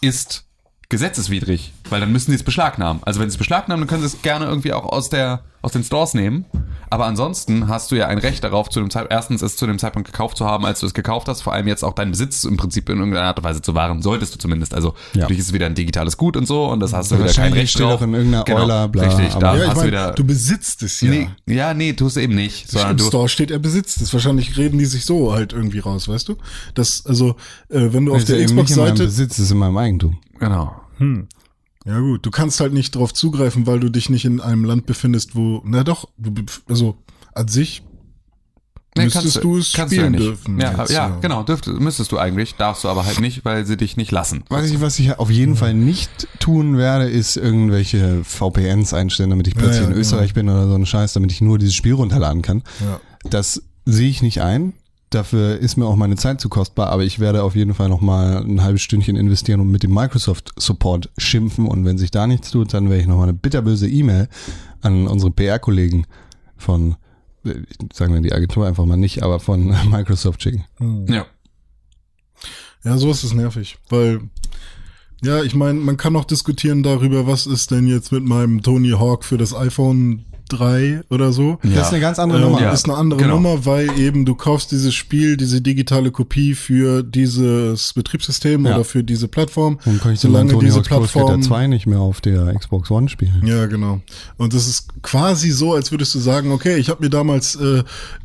[0.00, 0.46] ist
[0.88, 3.02] gesetzeswidrig, weil dann müssen sie es beschlagnahmen.
[3.04, 5.72] Also wenn sie es beschlagnahmen, dann können sie es gerne irgendwie auch aus der aus
[5.72, 6.44] den Stores nehmen.
[6.90, 9.78] Aber ansonsten hast du ja ein Recht darauf, zu dem Zeitpunkt, erstens es zu dem
[9.78, 12.44] Zeitpunkt gekauft zu haben, als du es gekauft hast, vor allem jetzt auch deinen Besitz
[12.44, 14.74] im Prinzip in irgendeiner Art und Weise zu wahren, solltest du zumindest.
[14.74, 15.22] Also Ja.
[15.22, 17.52] natürlich ist es wieder ein digitales Gut und so und das hast du wieder kein
[17.54, 17.94] Recht steht drauf.
[18.00, 20.12] auch in irgendeiner Euler, bla, richtig, aber- da Ja, ich hast du meine, wieder.
[20.12, 21.10] du besitzt es ja.
[21.10, 24.12] nee, ja, nee, tust du eben nicht, sondern Im du Store steht, er besitzt es.
[24.12, 26.36] Wahrscheinlich reden die sich so halt irgendwie raus, weißt du?
[26.74, 27.36] Das, also,
[27.70, 29.04] äh, wenn du auf ist ja der Xbox-Seite.
[29.04, 30.18] Besitz, es ist in meinem Eigentum.
[30.38, 30.74] genau.
[31.84, 34.86] Ja gut, du kannst halt nicht drauf zugreifen, weil du dich nicht in einem Land
[34.86, 36.32] befindest, wo, na doch, du,
[36.68, 36.96] also
[37.34, 37.82] an sich
[38.94, 40.22] Nee, müsstest du es kannst spielen ja nicht.
[40.22, 40.60] dürfen.
[40.60, 43.78] Ja, jetzt, ja, genau, dürft, müsstest du eigentlich, darfst du aber halt nicht, weil sie
[43.78, 44.44] dich nicht lassen.
[44.50, 49.48] Was ich, was ich auf jeden Fall nicht tun werde, ist irgendwelche VPNs einstellen, damit
[49.48, 51.94] ich plötzlich ja, in Österreich bin oder so ein Scheiß, damit ich nur dieses Spiel
[51.94, 52.62] runterladen kann.
[52.80, 53.00] Ja.
[53.30, 54.74] Das sehe ich nicht ein.
[55.14, 58.00] Dafür ist mir auch meine Zeit zu kostbar, aber ich werde auf jeden Fall noch
[58.00, 62.26] mal ein halbes Stündchen investieren und mit dem Microsoft Support schimpfen und wenn sich da
[62.26, 64.28] nichts tut, dann werde ich noch mal eine bitterböse E-Mail
[64.80, 66.06] an unsere PR-Kollegen
[66.56, 66.96] von,
[67.44, 67.56] äh,
[67.92, 70.64] sagen wir die Agentur einfach mal nicht, aber von Microsoft schicken.
[71.08, 71.26] Ja.
[72.82, 74.20] Ja, sowas ist nervig, weil
[75.22, 78.90] ja, ich meine, man kann auch diskutieren darüber, was ist denn jetzt mit meinem Tony
[78.90, 81.58] Hawk für das iPhone 3 oder so.
[81.62, 82.60] Das ist eine ganz andere Ähm, Nummer.
[82.62, 82.72] ja.
[82.72, 83.34] Ist eine andere genau.
[83.36, 88.74] Nummer, weil eben du kaufst dieses Spiel, diese digitale Kopie für dieses Betriebssystem Ja.
[88.76, 89.78] oder für diese Plattform.
[89.84, 93.08] Dann kann ich so lange solange diese Plattform 2 nicht mehr auf der Xbox One
[93.08, 93.42] spielen.
[93.44, 94.00] Ja, genau.
[94.36, 97.82] Und das ist quasi so, als würdest du sagen, okay, ich habe mir damals äh,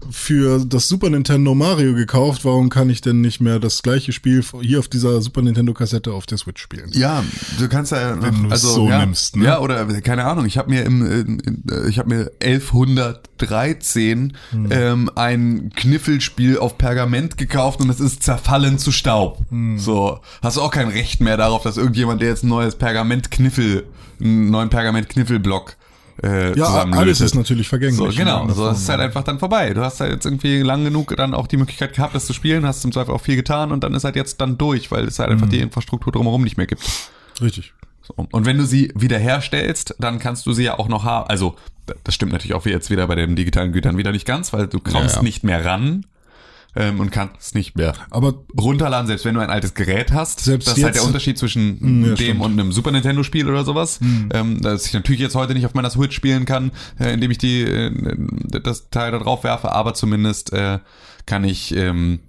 [0.10, 4.44] für das Super Nintendo Mario gekauft, warum kann ich denn nicht mehr das gleiche Spiel
[4.62, 6.90] hier auf dieser Super Nintendo Kassette auf der Switch spielen?
[6.94, 7.24] Ja,
[7.60, 9.46] du kannst ja Wenn du es also so ja, nimmst, ne?
[9.46, 10.46] ja oder keine Ahnung.
[10.46, 14.68] Ich habe mir im, in, in, äh, ich habe mir 1113 Hm.
[14.72, 19.40] ähm, ein Kniffelspiel auf Pergament gekauft und es ist zerfallen zu Staub.
[19.50, 19.78] Hm.
[19.78, 23.86] So hast du auch kein Recht mehr darauf, dass irgendjemand der jetzt ein neues Pergament-Kniffel,
[24.20, 25.76] einen neuen Pergament-Kniffelblock
[26.24, 27.98] äh, Ja, alles ist natürlich vergänglich.
[27.98, 28.50] So, genau.
[28.50, 29.74] So, das ist halt einfach dann vorbei.
[29.76, 32.66] Du hast halt jetzt irgendwie lang genug dann auch die Möglichkeit gehabt, das zu spielen,
[32.66, 35.20] hast im Zweifel auch viel getan und dann ist halt jetzt dann durch, weil es
[35.20, 35.36] halt Mhm.
[35.36, 36.82] einfach die Infrastruktur drumherum nicht mehr gibt.
[37.40, 37.74] Richtig.
[38.08, 38.14] So.
[38.32, 41.30] Und wenn du sie wiederherstellst, dann kannst du sie ja auch noch haben.
[41.30, 41.56] Also,
[42.04, 44.80] das stimmt natürlich auch jetzt wieder bei den digitalen Gütern wieder nicht ganz, weil du
[44.80, 45.22] kommst Ja, ja.
[45.24, 46.06] nicht mehr ran
[46.76, 50.42] ähm, und kannst nicht mehr Aber runterladen, selbst wenn du ein altes Gerät hast.
[50.42, 52.42] Selbst das ist halt der Unterschied zwischen Mm, ja, dem stimmt.
[52.42, 54.00] und einem Super Nintendo Spiel oder sowas.
[54.34, 57.38] Ähm, dass ich natürlich jetzt heute nicht auf meiner Switch spielen kann, äh, indem ich
[57.40, 57.92] die äh,
[58.64, 60.80] das Teil da drauf werfe, aber zumindest äh,
[61.26, 62.20] kann ich ähm,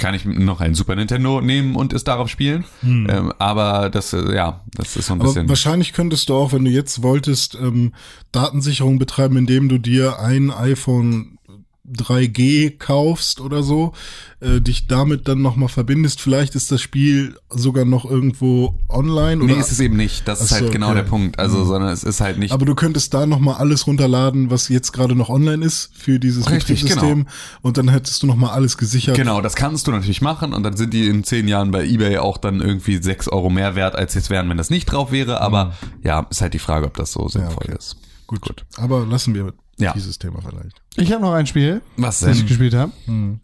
[0.00, 2.64] kann ich noch ein Super Nintendo nehmen und es darauf spielen.
[2.82, 5.48] Ähm, aber das, äh, ja, das ist so ein Aber bisschen.
[5.48, 7.92] wahrscheinlich könntest du auch, wenn du jetzt wolltest, ähm,
[8.32, 11.38] Datensicherung betreiben, indem du dir ein iPhone
[11.88, 13.92] 3G kaufst oder so,
[14.40, 16.20] äh, dich damit dann nochmal verbindest.
[16.20, 19.54] Vielleicht ist das Spiel sogar noch irgendwo online oder.
[19.54, 20.28] Nee, ist es eben nicht.
[20.28, 20.96] Das ist Ach so, halt genau okay.
[20.96, 21.38] der Punkt.
[21.38, 22.52] Also, sondern es ist halt nicht.
[22.52, 26.50] aber du könntest da nochmal alles runterladen, was jetzt gerade noch online ist für dieses
[26.50, 27.26] Richtig, Betriebssystem.
[27.62, 29.16] Und dann hättest du nochmal alles gesichert.
[29.16, 32.18] Genau, das kannst du natürlich machen und dann sind die in zehn Jahren bei eBay
[32.18, 35.40] auch dann irgendwie sechs Euro mehr wert, als jetzt wären, wenn das nicht drauf wäre.
[35.40, 37.76] Aber ja, ist halt die Frage, ob das so sinnvoll okay.
[37.76, 37.96] ist.
[38.26, 38.64] Gut, gut.
[38.76, 39.92] Aber lassen wir Ja.
[39.92, 40.80] dieses Thema vielleicht.
[40.96, 42.46] Ich habe noch ein Spiel, Was das ich denn?
[42.48, 42.92] gespielt habe.
[43.06, 43.40] Hm,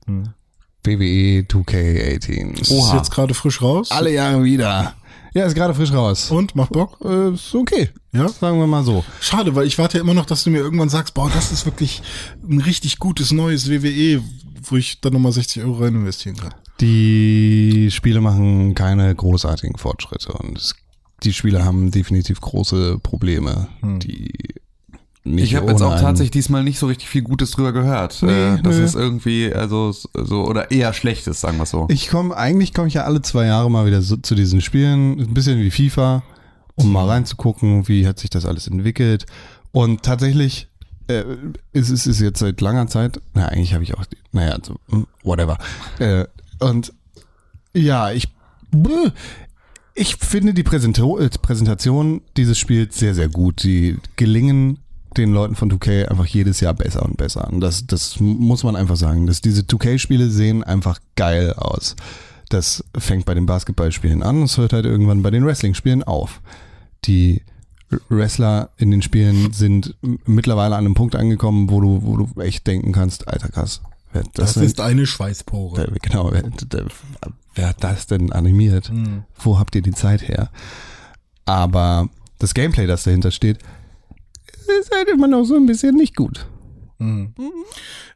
[0.85, 2.61] WWE 2K18.
[2.61, 2.97] Ist Oha.
[2.97, 3.91] jetzt gerade frisch raus.
[3.91, 4.95] Alle Jahre wieder.
[5.35, 6.31] Ja, ist gerade frisch raus.
[6.31, 6.99] Und macht Bock?
[7.05, 7.91] Äh, ist okay.
[8.13, 8.29] Ja?
[8.29, 9.05] Sagen wir mal so.
[9.21, 11.67] Schade, weil ich warte ja immer noch, dass du mir irgendwann sagst, boah, das ist
[11.67, 12.03] wirklich
[12.49, 14.23] ein richtig gutes neues WWE,
[14.63, 16.55] wo ich dann nochmal 60 Euro rein investieren kann.
[16.81, 20.75] Die Spiele machen keine großartigen Fortschritte und es,
[21.23, 24.55] die Spiele haben definitiv große Probleme, die
[25.27, 28.23] nicht Ich habe jetzt auch tatsächlich diesmal nicht so richtig viel Gutes drüber gehört.
[28.23, 28.85] Nee, äh, das nö.
[28.85, 31.87] ist irgendwie, also so, oder eher Schlechtes, sagen wir so.
[31.91, 35.21] Ich komme, eigentlich komme ich ja alle zwei Jahre mal wieder so, zu diesen Spielen,
[35.21, 36.23] ein bisschen wie FIFA,
[36.77, 39.27] um mal reinzugucken, wie hat sich das alles entwickelt.
[39.73, 40.69] Und tatsächlich
[41.09, 41.25] äh,
[41.73, 45.07] ist es ist jetzt seit langer Zeit, na eigentlich habe ich auch, naja, also, hm,
[45.23, 45.59] whatever.
[45.99, 46.25] Äh,
[46.61, 46.93] und
[47.75, 48.29] ja, ich,
[49.95, 53.63] ich finde die Präsentation dieses Spiels sehr, sehr gut.
[53.63, 54.79] Die gelingen
[55.17, 57.49] den Leuten von 2K einfach jedes Jahr besser und besser.
[57.49, 59.27] Und das, das muss man einfach sagen.
[59.27, 61.97] Dass diese 2K-Spiele sehen einfach geil aus.
[62.49, 66.41] Das fängt bei den Basketballspielen an und es hört halt irgendwann bei den Wrestling-Spielen auf.
[67.05, 67.43] Die
[68.09, 69.95] Wrestler in den Spielen sind
[70.27, 73.81] mittlerweile an einem Punkt angekommen, wo du, wo du echt denken kannst, alter krass.
[74.35, 75.93] Das, denn- ist eine Schweißpore.
[76.03, 76.45] Genau, wer,
[77.55, 78.91] wer hat das denn animiert?
[79.39, 80.51] Wo habt ihr die Zeit her?
[81.45, 83.59] Aber das Gameplay, das dahinter steht,
[84.69, 86.47] ist halt immer noch so ein bisschen nicht gut.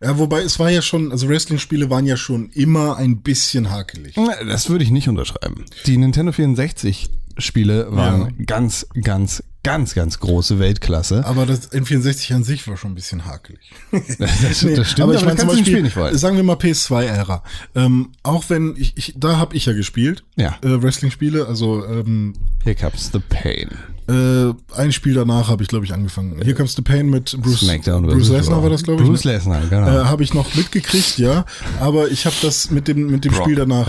[0.02, 4.14] Ja, wobei es war ja schon, also Wrestling-Spiele waren ja schon immer ein bisschen hakelig.
[4.48, 5.66] Das würde ich nicht unterschreiben.
[5.86, 11.24] Die Nintendo 64 Spiele waren ganz, ganz, ganz, ganz große Weltklasse.
[11.26, 13.60] Aber das N64 an sich war schon ein bisschen hakelig.
[13.92, 17.42] Das, das Nee, stimmt, aber, ich meine das zum Beispiel, sagen wir mal PS2-Ära.
[17.74, 20.56] Ähm, auch wenn, ich, ich, da habe ich ja gespielt, Ja.
[20.62, 22.32] äh, Wrestling-Spiele, also ähm,
[22.64, 23.68] Here comes the pain.
[24.10, 26.40] Äh, ein Spiel danach habe ich, glaube ich, angefangen.
[26.42, 29.08] Hier comes the Pain mit Bruce, Smackdown Bruce Lesnar war das, glaube ich.
[29.08, 29.32] Bruce ne?
[29.32, 29.86] Lesnar, genau.
[29.86, 31.44] Äh, habe ich noch mitgekriegt, ja.
[31.78, 33.88] Aber ich habe das mit dem, mit dem Brock Spiel danach.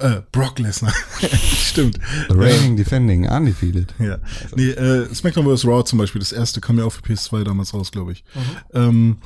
[0.00, 0.92] Äh, Brock Lesnar.
[1.56, 1.98] Stimmt.
[2.28, 3.94] The reigning, defending, undefeated.
[3.98, 4.18] Ja.
[4.56, 5.64] Nee, äh, SmackDown vs.
[5.64, 8.24] Raw zum Beispiel, das erste kam ja auch für PS2 damals raus, glaube ich.
[8.74, 9.18] Ähm,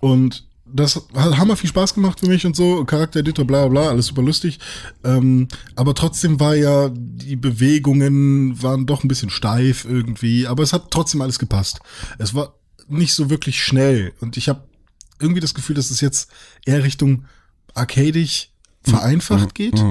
[0.00, 3.90] und das hat hammer viel Spaß gemacht für mich und so, Charaktereditor, bla bla, bla,
[3.90, 4.58] alles super lustig.
[5.04, 10.72] Ähm, aber trotzdem war ja, die Bewegungen waren doch ein bisschen steif irgendwie, aber es
[10.72, 11.80] hat trotzdem alles gepasst.
[12.18, 12.54] Es war
[12.88, 14.64] nicht so wirklich schnell und ich habe
[15.18, 16.30] irgendwie das Gefühl, dass es jetzt
[16.64, 17.24] eher Richtung
[17.74, 18.50] arcadisch
[18.82, 19.82] vereinfacht geht.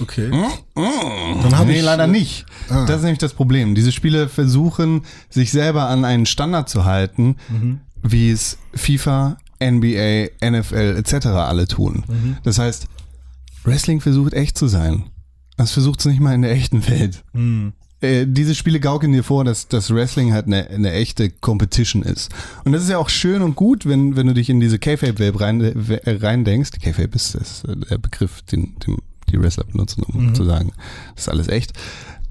[0.00, 0.30] Okay.
[0.74, 2.46] Dann habe nee, ich leider nicht.
[2.68, 2.84] Ah.
[2.86, 3.74] Das ist nämlich das Problem.
[3.74, 7.80] Diese Spiele versuchen, sich selber an einen Standard zu halten, Mhm.
[8.02, 11.26] wie es FIFA, NBA, NFL etc.
[11.26, 12.04] alle tun.
[12.08, 12.36] Mhm.
[12.42, 12.86] Das heißt,
[13.64, 15.04] Wrestling versucht echt zu sein.
[15.56, 17.22] Das versucht es nicht mal in der echten Welt.
[17.32, 17.72] Mhm.
[18.00, 22.30] äh, diese Spiele gaukeln dir vor, dass das Wrestling halt eine, eine echte Competition ist.
[22.64, 25.38] Und das ist ja auch schön und gut, wenn, wenn du dich in diese K-Fape-Welt
[25.38, 26.80] rein, äh, reindenkst.
[26.80, 28.96] K-Fape ist, ist der Begriff, den, den
[29.30, 30.34] die Wrestler benutzen, um Mhm.
[30.34, 30.72] zu sagen,
[31.14, 31.72] das ist alles echt.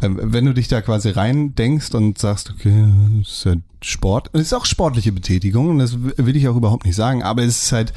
[0.02, 2.88] Ähm, Wenn du dich da quasi rein denkst und sagst, okay,
[3.20, 6.86] das ist ja Sport, es ist auch sportliche Betätigung und das will ich auch überhaupt
[6.86, 7.94] nicht sagen, aber es ist halt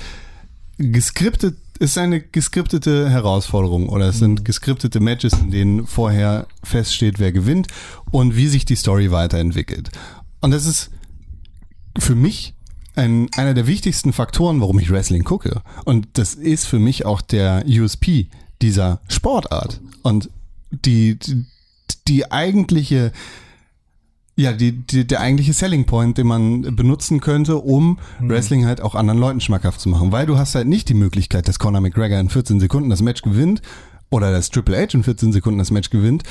[0.78, 7.18] geskriptet, es ist eine geskriptete Herausforderung oder es sind geskriptete Matches, in denen vorher feststeht,
[7.18, 7.66] wer gewinnt
[8.10, 9.90] und wie sich die Story weiterentwickelt.
[10.40, 10.90] Und das ist
[11.98, 12.54] für mich
[12.94, 15.62] ein, einer der wichtigsten Faktoren, warum ich Wrestling gucke.
[15.84, 18.28] Und das ist für mich auch der USP
[18.60, 19.80] dieser Sportart.
[20.02, 20.30] Und
[20.70, 21.44] die, die,
[22.08, 23.12] die eigentliche,
[24.36, 28.94] ja, die, die, der eigentliche Selling Point, den man benutzen könnte, um Wrestling halt auch
[28.94, 30.12] anderen Leuten schmackhaft zu machen.
[30.12, 33.22] Weil du hast halt nicht die Möglichkeit, dass Conor McGregor in 14 Sekunden das Match
[33.22, 33.62] gewinnt
[34.10, 36.22] oder dass Triple H in 14 Sekunden das Match gewinnt.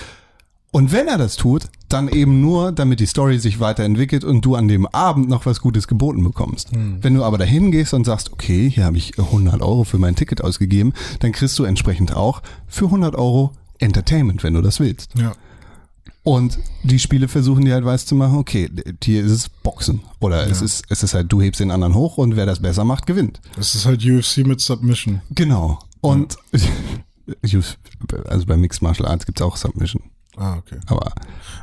[0.74, 4.56] Und wenn er das tut, dann eben nur, damit die Story sich weiterentwickelt und du
[4.56, 6.70] an dem Abend noch was Gutes geboten bekommst.
[7.02, 10.16] Wenn du aber dahin gehst und sagst, okay, hier habe ich 100 Euro für mein
[10.16, 15.10] Ticket ausgegeben, dann kriegst du entsprechend auch für 100 Euro Entertainment, wenn du das willst.
[15.18, 15.34] Ja.
[16.24, 18.70] Und die Spiele versuchen dir halt weiß zu machen, okay,
[19.04, 20.02] hier ist es Boxen.
[20.20, 22.84] Oder es, ist, es ist halt, du hebst den anderen hoch und wer das besser
[22.84, 23.42] macht, gewinnt.
[23.58, 25.22] Es ist halt UFC mit Submission.
[25.32, 25.80] Genau.
[26.02, 26.38] Und
[28.28, 30.04] also bei Mixed Martial Arts gibt's auch Submission.
[30.38, 30.80] Ah, okay.
[30.86, 31.12] Aber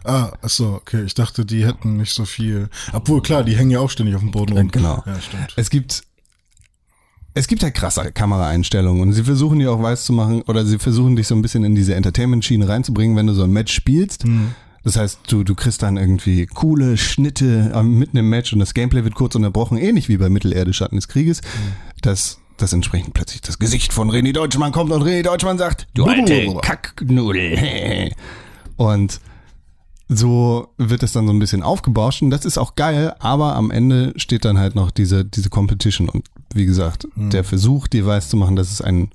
[0.04, 1.02] Ah, ach so, okay.
[1.04, 2.68] Ich dachte, die hätten nicht so viel.
[2.92, 4.70] Obwohl, klar, die hängen ja auch ständig auf dem Boden rum.
[4.70, 5.02] genau.
[5.06, 5.54] Ja, stimmt.
[5.56, 6.02] es gibt
[7.34, 10.78] es gibt ja krasse Kameraeinstellungen und sie versuchen dir auch weiß zu machen oder sie
[10.78, 14.24] versuchen dich so ein bisschen in diese Entertainment-Schiene reinzubringen, wenn du so ein Match spielst.
[14.84, 18.74] Das heißt, du, du kriegst dann irgendwie coole Schnitte äh, mitten im Match und das
[18.74, 21.42] Gameplay wird kurz unterbrochen, ähnlich wie bei Mittelerde Schatten des Krieges,
[22.00, 26.06] dass dass entsprechend plötzlich das Gesicht von René Deutschmann kommt und René Deutschmann sagt, du
[26.06, 28.12] alte Kacknudel.
[28.76, 29.20] Und
[30.08, 33.70] so wird es dann so ein bisschen aufgebauscht und das ist auch geil, aber am
[33.70, 36.24] Ende steht dann halt noch diese, diese Competition und
[36.54, 39.10] wie gesagt, der Versuch, dir weiß zu machen, dass es ein,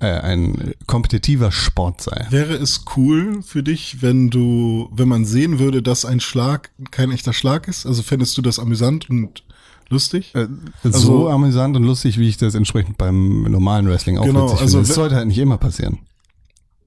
[0.00, 2.26] äh, ein kompetitiver Sport sei.
[2.28, 7.10] Wäre es cool für dich, wenn du, wenn man sehen würde, dass ein Schlag kein
[7.10, 7.86] echter Schlag ist?
[7.86, 9.44] Also fändest du das amüsant und
[9.88, 10.34] lustig?
[10.34, 10.48] Äh,
[10.84, 14.60] Also- so amüsant und lustig, wie ich das entsprechend beim normalen Wrestling auch Genau, witzig
[14.60, 14.88] also finde.
[14.88, 16.00] Das sollte halt nicht immer passieren.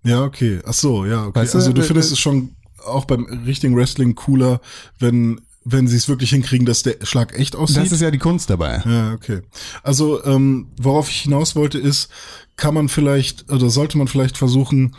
[0.04, 0.60] Ja, okay.
[0.64, 1.40] Ach so, ja, okay.
[1.40, 2.52] Weißt du, also du äh, findest äh, es schon
[2.86, 4.62] auch beim richtigen Wrestling cooler,
[5.00, 7.78] wenn wenn sie es wirklich hinkriegen, dass der Schlag echt aussieht.
[7.78, 8.84] Das ist ja die Kunst dabei.
[8.86, 9.42] Ja, okay.
[9.82, 12.10] Also, ähm, worauf ich hinaus wollte, ist,
[12.56, 14.96] kann man vielleicht oder sollte man vielleicht versuchen,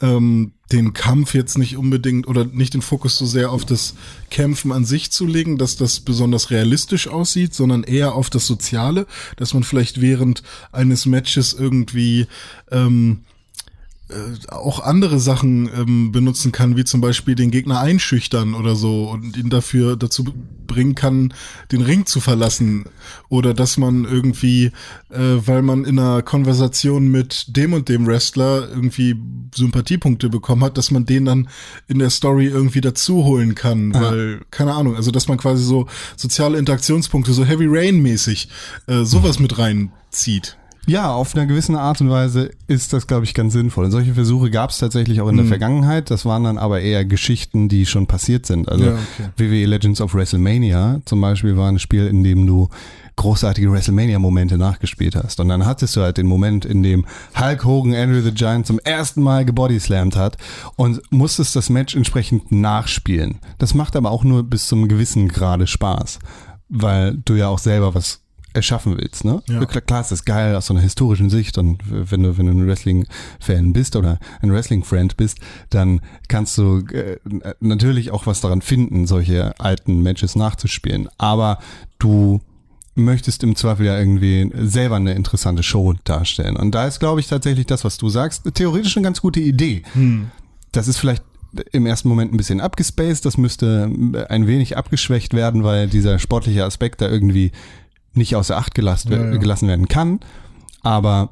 [0.00, 3.94] ähm, den Kampf jetzt nicht unbedingt oder nicht den Fokus so sehr auf das
[4.30, 9.06] Kämpfen an sich zu legen, dass das besonders realistisch aussieht, sondern eher auf das Soziale,
[9.36, 10.42] dass man vielleicht während
[10.72, 12.26] eines Matches irgendwie
[12.70, 13.20] ähm,
[14.10, 19.08] äh, auch andere Sachen ähm, benutzen kann, wie zum Beispiel den Gegner einschüchtern oder so
[19.08, 20.24] und ihn dafür dazu
[20.66, 21.32] bringen kann,
[21.72, 22.84] den Ring zu verlassen.
[23.30, 24.72] Oder dass man irgendwie,
[25.08, 29.16] äh, weil man in einer Konversation mit dem und dem Wrestler irgendwie
[29.54, 31.48] Sympathiepunkte bekommen hat, dass man den dann
[31.88, 33.94] in der Story irgendwie dazu holen kann.
[33.94, 35.86] Weil, keine Ahnung, also dass man quasi so
[36.16, 38.48] soziale Interaktionspunkte, so Heavy Rain mäßig,
[38.86, 40.58] äh, sowas mit reinzieht.
[40.86, 43.86] Ja, auf einer gewissen Art und Weise ist das, glaube ich, ganz sinnvoll.
[43.86, 45.38] Und solche Versuche gab es tatsächlich auch in Mhm.
[45.38, 46.10] der Vergangenheit.
[46.10, 48.68] Das waren dann aber eher Geschichten, die schon passiert sind.
[48.68, 49.28] Also Ja, okay.
[49.36, 52.68] WWE Legends of WrestleMania zum Beispiel war ein Spiel, in dem du
[53.16, 55.38] großartige WrestleMania-Momente nachgespielt hast.
[55.40, 57.06] Und dann hattest du halt den Moment, in dem
[57.40, 60.36] Hulk Hogan Andrew the Giant zum ersten Mal gebodyslammt hat
[60.76, 63.38] und musstest das Match entsprechend nachspielen.
[63.58, 66.18] Das macht aber auch nur bis zum gewissen Grade Spaß,
[66.68, 68.20] weil du ja auch selber was
[68.54, 69.42] erschaffen willst, ne?
[69.48, 69.64] Ja.
[69.64, 72.66] Klar, ist das geil aus so einer historischen Sicht und wenn du, wenn du ein
[72.66, 75.38] Wrestling-Fan bist oder ein Wrestling-Friend bist,
[75.70, 77.18] dann kannst du äh,
[77.60, 81.08] natürlich auch was daran finden, solche alten Matches nachzuspielen.
[81.18, 81.58] Aber
[81.98, 82.40] du
[82.94, 86.56] möchtest im Zweifel ja irgendwie selber eine interessante Show darstellen.
[86.56, 89.82] Und da ist, glaube ich, tatsächlich das, was du sagst, theoretisch eine ganz gute Idee.
[90.70, 91.24] Das ist vielleicht
[91.72, 93.90] im ersten Moment ein bisschen abgespaced, das müsste
[94.28, 97.52] ein wenig abgeschwächt werden, weil dieser sportliche Aspekt da irgendwie
[98.14, 99.36] nicht außer Acht gelassen, Ja, ja.
[99.36, 100.20] gelassen werden kann.
[100.82, 101.30] Aber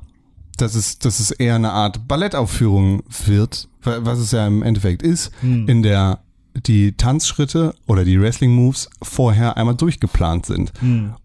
[0.56, 5.02] dass es, dass es eher eine Art Ballettaufführung wird, wa- was es ja im Endeffekt
[5.02, 6.20] ist, in der
[6.66, 10.72] die Tanzschritte oder die Wrestling-Moves vorher einmal durchgeplant sind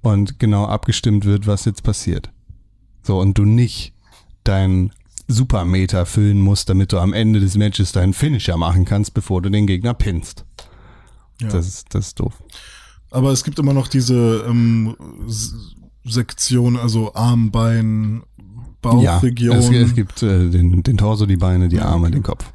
[0.01, 2.29] und genau abgestimmt wird, was jetzt passiert.
[3.03, 3.93] So, und du nicht
[4.45, 4.91] dein
[5.27, 9.49] Supermeter füllen musst, damit du am Ende des Matches deinen Finisher machen kannst, bevor du
[9.49, 10.45] den Gegner pinst.
[11.41, 11.49] Ja.
[11.49, 12.41] Das, ist, das ist doof.
[13.11, 14.95] Aber es gibt immer noch diese ähm,
[16.03, 18.23] Sektion, also Arm, Bein,
[18.81, 19.55] Bauchregion.
[19.55, 22.45] Ja, es, es gibt äh, den, den Torso, die Beine, die Arme, den Kopf.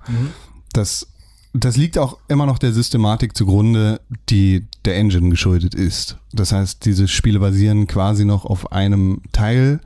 [0.73, 1.07] Das
[1.55, 4.01] das liegt auch immer noch der Systematik zugrunde,
[4.31, 6.17] die der Engine geschuldet ist.
[6.33, 9.81] Das heißt, diese Spiele basieren quasi noch auf einem Teil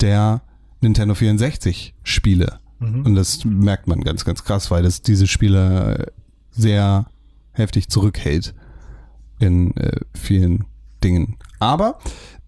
[0.00, 0.42] der
[0.80, 2.58] Nintendo 64 Spiele.
[2.80, 6.12] Und das merkt man ganz, ganz krass, weil das diese Spiele
[6.50, 7.06] sehr
[7.52, 8.54] heftig zurückhält
[9.40, 10.64] in äh, vielen
[11.02, 11.36] Dingen.
[11.58, 11.98] Aber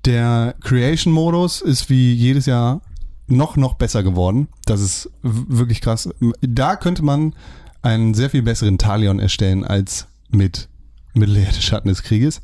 [0.04, 2.80] der Creation-Modus ist wie jedes Jahr
[3.26, 4.48] noch, noch besser geworden.
[4.66, 6.08] Das ist wirklich krass.
[6.40, 7.34] Da könnte man
[7.82, 10.68] einen sehr viel besseren Talion erstellen als mit
[11.14, 12.40] Mittelerde Schatten des Krieges.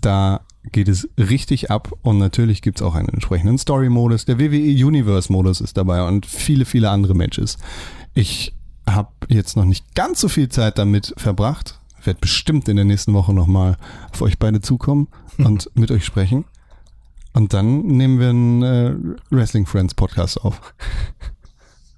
[0.00, 0.40] Da
[0.72, 4.26] geht es richtig ab und natürlich gibt es auch einen entsprechenden Story-Modus.
[4.26, 7.56] Der WWE Universe-Modus ist dabei und viele, viele andere Matches.
[8.14, 8.54] Ich
[8.86, 11.79] habe jetzt noch nicht ganz so viel Zeit damit verbracht.
[12.04, 13.76] Werde bestimmt in der nächsten Woche nochmal
[14.12, 15.08] auf euch beide zukommen
[15.38, 16.44] und mit euch sprechen.
[17.32, 18.94] Und dann nehmen wir einen äh,
[19.30, 20.60] Wrestling Friends Podcast auf.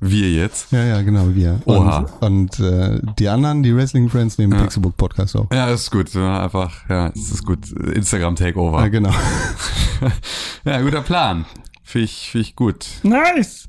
[0.04, 0.72] Wir jetzt.
[0.72, 1.60] Ja, ja, genau, wir.
[1.64, 2.06] Oha.
[2.20, 4.62] Und, und äh, die anderen, die Wrestling Friends, nehmen Ja.
[4.62, 5.46] Pixelbook Podcast auf.
[5.52, 6.12] Ja, ist gut.
[6.12, 7.70] Ja, einfach, ja, es ist gut.
[7.70, 8.80] Instagram Takeover.
[8.80, 9.12] Ja, genau.
[10.64, 11.44] Ja, guter Plan.
[11.84, 12.86] Finde ich, find ich gut.
[13.04, 13.68] Nice!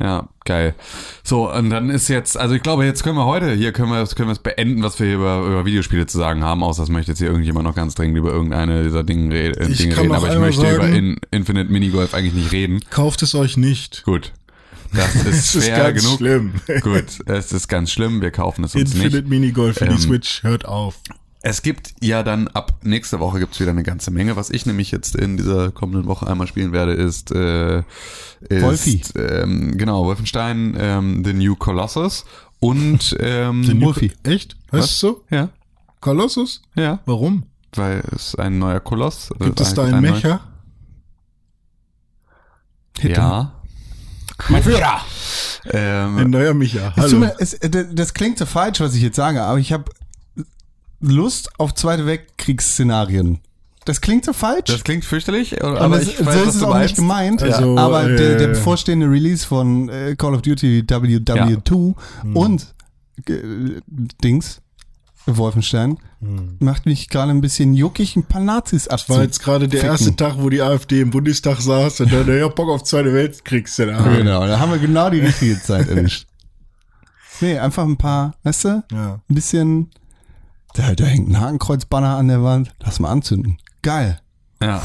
[0.00, 0.74] Ja, geil.
[1.22, 4.04] So, und dann ist jetzt, also ich glaube, jetzt können wir heute, hier können wir
[4.08, 6.88] können wir es beenden, was wir hier über, über Videospiele zu sagen haben, außer es
[6.88, 9.96] möchte jetzt hier irgendjemand noch ganz dringend über irgendeine dieser Dinge, re äh, Ich Dinge
[9.96, 12.80] reden, aber ich möchte über sagen- in, Infinite Minigolf eigentlich nicht reden.
[12.90, 14.02] Kauft es euch nicht.
[14.04, 14.32] Gut.
[14.92, 16.18] Das ist ist schwer ganz genug.
[16.18, 16.52] schlimm.
[16.82, 19.28] Gut, es ist ganz schlimm, wir kaufen es uns Infinite nicht.
[19.28, 20.96] Minigolf für Ähm, die Switch, hört auf.
[21.46, 24.34] Es gibt ja dann ab nächste Woche gibt's wieder eine ganze Menge.
[24.34, 27.80] Was ich nämlich jetzt in dieser kommenden Woche einmal spielen werde, ist, äh,
[28.48, 29.02] ist Wolfi.
[29.18, 32.24] ähm, genau, Wolfenstein, ähm, The New Colossus
[32.60, 34.12] und ähm, Den Wolfi.
[34.22, 34.56] Echt?
[34.72, 35.22] Heißt es so?
[35.30, 35.50] ja,
[36.00, 36.62] Colossus?
[36.76, 37.44] ja, Warum?
[37.76, 39.28] weil es ein neuer Koloss.
[39.38, 40.40] Gibt es da ein einen neuer- Mecher?
[43.02, 43.52] Ja.
[44.48, 45.00] Mein Führer!
[45.72, 46.92] Ein Ähm, neuer Micha.
[46.96, 47.18] Hallo.
[47.18, 49.90] mir, es, äh, das klingt so falsch, was ich jetzt sage, aber ich habe
[51.00, 53.38] Lust auf Zweite Weltkriegsszenarien.
[53.84, 54.64] Das klingt so falsch.
[54.70, 56.82] das klingt fürchterlich, aber aber ich weiß, so ist es auch meinst.
[56.90, 57.42] nicht gemeint.
[57.42, 62.36] Also, aber der, der äh, bevorstehende Release von äh, Call of Duty WW2 Hm.
[62.36, 62.74] und
[63.28, 63.80] äh,
[64.22, 64.62] Dings,
[65.26, 65.98] Wolfenstein,
[66.60, 68.98] macht mich gerade ein bisschen juckig, ein paar Nazis Hm.
[69.08, 69.92] war jetzt gerade der ficken.
[69.92, 74.16] erste Tag, wo die AfD im Bundestag saß und dann, ja, Bock auf Zweite Weltkriegsszenario.
[74.16, 76.26] Genau, da haben wir genau die richtige Zeit erwischt.
[77.40, 79.20] Nee, einfach ein paar, weißt du, Ja.
[79.28, 79.90] ein bisschen,
[80.74, 83.58] da, da hängt ein Hakenkreuzbanner an der Wand, lass mal anzünden.
[83.82, 84.20] Geil.
[84.62, 84.82] Ja.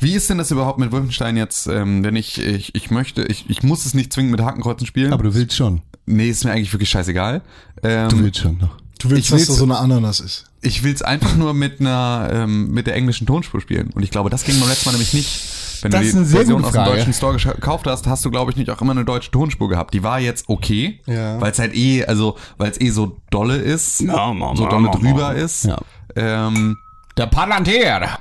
[0.00, 3.48] Wie ist denn das überhaupt mit Wolfenstein jetzt, ähm, wenn ich, ich, ich möchte, ich,
[3.48, 5.12] ich muss es nicht zwingend mit Hakenkreuzen spielen.
[5.12, 5.82] Aber du willst schon.
[6.06, 7.42] nee, ist mir eigentlich wirklich scheißegal.
[7.82, 8.76] Ähm, Du willst schon noch.
[8.98, 10.44] Du willst, Ich dass will's- da so eine Ananas ist.
[10.60, 13.90] Ich will es einfach nur mit einer ähm, mit der englischen Tonspur spielen.
[13.94, 15.40] Und ich glaube, das ging beim letzten Mal nämlich nicht.
[15.82, 16.96] Wenn Das du ist die eine sehr Version gute aus dem Frage.
[16.96, 19.94] deutschen Store gekauft hast, hast du, glaube ich, nicht auch immer eine deutsche Tonspur gehabt.
[19.94, 21.40] Die war jetzt okay, Ja.
[21.40, 24.88] weil es halt eh, also weil es eh so dolle ist, Ja, ma, so dolle
[24.88, 24.96] ma, ma.
[24.98, 25.64] drüber ist.
[25.64, 25.78] Ja.
[26.16, 26.76] Ähm,
[27.16, 28.18] Der Palantir!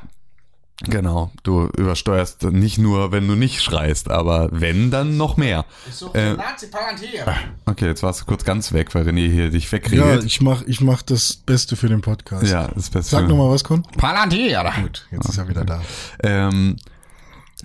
[0.83, 5.65] genau, du übersteuerst nicht nur, wenn du nicht schreist, aber wenn, dann noch mehr.
[6.13, 7.25] Äh, Nazi-Palantir!
[7.65, 10.23] okay, jetzt warst du kurz ganz weg, weil René hier dich Ja, wegregelt.
[10.25, 12.43] ich mach, ich mach das Beste für den Podcast.
[12.45, 13.09] Ja, das Beste.
[13.15, 13.81] Sag nochmal was, Con.
[13.97, 14.63] Palantir!
[14.83, 15.81] Gut, jetzt ist er wieder da.
[16.23, 16.75] Ähm,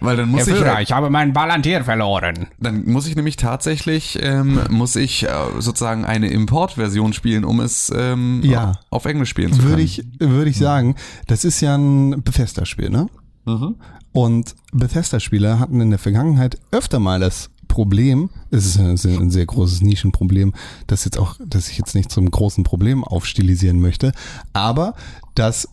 [0.03, 2.47] weil dann muss Herr ich Führer, ich habe meinen Palantir verloren.
[2.61, 7.93] Dann muss ich nämlich tatsächlich, ähm, muss ich äh, sozusagen eine Importversion spielen, um es
[7.95, 8.81] ähm, Ja.
[8.91, 9.71] auf Englisch spielen zu können.
[9.71, 10.97] Würde ich, würde ich sagen,
[11.27, 13.09] das ist ja ein Bethesda-Spiel, ne?
[14.13, 19.31] Und Bethesda-Spieler hatten in der Vergangenheit öfter mal das Problem, es ist ein sehr, ein
[19.31, 20.53] sehr großes Nischenproblem,
[20.87, 24.13] das jetzt auch, das ich jetzt nicht zum großen Problem aufstilisieren möchte,
[24.53, 24.95] aber
[25.35, 25.69] das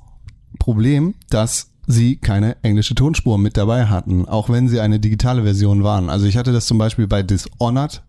[0.60, 5.84] Problem, dass sie keine englische Tonspur mit dabei hatten, auch wenn sie eine digitale Version
[5.84, 6.12] waren.
[6.12, 8.04] Also ich hatte das zum Beispiel bei Dishonored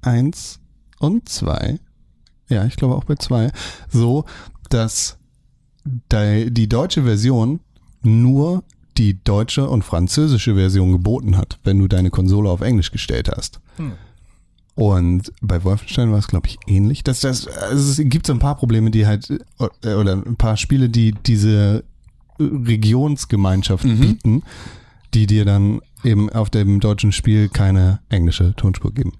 [0.00, 0.60] 1
[0.98, 1.78] und 2,
[2.48, 3.52] ja, ich glaube auch bei 2,
[3.90, 4.24] so,
[4.70, 5.18] dass
[5.84, 7.60] die, deutsche Version
[8.02, 8.64] nur
[8.96, 13.60] die deutsche und französische Version geboten hat, wenn du deine Konsole auf Englisch gestellt hast.
[14.74, 17.04] Und bei Wolfenstein war es, glaube ich, ähnlich.
[17.04, 19.28] Das, das, also es gibt so ein paar Probleme, die halt,
[19.82, 21.84] äh, oder ein paar Spiele, die diese
[22.38, 24.42] Regionsgemeinschaft bieten,
[25.14, 29.12] die dir dann eben auf dem deutschen Spiel keine englische Tonspur geben.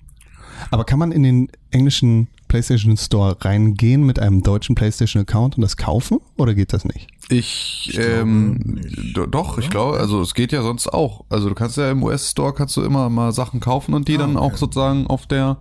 [0.70, 5.62] Aber kann man in den englischen PlayStation Store reingehen mit einem deutschen PlayStation Account und
[5.62, 6.18] das kaufen?
[6.36, 7.06] Oder geht das nicht?
[7.28, 11.24] Ich, glaube ähm, nicht, do- doch, ich glaube, also es geht ja sonst auch.
[11.28, 14.36] Also du kannst ja im US-Store kannst du immer mal Sachen kaufen und die dann
[14.36, 15.58] auch sozusagen auf der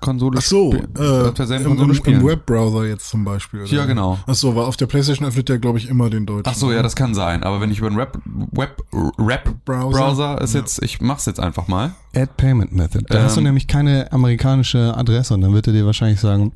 [0.00, 2.20] Konsole Ach so, äh, derselben im, Konsole im, spielen.
[2.20, 3.60] im Webbrowser jetzt zum Beispiel.
[3.62, 3.70] Oder?
[3.70, 4.18] Ja, genau.
[4.26, 6.44] Ach so, weil auf der PlayStation öffnet der, glaube ich, immer den deutschen.
[6.46, 7.42] Ach so, ja, das kann sein.
[7.42, 8.18] Aber wenn ich über einen Web,
[8.52, 8.82] Web,
[9.18, 9.98] Rap Browser?
[9.98, 10.60] Browser ist Ja.
[10.60, 11.92] jetzt, ich mach's jetzt einfach mal.
[12.16, 13.04] Add Payment Method.
[13.08, 16.52] Da hast du Ähm, nämlich keine amerikanische Adresse und dann wird er dir wahrscheinlich sagen,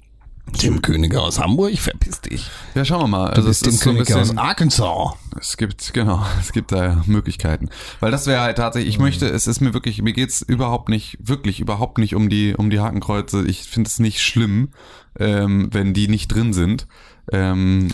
[0.57, 2.51] Tim Könige aus Hamburg, verpiss dich.
[2.75, 3.31] Ja, schauen wir mal.
[3.31, 5.13] Du Also bist es Tim ist so aus bisschen, Arkansas.
[5.41, 7.69] es gibt, genau, es gibt da Möglichkeiten.
[8.01, 11.19] Weil das wäre halt tatsächlich, ich möchte, es ist mir wirklich, mir geht's überhaupt nicht,
[11.21, 13.45] wirklich überhaupt nicht um die, um die Hakenkreuze.
[13.47, 14.71] Ich finde es nicht schlimm,
[15.19, 16.87] ähm, wenn die nicht drin sind.
[17.33, 17.89] Ähm,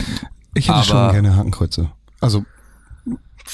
[0.53, 1.91] Ich hätte Aber- schon gerne Hakenkreuze.
[2.21, 2.45] Also,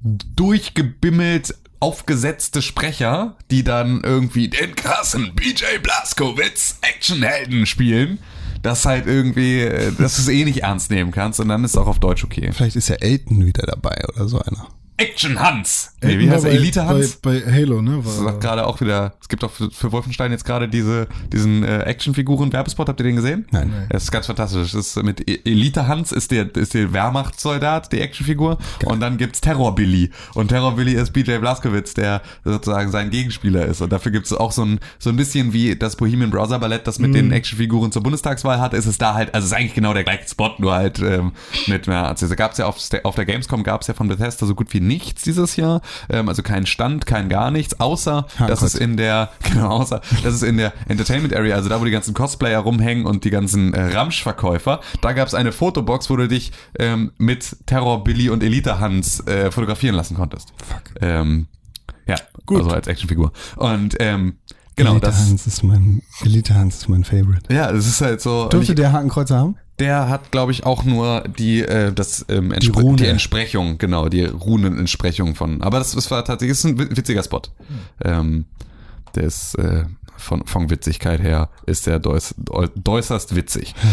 [0.02, 8.18] durchgebimmelt aufgesetzte Sprecher, die dann irgendwie den krassen BJ Blazkowicz Actionhelden spielen,
[8.62, 11.72] dass halt irgendwie, äh, dass du es eh nicht ernst nehmen kannst und dann ist
[11.72, 12.50] es auch auf Deutsch okay.
[12.52, 14.68] Vielleicht ist ja Elton wieder dabei oder so einer.
[15.00, 15.92] Action Hans!
[16.02, 16.50] Nee, wie heißt er?
[16.50, 17.16] bei- Elite Hans?
[17.16, 18.00] Bei, bei Halo, ne?
[18.04, 21.08] Das War, sagt gerade auch wieder, es gibt auch für, für Wolfenstein jetzt gerade diese,
[21.32, 23.46] diesen äh, Actionfiguren-Werbespot, habt ihr den gesehen?
[23.50, 23.86] Nein.
[23.90, 24.72] Das ist ganz fantastisch.
[24.72, 28.58] Das ist mit E- Elite Hans ist der, ist der Wehrmachtssoldat, die Actionfigur.
[28.84, 30.10] Und dann gibt's Terror Billy.
[30.34, 33.80] Und Terror Billy ist BJ Blazkowicz, der sozusagen sein Gegenspieler ist.
[33.80, 36.98] Und dafür gibt's auch so ein, so ein bisschen wie das Bohemian Browser Ballett, das
[36.98, 39.92] mit den Actionfiguren zur Bundestagswahl hat, ist es da halt, also es ist eigentlich genau
[39.94, 41.32] der gleiche Spot, nur halt ähm,
[41.66, 42.06] mit mehr.
[42.08, 44.72] Also da gab's ja auf, der- auf der Gamescom gab's ja von Bethesda so gut
[44.72, 45.80] wie nichts dieses Jahr.
[46.08, 50.34] Ähm, also kein Stand, kein gar nichts, außer dass es in der, genau, außer dass
[50.34, 53.72] es in der Entertainment Area, also da, wo die ganzen Cosplayer rumhängen und die ganzen
[53.72, 58.80] äh, Ramsch-Verkäufer, da gab's eine Fotobox, wo du dich ähm, mit Terror Billy und Elite
[58.80, 60.52] Hans äh, fotografieren lassen konntest.
[60.56, 61.00] Fuck.
[61.00, 61.46] Ähm,
[62.06, 62.58] ja, Gut.
[62.58, 63.32] also als Actionfigur.
[63.56, 64.38] Und ähm,
[64.74, 65.20] genau, Elite das.
[65.20, 67.54] Hans ist mein, Elite Hans ist mein Favorite.
[67.54, 68.48] Ja, es ist halt so.
[68.48, 69.56] Dürfte der Hakenkreuze haben?
[69.80, 72.96] Der hat, glaube ich, auch nur die, äh, das, ähm, Die Rune.
[72.96, 75.62] die Entsprechung, genau, die Runenentsprechung von.
[75.62, 77.42] Aber das, das war tatsächlich ist ein wi- witziger Spot.
[78.04, 78.44] Ähm,
[79.16, 79.84] der ist äh,
[80.16, 82.34] von, von Witzigkeit her ist der deus,
[82.86, 83.74] äußerst witzig.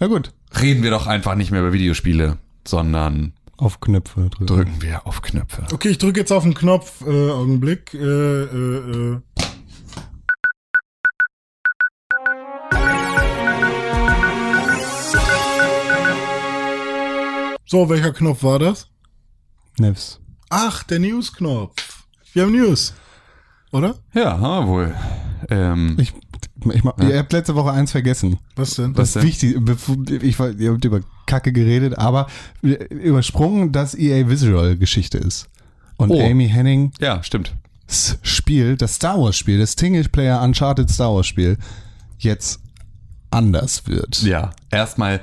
[0.00, 0.32] Ja gut.
[0.60, 2.36] Reden wir doch einfach nicht mehr über Videospiele,
[2.66, 4.46] sondern Auf Knöpfe drücken.
[4.46, 5.62] drücken wir auf Knöpfe.
[5.72, 7.02] okay, ich drücke jetzt auf den Knopf.
[7.06, 7.94] Äh, Augenblick.
[7.94, 9.20] Äh, äh, äh.
[17.72, 18.86] So, welcher Knopf war das?
[19.78, 20.20] Nevs.
[20.50, 22.04] Ach, der News-Knopf.
[22.34, 22.92] Wir haben News.
[23.70, 23.94] Oder?
[24.12, 24.94] Ja, haben wir wohl.
[25.48, 26.12] Ähm, Ich,
[26.74, 28.38] ich, mach- Ihr habt letzte Woche eins vergessen.
[28.56, 28.94] Was denn?
[28.98, 29.22] Was denn?
[29.22, 32.26] Wichtig, bevor- ich, war- ihr habt über Kacke geredet, aber
[32.60, 35.48] übersprungen, dass EA Visual Geschichte ist.
[35.96, 36.20] Und Oh.
[36.22, 37.54] Amy Hennings ja, stimmt.
[38.20, 41.56] Spiel, das Star Wars Spiel, das Single-Player Uncharted Star Wars Spiel,
[42.18, 42.60] jetzt
[43.30, 44.22] anders wird.
[44.24, 45.22] Ja, erstmal,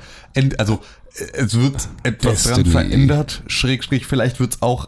[0.57, 0.77] also äh,
[1.33, 2.69] es wird etwas dran Destiny.
[2.69, 4.87] verändert, schräg, schräg, vielleicht wird's auch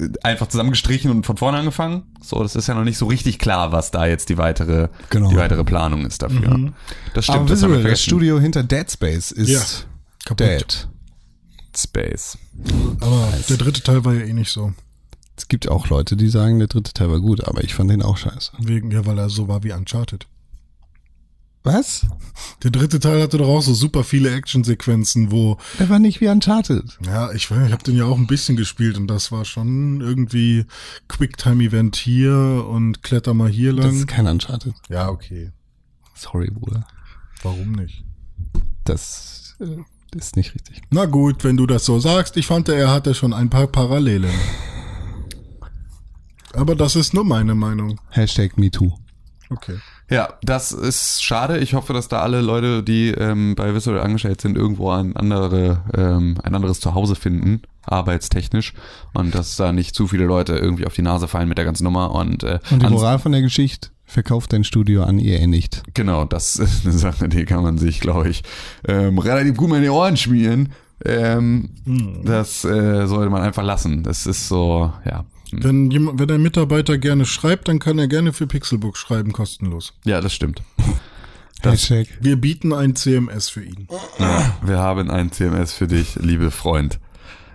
[0.00, 2.02] äh, einfach zusammengestrichen und von vorne angefangen.
[2.22, 5.30] So, das ist ja noch nicht so richtig klar, was da jetzt die weitere, Genau.
[5.30, 6.72] die weitere Planung ist dafür.
[7.14, 8.02] Das stimmt, aber das Visual, das.
[8.02, 9.60] Studio hinter Dead Space, ist Ja,
[10.24, 10.40] kaputt.
[10.46, 10.88] dead.
[11.76, 12.38] Space.
[13.00, 14.72] Aber der dritte Teil war ja eh nicht so.
[15.36, 18.02] Es gibt auch Leute, die sagen, der dritte Teil war gut, aber ich fand den
[18.02, 18.52] auch scheiße.
[18.58, 20.26] Wegen, ja, weil er so war wie Uncharted.
[21.64, 22.06] Was?
[22.62, 26.28] Der dritte Teil hatte doch auch so super viele Actionsequenzen, wo, Der war nicht wie
[26.28, 26.98] Uncharted.
[27.04, 30.00] ja, ich weiß, ich habe den ja auch ein bisschen gespielt und das war schon
[30.00, 30.64] irgendwie
[31.08, 33.96] Quicktime-Event hier und kletter mal hier Das lang.
[33.96, 34.74] ist kein Uncharted.
[34.88, 35.50] Ja, okay.
[36.14, 36.86] Sorry, Bruder.
[37.42, 38.04] Warum nicht?
[38.84, 40.80] Das äh, ist nicht richtig.
[40.90, 44.30] Na gut, wenn du das so sagst, ich fand, er hatte schon ein paar Parallelen.
[46.54, 48.00] Aber das ist nur meine Meinung.
[48.10, 48.92] Hashtag MeToo.
[49.50, 49.76] Okay.
[50.10, 51.58] Ja, das ist schade.
[51.58, 55.82] Ich hoffe, dass da alle Leute, die ähm, bei Visual angestellt sind, irgendwo ein, andere,
[55.94, 58.72] ähm, ein anderes Zuhause finden, arbeitstechnisch.
[59.12, 61.84] Und dass da nicht zu viele Leute irgendwie auf die Nase fallen mit der ganzen
[61.84, 62.12] Nummer.
[62.12, 65.82] Und, äh, Und die Moral von der Geschichte, verkauft dein Studio an EA nicht.
[65.92, 68.42] Genau, das ist eine Sache, die kann man sich, glaube ich,
[68.86, 70.70] ähm, relativ gut mal in die Ohren schmieren.
[71.04, 71.70] Ähm,
[72.24, 74.02] Das äh, sollte man einfach lassen.
[74.02, 75.24] Das ist so, ja.
[75.52, 75.64] Hm.
[75.64, 79.92] Wenn, jemand, wenn ein Mitarbeiter gerne schreibt, dann kann er gerne für Pixelbook schreiben, kostenlos.
[80.04, 80.62] Ja, das stimmt.
[81.62, 82.06] Hashtag.
[82.20, 83.88] Wir bieten ein CMS für ihn.
[84.18, 87.00] Ja, wir haben ein CMS für dich, liebe Freund.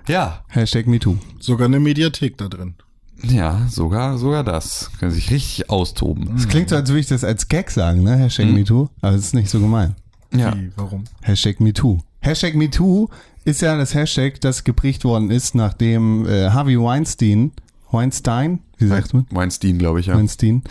[0.08, 1.18] Ja, Hashtag MeToo.
[1.40, 2.76] Sogar eine Mediathek da drin.
[3.22, 4.92] ja, sogar, sogar das.
[5.00, 6.36] Können sich richtig austoben.
[6.36, 8.18] Es klingt so, als würde ich das als Gag sagen, ne?
[8.18, 8.90] Hashtag MeToo.
[9.02, 9.96] Aber es ist nicht so gemein.
[10.36, 10.54] Ja.
[10.54, 11.06] Wie, warum?
[11.22, 12.00] Hashtag MeToo.
[12.20, 13.08] Hashtag MeToo
[13.46, 17.52] ist ja das Hashtag, das geprägt worden ist, nachdem äh, Harvey Weinstein,
[17.94, 19.26] Weinstein, wie sagt man?
[19.30, 20.16] Weinstein, glaube ich, ja.
[20.16, 20.64] Weinstein,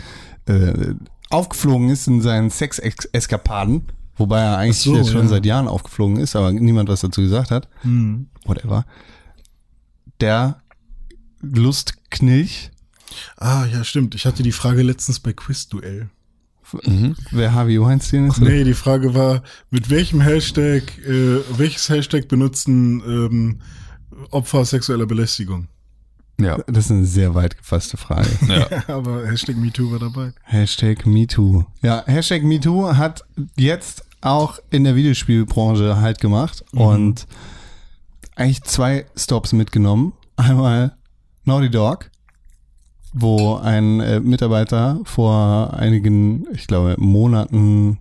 [0.45, 0.93] äh,
[1.29, 3.83] aufgeflogen ist in seinen Sex-Eskapaden,
[4.15, 5.27] wobei er eigentlich so, jetzt schon ja.
[5.27, 7.67] seit Jahren aufgeflogen ist, aber niemand was dazu gesagt hat.
[8.45, 8.85] Whatever.
[10.19, 10.61] Der
[11.41, 12.71] Lustknilch,
[13.37, 14.15] Ah, ja, stimmt.
[14.15, 16.09] Ich hatte die Frage letztens bei Quizduell.
[17.31, 18.39] wer Harvey Weinstein ist.
[18.39, 23.61] Nee, die Frage war, mit welchem Hashtag, äh, welches Hashtag benutzen ähm,
[24.31, 25.67] Opfer sexueller Belästigung?
[26.39, 26.57] Ja.
[26.67, 28.29] Das ist eine sehr weit gefasste Frage.
[28.47, 28.67] ja.
[28.87, 30.33] Aber Hashtag MeToo war dabei.
[30.43, 31.65] Hashtag MeToo.
[31.81, 33.23] Ja, Hashtag MeToo hat
[33.55, 37.27] jetzt auch in der Videospielbranche halt gemacht und
[38.35, 40.13] eigentlich zwei Stops mitgenommen.
[40.37, 40.95] Einmal
[41.43, 42.09] Naughty Dog,
[43.13, 47.99] wo ein äh, Mitarbeiter vor einigen, ich glaube, Monaten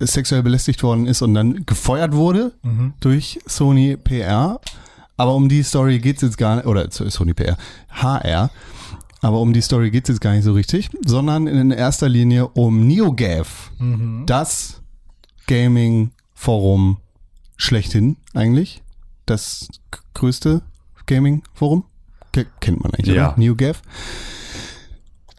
[0.00, 2.52] sexuell belästigt worden ist und dann gefeuert wurde
[3.00, 4.60] durch Sony PR.
[5.20, 7.58] Aber um die Story geht's jetzt gar nicht, oder Sony PR,
[7.90, 8.50] HR.
[9.20, 12.86] Aber um die Story geht's jetzt gar nicht so richtig, sondern in erster Linie um
[12.86, 13.70] NeoGAF.
[14.24, 14.80] Das
[15.46, 16.96] Gaming-Forum
[17.58, 18.82] schlechthin eigentlich.
[19.26, 19.68] Das
[20.14, 20.62] größte
[21.04, 21.84] Gaming-Forum.
[22.32, 23.28] Ke- Kennt man eigentlich, Ja.
[23.32, 23.38] oder?
[23.38, 23.82] NeoGAF.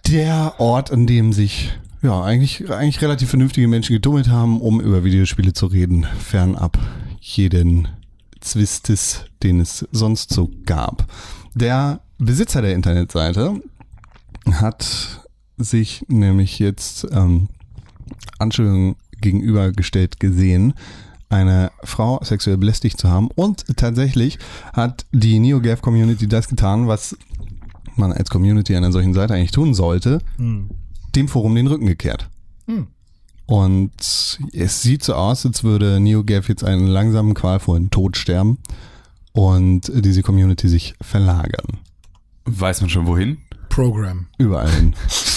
[0.08, 1.72] Der Ort, an dem sich
[2.04, 6.78] ja eigentlich, eigentlich relativ vernünftige Menschen getummelt haben, um über Videospiele zu reden, fernab
[7.20, 7.88] jeden
[8.42, 11.08] Zwistes, den es sonst so gab.
[11.56, 13.62] Der Besitzer der Internetseite
[14.52, 15.22] hat
[15.58, 17.50] sich nämlich jetzt ähm,
[18.40, 20.74] Anschuldigungen gegenübergestellt gesehen,
[21.30, 23.30] eine Frau sexuell belästigt zu haben.
[23.36, 24.38] Und tatsächlich
[24.74, 27.16] hat die NeoGAF Community das getan, was
[27.96, 30.20] man als Community einer solchen Seite eigentlich tun sollte,
[31.16, 32.30] dem Forum den Rücken gekehrt.
[33.52, 38.60] Und es sieht so aus, als würde NeoGAF jetzt einen langsamen, qualvollen Tod sterben
[39.34, 41.80] und diese Community sich verlagern.
[42.46, 43.40] Weiß man schon wohin?
[43.68, 44.28] Program.
[44.38, 44.94] Überall hin.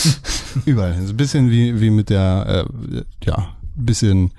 [0.64, 1.08] Überall hin.
[1.08, 4.30] So ein bisschen wie, wie mit der, äh, ja, ein bisschen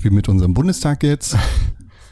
[0.00, 1.36] wie mit unserem Bundestag jetzt.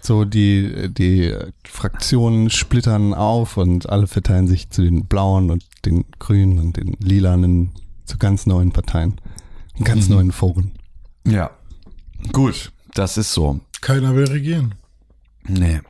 [0.05, 1.33] So, die, die
[1.65, 6.97] Fraktionen splittern auf und alle verteilen sich zu den blauen und den grünen und den
[6.99, 7.71] lilanen,
[8.05, 9.21] zu ganz neuen Parteien.
[9.79, 10.73] Und ganz neuen Foren.
[11.25, 11.51] Ja.
[12.33, 13.61] Gut, das ist so.
[13.81, 14.75] Keiner will regieren.
[15.47, 15.81] Nee.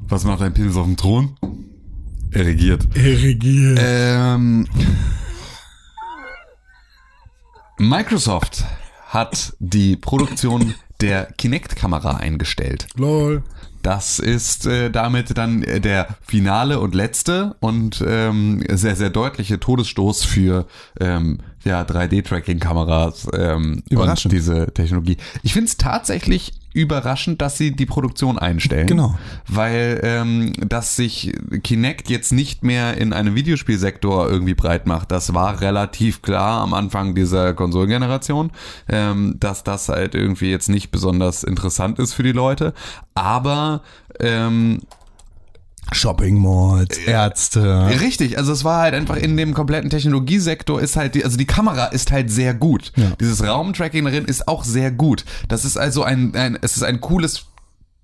[0.00, 1.36] Was macht ein Pinsel auf dem Thron?
[2.30, 2.88] Er regiert.
[2.94, 3.78] Er regiert.
[3.80, 4.66] Ähm,
[7.78, 8.64] Microsoft
[9.06, 12.86] hat die Produktion der Kinect-Kamera eingestellt.
[12.96, 13.42] Lol.
[13.82, 19.60] Das ist äh, damit dann äh, der finale und letzte und ähm, sehr, sehr deutliche
[19.60, 20.66] Todesstoß für
[20.98, 24.32] ähm, ja, 3D-Tracking-Kameras ähm, Überraschend.
[24.32, 25.16] diese Technologie.
[25.42, 28.88] Ich finde es tatsächlich überraschend, dass sie die Produktion einstellen.
[28.88, 29.16] Genau.
[29.46, 31.32] Weil ähm, dass sich
[31.62, 36.74] Kinect jetzt nicht mehr in einem Videospielsektor irgendwie breit macht, das war relativ klar am
[36.74, 38.50] Anfang dieser Konsolengeneration,
[38.88, 42.74] ähm, dass das halt irgendwie jetzt nicht besonders interessant ist für die Leute.
[43.14, 43.82] Aber
[44.18, 44.80] ähm,
[45.92, 47.88] Shopping Malls, Ärzte.
[48.00, 51.46] Richtig, also es war halt einfach in dem kompletten Technologiesektor ist halt, die, also die
[51.46, 52.92] Kamera ist halt sehr gut.
[52.96, 53.12] Ja.
[53.20, 55.24] Dieses Raumtracking darin ist auch sehr gut.
[55.48, 57.46] Das ist also ein, ein es ist ein cooles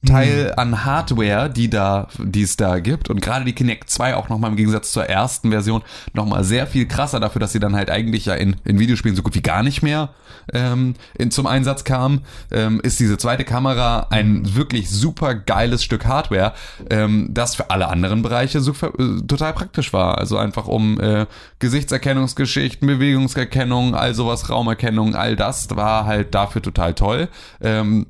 [0.06, 4.30] Teil an Hardware, die da, die es da gibt und gerade die Kinect 2 auch
[4.30, 5.82] nochmal im Gegensatz zur ersten Version
[6.14, 9.22] nochmal sehr viel krasser dafür, dass sie dann halt eigentlich ja in, in Videospielen so
[9.22, 10.10] gut wie gar nicht mehr
[10.54, 16.06] ähm, in, zum Einsatz kam, ähm, ist diese zweite Kamera ein wirklich super geiles Stück
[16.06, 16.54] Hardware,
[16.88, 20.16] ähm, das für alle anderen Bereiche super, äh, total praktisch war.
[20.18, 21.26] Also einfach um äh,
[21.58, 27.28] Gesichtserkennungsgeschichten, Bewegungserkennung, all sowas, Raumerkennung, all das war halt dafür total toll.
[27.60, 28.06] Ähm,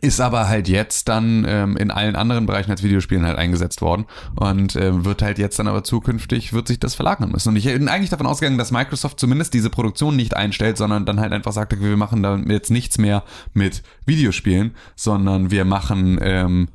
[0.00, 4.06] ist aber halt jetzt dann ähm, in allen anderen Bereichen als Videospielen halt eingesetzt worden
[4.34, 7.50] und ähm, wird halt jetzt dann aber zukünftig wird sich das verlagern müssen.
[7.50, 11.20] Und ich bin eigentlich davon ausgegangen, dass Microsoft zumindest diese Produktion nicht einstellt, sondern dann
[11.20, 13.22] halt einfach sagt, okay, wir machen da jetzt nichts mehr
[13.54, 16.68] mit Videospielen, sondern wir machen ähm,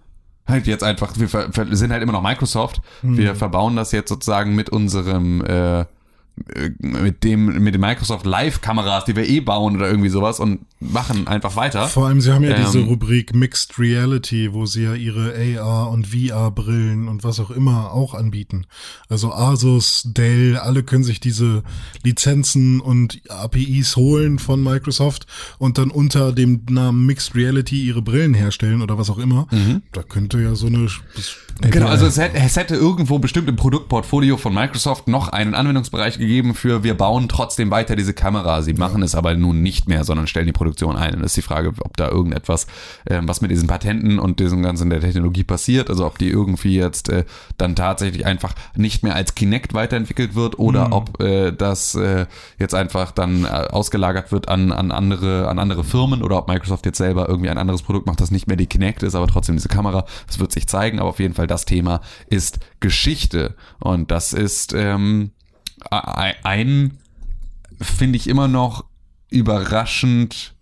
[0.47, 1.27] halt jetzt einfach, wir
[1.75, 5.85] sind halt immer noch Microsoft, wir verbauen das jetzt sozusagen mit unserem äh, äh,
[6.80, 10.61] mit dem mit den Microsoft Live Kameras, die wir eh bauen oder irgendwie sowas und
[10.80, 11.88] machen einfach weiter.
[11.88, 15.89] Vor allem, sie haben ja Ähm, diese Rubrik Mixed Reality, wo sie ja ihre AR
[15.91, 18.65] und VR-Brillen und was auch immer auch anbieten.
[19.09, 21.63] Also Asus, Dell, alle können sich diese
[22.03, 25.27] Lizenzen und APIs holen von Microsoft
[25.59, 29.47] und dann unter dem Namen Mixed Reality ihre Brillen herstellen oder was auch immer.
[29.91, 30.88] Da könnte ja so eine
[31.69, 36.18] Genau, also es hätte, es hätte irgendwo bestimmt im Produktportfolio von Microsoft noch einen Anwendungsbereich
[36.18, 38.61] gegeben für wir bauen trotzdem weiter diese Kamera.
[38.61, 41.15] Sie machen es aber nun nicht mehr, sondern stellen die Produktion ein.
[41.15, 42.67] Und das ist die Frage, ob da irgendetwas,
[43.09, 46.75] ähm, was mit diesen Patenten und diesem ganzen der Technologie passiert, also ob die irgendwie
[46.75, 47.25] jetzt äh,
[47.57, 52.25] dann tatsächlich einfach nicht mehr als Kinect weiterentwickelt wird oder ob äh, das äh,
[52.57, 56.85] jetzt einfach dann äh, ausgelagert wird an, an andere an andere Firmen oder ob Microsoft
[56.85, 59.55] jetzt selber irgendwie ein anderes Produkt macht, das nicht mehr die Kinect ist, aber trotzdem
[59.55, 60.05] diese Kamera.
[60.27, 64.73] Das wird sich zeigen, aber auf jeden Fall das Thema ist Geschichte und das ist
[64.73, 65.31] ähm,
[65.89, 66.97] ein-
[67.81, 68.85] finde ich immer noch
[69.29, 70.53] überraschend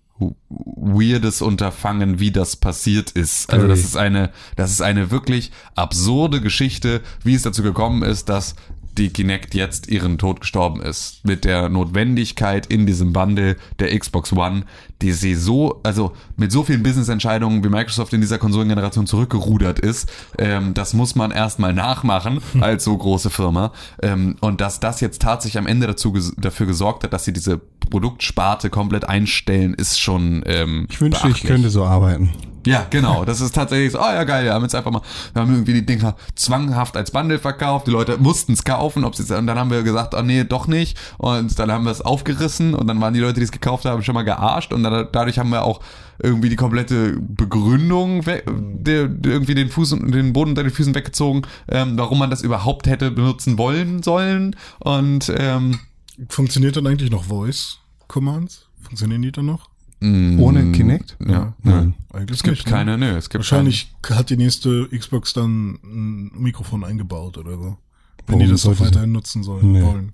[0.49, 3.51] weirdes Unterfangen, wie das passiert ist.
[3.53, 8.27] Also das ist eine, das ist eine wirklich absurde Geschichte, wie es dazu gekommen ist,
[8.27, 8.55] dass
[8.97, 11.25] die Kinect jetzt ihren Tod gestorben ist.
[11.25, 14.63] Mit der Notwendigkeit in diesem Bundle der Xbox One,
[15.01, 20.11] die sie so, also mit so vielen Business-Entscheidungen, wie Microsoft in dieser Konsolengeneration zurückgerudert ist,
[20.37, 23.71] ähm, das muss man erstmal nachmachen als so große Firma.
[24.01, 27.59] Ähm, und dass das jetzt tatsächlich am Ende dazu dafür gesorgt hat, dass sie diese
[27.89, 31.51] Produktsparte komplett einstellen, ist schon ähm, Ich wünschte, ich beachtlich.
[31.51, 32.31] könnte so arbeiten.
[32.69, 33.25] Ja, genau.
[33.25, 35.01] Das ist tatsächlich so, oh ja geil, wir haben jetzt einfach mal,
[35.33, 39.15] wir haben irgendwie die Dinger zwanghaft als Bundle verkauft, die Leute mussten es kaufen, ob
[39.15, 40.97] sie und dann haben wir gesagt, oh nee, doch nicht.
[41.17, 44.03] Und dann haben wir es aufgerissen und dann waren die Leute, die es gekauft haben,
[44.03, 45.81] schon mal gearscht und dann, dadurch haben wir auch
[46.21, 50.93] irgendwie die komplette Begründung der, der irgendwie den Fuß und den Boden unter den Füßen
[50.93, 54.55] weggezogen, ähm, warum man das überhaupt hätte benutzen wollen sollen.
[54.79, 55.79] Und ähm,
[56.27, 58.67] Funktioniert dann eigentlich noch Voice Commands?
[58.81, 59.69] Funktionieren die dann noch?
[60.01, 61.17] Ohne Kinect?
[61.27, 61.93] ja, Nein.
[62.13, 62.71] Eigentlich es gibt nicht, ne?
[62.71, 67.77] keine, nö, es gibt Wahrscheinlich hat die nächste Xbox dann ein Mikrofon eingebaut oder so.
[68.25, 69.81] Wenn Warum die das auch weiterhin nutzen sollen Nee.
[69.83, 70.13] wollen.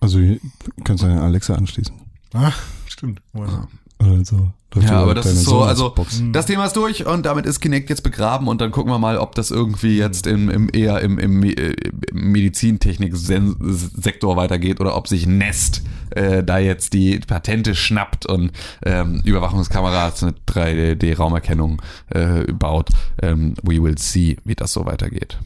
[0.00, 0.40] Also hier
[0.84, 1.94] kannst du eine Alexa anschließen.
[2.34, 2.52] Ah,
[2.86, 3.22] stimmt.
[3.32, 3.68] Wow.
[4.12, 4.50] Oder so.
[4.74, 5.94] Läuft Ja, aber das ist so, also
[6.32, 9.18] das Thema ist durch und damit ist Kinect jetzt begraben und dann gucken wir mal,
[9.18, 11.74] ob das irgendwie jetzt im, im eher im, im, äh,
[12.10, 18.52] im Medizintechnik-Sektor weitergeht oder ob sich Nest äh, da jetzt die Patente schnappt und
[18.84, 22.88] ähm, Überwachungskameras mit 3D-Raumerkennung äh, baut.
[23.20, 25.38] Ähm, we will see, wie das so weitergeht.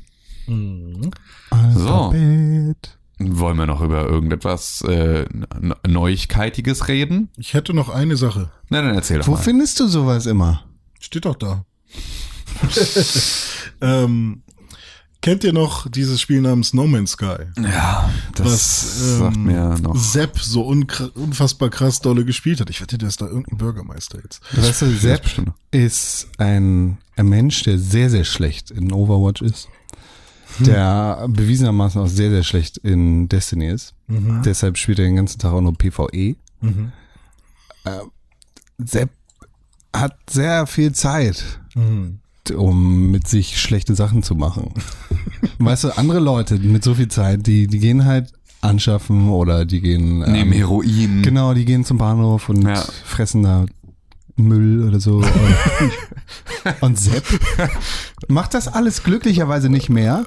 [1.74, 2.12] So.
[2.12, 2.97] Alphabet.
[3.18, 5.24] Wollen wir noch über irgendetwas äh,
[5.86, 7.30] Neuigkeitiges reden?
[7.38, 8.51] Ich hätte noch eine Sache.
[8.68, 9.38] Na, dann erzähl doch Wo mal.
[9.38, 10.64] findest du sowas immer?
[11.01, 11.64] Steht doch da.
[13.80, 14.43] ähm,
[15.22, 17.36] kennt ihr noch dieses Spiel namens No Man's Sky?
[17.59, 19.97] Ja, das Was sagt ähm, mir noch.
[19.97, 22.68] Sepp so unfassbar krass dolle gespielt hat.
[22.68, 24.40] Ich wette, der ist da irgendein Bürgermeister jetzt.
[24.52, 25.24] Weißt du, Sepp
[25.70, 29.68] ist ein, ein Mensch, der sehr, sehr schlecht in Overwatch ist.
[30.60, 33.94] Der bewiesenermaßen auch sehr, sehr schlecht in Destiny ist.
[34.09, 36.36] Deshalb spielt er den ganzen Tag auch nur PvE.
[36.60, 36.93] Mhm.
[37.85, 37.90] Äh,
[38.78, 39.10] Sepp
[39.94, 42.18] hat sehr viel Zeit, Mhm.
[42.55, 44.73] um mit sich schlechte Sachen zu machen.
[45.59, 49.81] weißt du, andere Leute mit so viel Zeit, die, die gehen halt anschaffen oder die
[49.81, 51.23] gehen ähm, Neben Heroin.
[51.23, 52.85] Genau, die gehen zum Bahnhof und Ja.
[53.05, 53.66] fressen da
[54.36, 55.16] Müll oder so.
[55.18, 55.27] Und,
[56.82, 57.24] und Sepp
[58.28, 60.27] macht das alles glücklicherweise nicht mehr.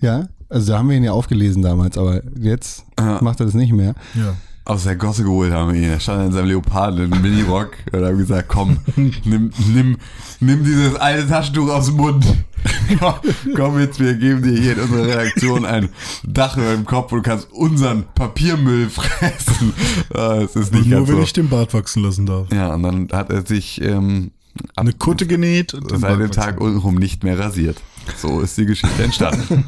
[0.00, 3.18] Ja, also da haben wir ihn ja aufgelesen damals, aber jetzt Ja.
[3.22, 3.94] macht er das nicht mehr.
[4.14, 4.34] Ja.
[4.64, 5.88] Aus der Gosse geholt haben wir ihn.
[5.88, 8.76] Er stand in seinem Leoparden im Minirock und haben gesagt, komm,
[9.24, 9.96] nimm, nimm,
[10.40, 12.26] nimm dieses alte Taschentuch aus dem Mund.
[12.98, 13.14] komm,
[13.56, 15.88] komm jetzt, wir geben dir hier in unserer Redaktion ein
[16.22, 19.72] Dach über dem Kopf und du kannst unseren Papiermüll fressen.
[20.12, 21.22] Ah, Es ist nicht Und nur ganz wenn so.
[21.22, 22.48] ich den Bart wachsen lassen darf.
[22.52, 24.32] Ja, und dann hat er sich ähm,
[24.76, 27.80] Eine Kutte genäht und seit dem Tag untenrum nicht mehr rasiert.
[28.18, 29.64] So ist die Geschichte entstanden.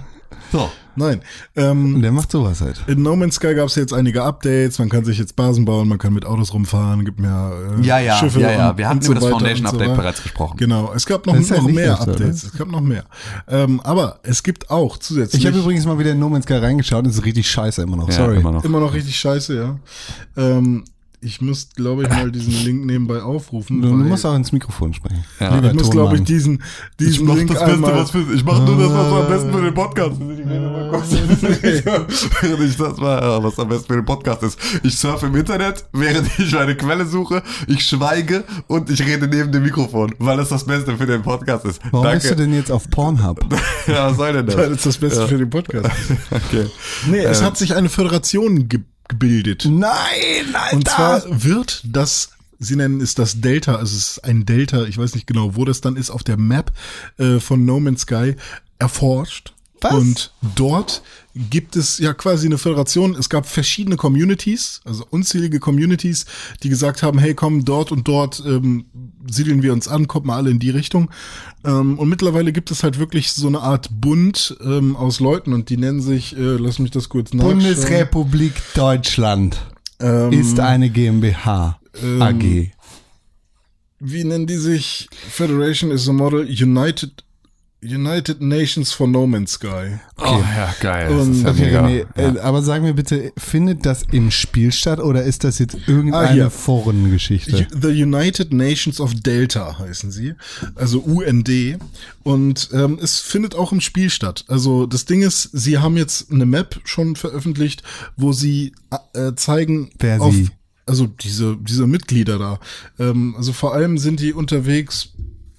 [0.52, 0.70] So.
[0.96, 1.20] Nein.
[1.56, 2.82] Ähm, der macht sowas halt.
[2.88, 4.78] in No Man's Sky gab es jetzt einige Updates.
[4.80, 7.98] Man kann sich jetzt Basen bauen, man kann mit Autos rumfahren, gibt mehr äh, Ja,
[8.00, 8.70] ja, Schiffe ja, ja.
[8.70, 10.56] und- Wir hatten so über das Foundation und so Update bereits gesprochen.
[10.58, 12.42] Genau, es gab noch, ja noch nicht mehr öfter, Updates.
[12.44, 12.52] oder?
[12.52, 13.04] Es gab noch mehr.
[13.48, 16.54] Ähm, aber es gibt auch zusätzlich Ich habe übrigens mal wieder in No Man's Sky
[16.54, 18.08] reingeschaut, das ist richtig scheiße immer noch.
[18.08, 18.38] Ja, Sorry.
[18.38, 18.64] immer noch.
[18.64, 19.76] immer noch richtig scheiße, ja.
[20.36, 20.84] Ähm,
[21.22, 23.82] ich muss, glaube ich, mal diesen Link nebenbei aufrufen.
[23.82, 25.24] Du, musst auch ins Mikrofon sprechen.
[25.38, 25.62] Ja.
[25.62, 26.62] ich muss, glaube ich, diesen,
[26.98, 28.06] diesen Link einmal.
[28.06, 30.20] für, ich mache nur das, was am besten für den Podcast ist.
[32.42, 34.58] während ich das war, was am besten für den Podcast ist.
[34.82, 39.52] Ich surfe im Internet, während ich meine Quelle suche, ich schweige und ich rede neben
[39.52, 41.80] dem Mikrofon, weil das das Beste für den Podcast ist.
[41.90, 42.20] Warum Danke.
[42.20, 43.44] bist du denn jetzt auf Pornhub?
[43.86, 44.56] ja, was soll denn das?
[44.56, 46.18] Weil es das Beste für den Podcast ist.
[46.30, 46.66] Okay.
[47.10, 47.46] Nee, es Ähm.
[47.46, 48.80] hat sich eine Föderation ge
[49.10, 49.66] abgebildet.
[49.68, 50.76] Nein, Alter.
[50.76, 54.98] Und zwar wird das, sie nennen es das Delta, also es ist ein Delta, ich
[54.98, 56.72] weiß nicht genau, wo das dann ist, auf der Map
[57.18, 58.36] äh, von No Man's Sky
[58.78, 59.52] erforscht.
[59.80, 59.94] Was?
[59.94, 61.02] Und dort
[61.34, 63.14] gibt es ja quasi eine Föderation.
[63.14, 66.26] Es gab verschiedene Communities, also unzählige Communities,
[66.62, 68.86] die gesagt haben, hey, komm, dort und dort ähm,
[69.30, 71.10] siedeln wir uns an, kommt mal alle in die Richtung.
[71.64, 75.68] Ähm, und mittlerweile gibt es halt wirklich so eine Art Bund ähm, aus Leuten und
[75.70, 77.58] die nennen sich, äh, lass mich das kurz nachschauen.
[77.58, 79.60] Bundesrepublik Deutschland
[80.00, 82.70] Ähm, ist eine GmbH ähm, AG.
[84.00, 85.08] wie nennen die sich?
[85.30, 87.22] Federation is a model United
[87.82, 89.98] United Nations for No Man's Sky.
[90.18, 91.10] Oh ja, geil.
[91.16, 91.76] Und- ja Okay.
[91.76, 95.76] René, äh, aber sag mir bitte, findet das im Spiel statt oder ist das jetzt
[95.86, 96.50] irgendeine Ah.
[96.50, 97.66] Forengeschichte?
[97.80, 100.34] The United Nations of Delta heißen sie,
[100.74, 101.48] also UND.
[102.22, 104.44] Und ähm, es findet auch im Spiel statt.
[104.48, 107.82] Also das Ding ist, sie haben jetzt eine Map schon veröffentlicht,
[108.16, 108.72] wo sie
[109.14, 110.50] äh, zeigen, Wer auf, sie?
[110.84, 112.58] also diese diese Mitglieder da.
[112.98, 115.14] Ähm, also vor allem sind die unterwegs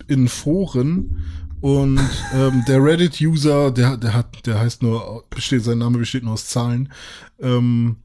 [0.08, 1.24] in Foren.
[1.62, 2.00] Und
[2.34, 6.48] ähm, der Reddit-User, der, der hat, der heißt nur, besteht, sein Name besteht nur aus
[6.48, 6.92] Zahlen.
[7.40, 7.98] Ähm,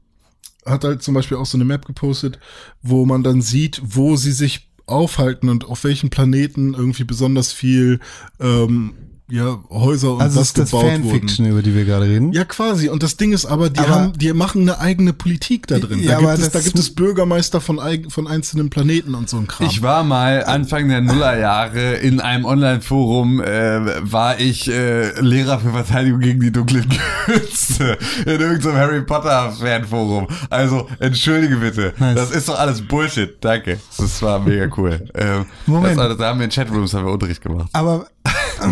[0.65, 2.39] hat halt zum Beispiel auch so eine Map gepostet,
[2.81, 7.99] wo man dann sieht, wo sie sich aufhalten und auf welchen Planeten irgendwie besonders viel
[8.39, 8.93] ähm,
[9.29, 11.51] ja, Häuser und also was ist das gebaut Fanfiction, wurden.
[11.51, 12.31] über die wir gerade reden?
[12.31, 12.87] Ja, quasi.
[12.87, 15.99] Und das Ding ist aber, die Aber- haben, die machen eine eigene Politik da drin.
[16.01, 17.79] Ja, da, gibt aber es, da das- gibt es Bürgermeister von,
[18.09, 19.67] von einzelnen Planeten und so ein Kram.
[19.67, 25.71] Ich war mal Anfang der Nullerjahre in einem Online-Forum, äh, war ich äh, Lehrer für
[25.71, 26.85] Verteidigung gegen die dunklen
[27.25, 30.27] Künste in irgendeinem Harry Potter-Fanforum.
[30.49, 31.93] Also, entschuldige bitte.
[31.99, 32.15] Nice.
[32.15, 33.35] Das ist doch alles Bullshit.
[33.41, 33.79] Danke.
[33.97, 35.05] Das war mega cool.
[35.15, 35.97] Ähm, Moment.
[35.97, 37.67] Das, also, da haben wir in Chatrooms haben wir Unterricht gemacht.
[37.73, 38.07] Aber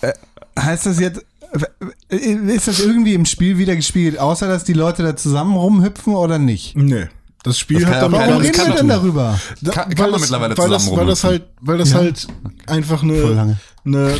[0.00, 0.12] äh,
[0.58, 1.24] heißt das jetzt,
[2.08, 6.14] äh, ist das irgendwie im Spiel wieder gespielt, außer dass die Leute da zusammen rumhüpfen
[6.14, 6.76] oder nicht?
[6.76, 7.06] nee.
[7.44, 9.36] Das Spiel Das kann hat gar Warum reden wir denn darüber?
[9.62, 11.96] Da, Kann- kann man das, mittlerweile weil das, zusammen weil das halt, weil das Ja.
[11.96, 12.26] halt
[12.68, 14.14] einfach eine, eine,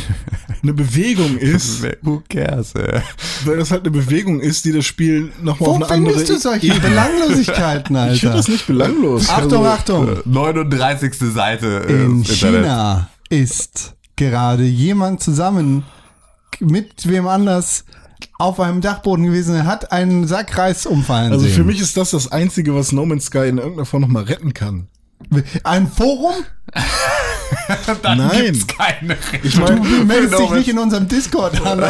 [0.61, 2.75] eine Bewegung ist, Who cares?
[2.75, 2.99] Äh?
[3.45, 6.31] weil das halt eine Bewegung ist, die das Spiel nochmal auf Wo eine andere findest
[6.43, 8.13] du solche Ebene- Belanglosigkeiten, Alter?
[8.13, 9.29] Ich finde das nicht belanglos.
[9.29, 10.17] Achtung, Also, Achtung!
[10.25, 11.13] 39.
[11.33, 12.27] Seite äh, In Internet.
[12.65, 15.83] China ist gerade jemand zusammen
[16.59, 17.85] mit wem anders
[18.37, 21.55] auf einem Dachboden gewesen, er hat einen Sack Reis umfallen Also sehen.
[21.55, 24.53] für mich ist das das Einzige, was No Man's Sky in irgendeiner Form nochmal retten
[24.53, 24.87] kann.
[25.63, 26.33] Ein Forum?
[28.01, 28.45] Dann Nein.
[28.53, 31.83] gibt's keine Ich Du meine, meldest dich nicht in unserem Discord an.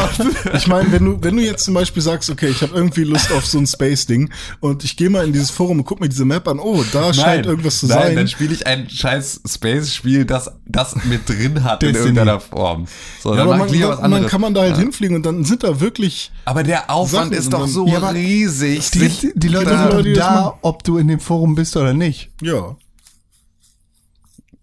[0.53, 3.31] ich mein, wenn du, wenn du jetzt zum Beispiel sagst, okay, ich habe irgendwie Lust
[3.31, 4.29] auf so ein Space-Ding
[4.59, 7.13] und ich gehe mal in dieses Forum und guck mir diese Map an, oh, da
[7.13, 8.15] scheint irgendwas zu nein, sein.
[8.17, 12.85] dann spiele ich ein scheiß Space-Spiel, das das mit drin hat in irgendeiner Form.
[13.21, 14.31] So, ja, dann aber mach man, ich lieber was dann, dann anderes.
[14.31, 17.53] kann man da halt hinfliegen und dann sind da wirklich aber der Aufwand Sachen ist
[17.53, 18.91] doch so Ja, riesig.
[18.91, 20.57] Die, die Leute da- sind da, machen.
[20.61, 22.31] ob du in dem Forum bist oder nicht.
[22.41, 22.75] ja.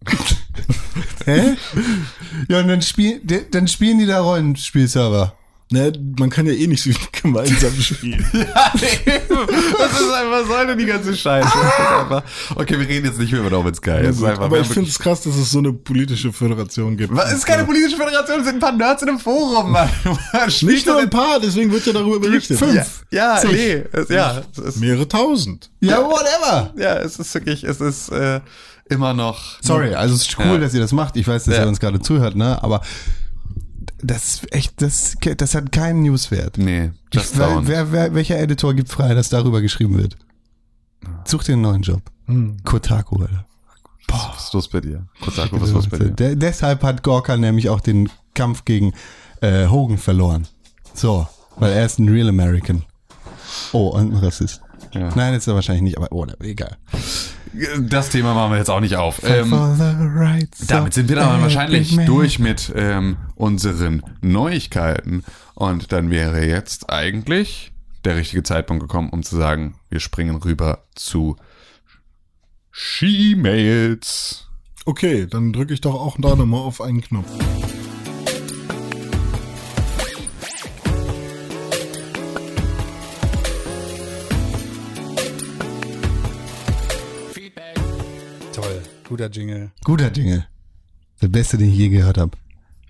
[1.25, 1.57] Hä?
[2.49, 3.21] Ja, und dann, spiel,
[3.51, 5.35] dann spielen die da Rollenspielserver.
[5.73, 6.91] Ne, man kann ja eh nicht so
[7.23, 8.27] gemeinsam spielen.
[8.33, 11.49] das ist einfach, soll denn die ganze Scheiße?
[12.57, 13.91] Okay, wir reden jetzt nicht mehr über No Man's Sky.
[13.91, 17.15] Ja, ist einfach, aber ich finde es krass, dass es so eine politische Föderation gibt.
[17.15, 19.89] Was ist keine politische Föderation, es sind ein paar Nerds in einem Forum, Mann.
[20.63, 22.59] Nicht nur ein paar, deswegen wird ja darüber berichtet.
[22.59, 23.05] Fünf.
[23.13, 25.71] Ja, ja nee, es, ja, es ist, Mehrere tausend.
[25.79, 26.75] Ja, whatever.
[26.79, 28.41] ja, es ist wirklich, es ist äh,
[28.91, 29.61] immer noch.
[29.63, 30.59] Sorry, also es ist cool, Ja.
[30.59, 31.17] dass ihr das macht.
[31.17, 31.63] Ich weiß, dass Ja.
[31.63, 32.63] ihr uns gerade zuhört, ne?
[32.63, 32.81] Aber
[34.03, 36.59] das ist echt, das, das hat keinen Newswert.
[36.59, 37.67] Nee, just Ich, wer, down.
[37.69, 40.17] wer, wer, welcher Editor gibt frei, dass darüber geschrieben wird?
[41.25, 42.03] Such dir einen neuen Job.
[42.65, 43.47] Kotaku, Alter.
[44.09, 45.07] Was ist los bei dir?
[45.21, 46.11] Kotaku, was ist los bei dir?
[46.11, 48.93] De deshalb hat Gorka nämlich auch den Kampf gegen
[49.41, 50.47] äh, Hogan verloren.
[50.95, 51.27] So,
[51.57, 52.83] weil er ist ein Real American.
[53.73, 54.61] Oh, und ein Rassist.
[54.93, 55.11] Ja.
[55.15, 56.77] Nein, ist er wahrscheinlich nicht, aber oh, egal.
[57.81, 59.23] Das Thema machen wir jetzt auch nicht auf.
[59.25, 59.51] Ähm,
[60.69, 62.07] damit sind wir dann wahrscheinlich man.
[62.07, 65.25] durch mit ähm, unseren Neuigkeiten.
[65.55, 67.73] Und dann wäre jetzt eigentlich
[68.05, 71.37] der richtige Zeitpunkt gekommen, um zu sagen, wir springen rüber zu
[72.71, 74.49] She-Mails.
[74.87, 77.31] Okay, dann drücke ich doch auch da nochmal auf einen Knopf.
[89.11, 89.73] Guter Jingle.
[89.83, 90.47] Guter Jingle.
[91.21, 92.31] Der beste, den ich je gehört habe.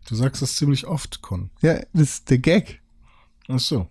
[0.07, 1.49] Du sagst das ziemlich oft, Con.
[1.63, 2.83] Ja, das ist der Gag.
[3.49, 3.87] Ach so.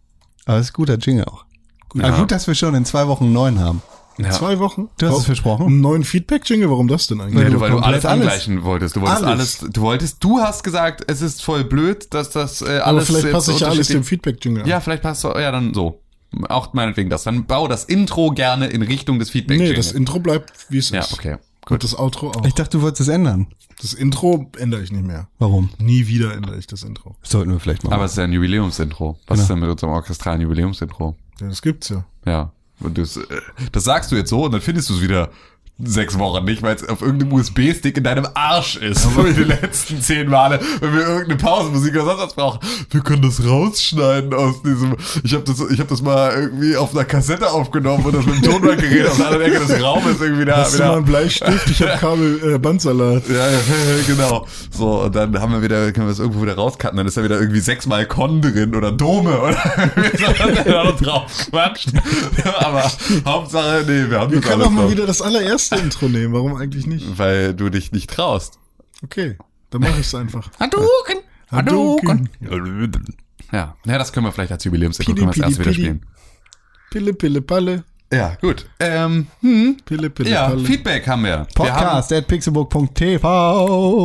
[0.46, 1.46] Aber es ist guter Jingle auch.
[1.90, 2.04] Gut.
[2.04, 3.82] Aber gut, dass wir schon in zwei Wochen einen neuen haben.
[4.20, 4.30] Ja.
[4.30, 4.90] Zwei Wochen?
[5.00, 5.66] Du hast es Warum- versprochen.
[5.66, 6.70] Einen neuen Feedback-Jingle?
[6.70, 7.44] Warum das denn eigentlich?
[7.46, 8.22] Nee, du, weil du alles alles.
[8.22, 8.96] angleichen wolltest.
[8.96, 9.62] Du wolltest alles.
[9.62, 9.74] Alles.
[9.74, 12.84] du wolltest, du hast gesagt, es ist voll blöd, dass das äh, alles.
[12.84, 14.70] Aber vielleicht jetzt passe ich ja alles dem Feedback-Jingle an.
[14.70, 16.04] Ja, vielleicht passt ja, dann so.
[16.48, 17.24] Auch meinetwegen das.
[17.24, 20.92] Dann bau das Intro gerne in Richtung des feedback Nee, das Intro bleibt, wie es
[20.92, 21.14] Ja, ist.
[21.14, 21.38] okay.
[21.70, 22.46] Und das Outro auch.
[22.46, 23.48] Ich dachte, du wolltest es ändern.
[23.82, 25.28] Das Intro ändere ich nicht mehr.
[25.38, 25.70] Warum?
[25.78, 27.16] Nie wieder ändere ich das Intro.
[27.24, 27.94] Sollten wir vielleicht mal.
[27.94, 29.18] Aber es ist ja ein Jubiläumsintro.
[29.28, 31.16] Was ist denn mit unserem orchestralen Jubiläumsintro?
[31.40, 32.06] Ja, das gibt's ja.
[32.26, 32.52] Ja.
[32.80, 33.24] Und das, äh,
[33.72, 35.30] das sagst du jetzt so und dann findest du es wieder
[35.82, 39.04] sechs Wochen nicht, weil es auf irgendeinem USB-Stick in deinem Arsch ist.
[39.04, 42.60] So wie die letzten zehn Male, wenn wir irgendeine Pausenmusik oder sonst was brauchen.
[42.90, 44.98] Wir können das rausschneiden aus diesem.
[45.24, 48.44] Ich habe das, ich hab das mal irgendwie auf einer Kassette aufgenommen und das mit
[48.44, 50.58] dem Tonbandgerät auf der anderen Ecke des Raumes irgendwie da.
[50.58, 51.70] Hast du mal einen Bleistift?
[51.70, 53.24] Ich habe Kabel, äh, Bandsalat.
[53.30, 53.60] Ja, ja,
[54.06, 54.46] genau.
[54.72, 57.24] So, und dann haben wir wieder, können wir das irgendwo wieder rauscutten, dann ist da
[57.24, 59.58] wieder irgendwie sechsmal Con drin oder Dome oder
[60.90, 61.48] und drauf.
[62.60, 62.92] Aber
[63.26, 66.34] Hauptsache, nee, wir haben Wir das können alles auch mal wieder das allererste Intro nehmen.
[66.34, 67.18] Warum eigentlich nicht?
[67.18, 68.60] Weil du dich nicht traust.
[69.04, 69.38] Okay,
[69.70, 70.50] dann mache ich es einfach.
[70.60, 71.18] Hadouken!
[71.52, 72.30] Hadouken!
[73.52, 76.06] Ja, ja, das können wir vielleicht als Jubiläumsintro können wir das erste wieder spielen.
[76.92, 77.84] Pille, Pille, Palle.
[78.12, 78.66] Ja, gut.
[78.80, 79.28] Ähm,
[79.86, 80.66] Pille, Pille, ja, Palle.
[80.66, 81.30] Feedback haben wir.
[81.56, 82.32] Wir haben, Podcast at.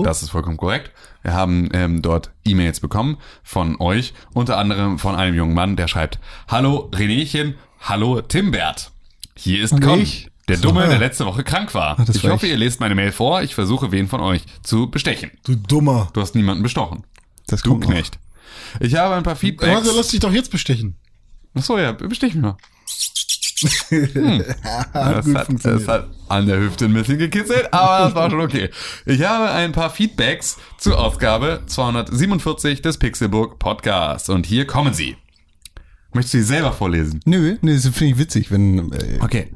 [0.07, 0.93] Das ist vollkommen korrekt.
[1.23, 5.89] Wir haben ähm, dort E-Mails bekommen von euch, unter anderem von einem jungen Mann, der
[5.89, 6.19] schreibt,
[6.49, 8.93] Hallo Renéchen, hallo Timbert.
[9.35, 10.29] Hier ist Con, ich?
[10.49, 11.97] Der Dumme, der letzte Woche krank war.
[12.05, 12.53] das ich war hoffe, ich.
[12.53, 13.43] ihr lest meine Mail vor.
[13.43, 15.31] Ich versuche, wen von euch zu bestechen.
[15.45, 16.09] Du Dummer.
[16.13, 17.05] Du hast niemanden bestochen.
[17.47, 17.91] Das Du kommt noch.
[17.91, 18.19] Knecht.
[18.81, 19.75] Ich habe ein paar Feedbacks.
[19.77, 20.97] Also lass dich doch jetzt bestechen.
[21.55, 22.57] Achso, ja, bestech mich mal.
[24.93, 28.41] Das gut hat, das hat an der Hüfte ein bisschen gekitzelt, aber das war schon
[28.41, 28.71] okay.
[29.07, 35.17] Ich habe ein paar Feedbacks zur Ausgabe 247 des Pixelburg Podcasts und hier kommen sie.
[36.13, 37.21] Möchtest du sie selber vorlesen?
[37.25, 38.93] Nö, nee, das finde ich witzig, wenn.
[38.93, 39.49] Äh, Okay.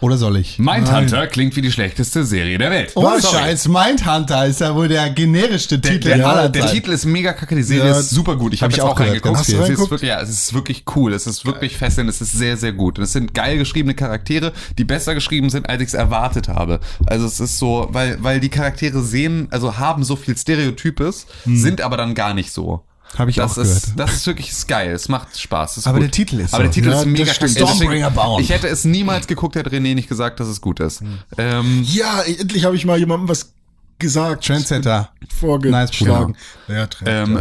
[0.00, 0.58] Oder soll ich?
[0.58, 2.92] Mindhunter klingt wie die schlechteste Serie der Welt.
[2.94, 3.08] Oh.
[3.20, 6.66] Scheiß, Mindhunter ist ja wohl der generischste Der, Titel der, aller der.
[6.66, 8.52] Titel ist mega kacke, die Serie Ja, ist super gut.
[8.52, 9.34] Ich hab habe ich jetzt auch auch reingeguckt.
[9.34, 9.90] Es Hast du ist reingeguckt?
[9.92, 11.14] wirklich, ja, es ist wirklich cool.
[11.14, 12.10] Es ist wirklich fesselnd.
[12.10, 12.98] Es ist sehr, sehr gut.
[12.98, 16.80] Und es sind geil geschriebene Charaktere, die besser geschrieben sind, als ich es erwartet habe.
[17.06, 21.80] Also es ist so, weil, weil die Charaktere sehen, also haben so viel Stereotypes, sind
[21.80, 22.82] aber dann gar nicht so.
[23.16, 24.00] Hab ich das auch ist, gehört.
[24.00, 24.90] Das ist wirklich ist geil.
[24.92, 25.86] Es macht Spaß.
[25.86, 26.04] Aber gut.
[26.04, 26.74] der Titel ist Aber der so.
[26.74, 27.48] Titel Ja, ist mega kacke.
[27.48, 28.40] Stormbringer Baum.
[28.40, 31.02] Ich hätte es niemals geguckt, hätte René nicht gesagt, dass es gut ist.
[31.38, 33.52] Ähm, Ja, endlich habe ich mal jemandem was
[33.98, 34.44] gesagt.
[34.44, 35.10] Trendsetter.
[35.38, 36.34] Vorgeschlagen.
[36.68, 37.08] Nice, ja, Trend.
[37.08, 37.40] Ähm,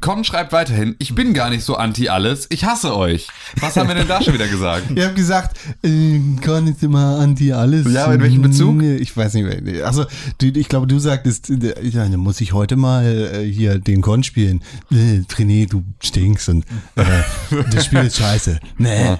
[0.00, 3.28] Con schreibt weiterhin, ich bin gar nicht so anti alles, ich hasse euch.
[3.60, 4.90] Was haben wir denn da schon wieder gesagt?
[4.94, 7.92] Ihr habt gesagt, äh, Con ist immer anti alles.
[7.92, 8.76] Ja, in welchem Bezug?
[8.76, 9.86] Nee, Ich weiß nicht mehr.
[9.86, 10.06] Also,
[10.40, 14.22] ich glaube, du sagtest, äh, ja, dann muss ich heute mal äh, hier den Con
[14.22, 14.62] spielen.
[14.90, 16.64] Äh, René, du stinkst und
[16.96, 17.04] äh,
[17.72, 18.60] das Spiel ist scheiße.
[18.78, 19.16] Nee.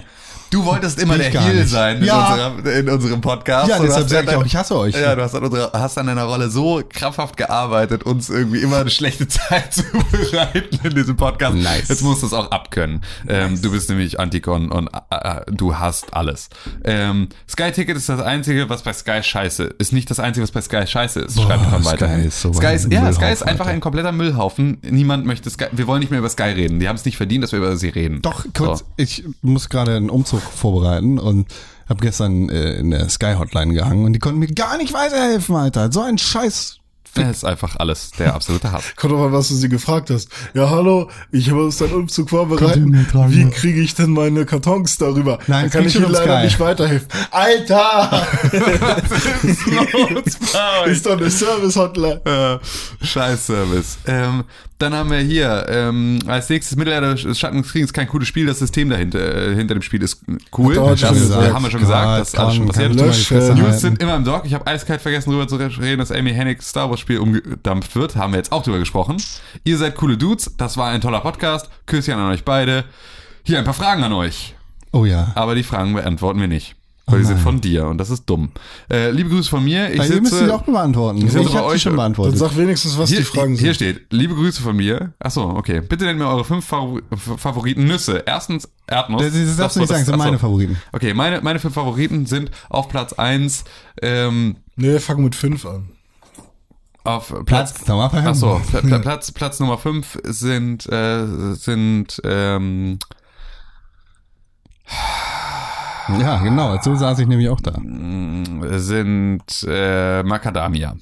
[0.53, 2.51] Du wolltest immer der Heel sein in, Ja.
[2.53, 3.69] unserer, in unserem Podcast.
[3.69, 4.93] Ja, deshalb hast sag ich auch, ich hasse euch.
[4.95, 8.77] Ja, du hast an, unserer, hast an deiner Rolle so krampfhaft gearbeitet, uns irgendwie immer
[8.77, 11.55] eine schlechte Zeit zu bereiten in diesem Podcast.
[11.55, 11.87] Nice.
[11.89, 13.01] Jetzt musst du es auch abkönnen.
[13.27, 16.49] Ähm, du bist nämlich Anticon und äh, äh, du hast alles.
[16.83, 19.91] Ähm, Sky Ticket ist das Einzige, was bei Sky scheiße ist.
[19.91, 21.35] Nicht das Einzige, was bei Sky scheiße ist.
[21.35, 22.17] Boah, Schreibt Sky weiter.
[22.19, 23.73] ist so Sky ist, ja, Sky ist einfach Alter.
[23.75, 24.77] ein kompletter Müllhaufen.
[24.83, 25.65] Niemand möchte Sky.
[25.71, 26.79] Wir wollen nicht mehr über Sky reden.
[26.79, 28.21] Die haben es nicht verdient, dass wir über sie reden.
[28.21, 28.85] Doch, kurz, So.
[28.97, 31.47] ich muss gerade einen Umzug vorbereiten und
[31.87, 35.55] habe gestern äh, in der Sky Hotline gehangen und die konnten mir gar nicht weiterhelfen,
[35.55, 35.91] Alter.
[35.91, 36.77] So ein Scheiß.
[37.15, 38.83] Das ist einfach alles der absolute Hass.
[38.95, 40.29] Kommt doch mal, was du sie gefragt hast.
[40.53, 43.07] Ja, hallo, ich muss deinen Umzug vorbereiten.
[43.11, 43.31] tragen?
[43.31, 45.39] Wie kriege ich denn meine Kartons darüber?
[45.47, 47.07] Nein, da kann ich von leider nicht weiterhelfen.
[47.31, 48.27] Alter!
[49.43, 52.21] Was ist los doch eine Service-Hotline.
[52.25, 53.97] Äh, Scheiß-Service.
[54.07, 54.43] Ähm,
[54.79, 58.45] dann haben wir hier ähm, als nächstes Mittelalter des Schatten des Krieges kein cooles Spiel.
[58.45, 60.21] Das System dahinter äh, hinter dem Spiel ist
[60.57, 60.75] cool.
[60.75, 61.53] Er Das gesagt.
[61.53, 62.21] haben wir schon gesagt.
[62.21, 63.55] Das ist alles schon passiert.
[63.55, 64.45] News sind immer im Doc.
[64.45, 68.15] Ich habe eiskalt vergessen, darüber zu reden, dass Amy Hennig Star Wars Spiel umgedampft wird.
[68.15, 69.17] Haben wir jetzt auch drüber gesprochen.
[69.63, 70.55] Ihr seid coole Dudes.
[70.57, 71.69] Das war ein toller Podcast.
[71.85, 72.85] Küsschen an euch beide.
[73.43, 74.55] Hier ein paar Fragen an euch.
[74.91, 75.31] Oh ja.
[75.35, 76.75] Aber die Fragen beantworten wir nicht.
[77.05, 78.51] Weil die sind von dir und das ist dumm.
[78.89, 79.91] Äh, liebe Grüße von mir.
[79.91, 81.17] Ich Weil ihr müsst sitze, sie auch beantworten.
[81.17, 82.37] Ich Ich, sitze habe euch- sie schon Dann beantwortet.
[82.37, 83.75] sag wenigstens, was hier, die Fragen hier sind.
[83.75, 85.11] steht, liebe Grüße von mir.
[85.19, 85.81] Ach so, okay.
[85.81, 87.01] Bitte nennt mir eure fünf Favor
[87.35, 88.23] Favoriten Nüsse.
[88.25, 89.21] Erstens Erdnuss.
[89.21, 90.77] Das, das darfst du nicht sagen, das sind meine Favoriten.
[90.93, 93.65] Okay, meine, meine fünf Favoriten sind auf Platz eins
[94.01, 95.89] ähm, Nee, fang mit fünf an.
[97.03, 97.73] Auf Platz.
[97.73, 98.25] Platz Nummer fünf.
[98.25, 102.99] Ach so, Pla Pla Platz, Platz Nummer fünf sind, äh, sind ähm,
[106.19, 106.77] Ja, genau.
[106.81, 107.73] So saß ich nämlich auch da.
[108.79, 110.95] sind äh, Macadamia.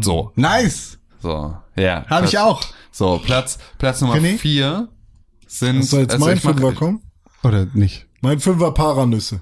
[0.00, 0.98] So, Nice.
[1.20, 2.04] so, ja.
[2.08, 2.62] Habe ich auch.
[2.90, 4.38] So, Platz, Platz Nummer René?
[4.38, 4.88] vier
[5.46, 5.84] sind.
[5.84, 7.02] Soll jetzt also mein Fünfer kommen?
[7.42, 8.06] Oder nicht?
[8.20, 9.40] Mein Fünfer Paranüsse.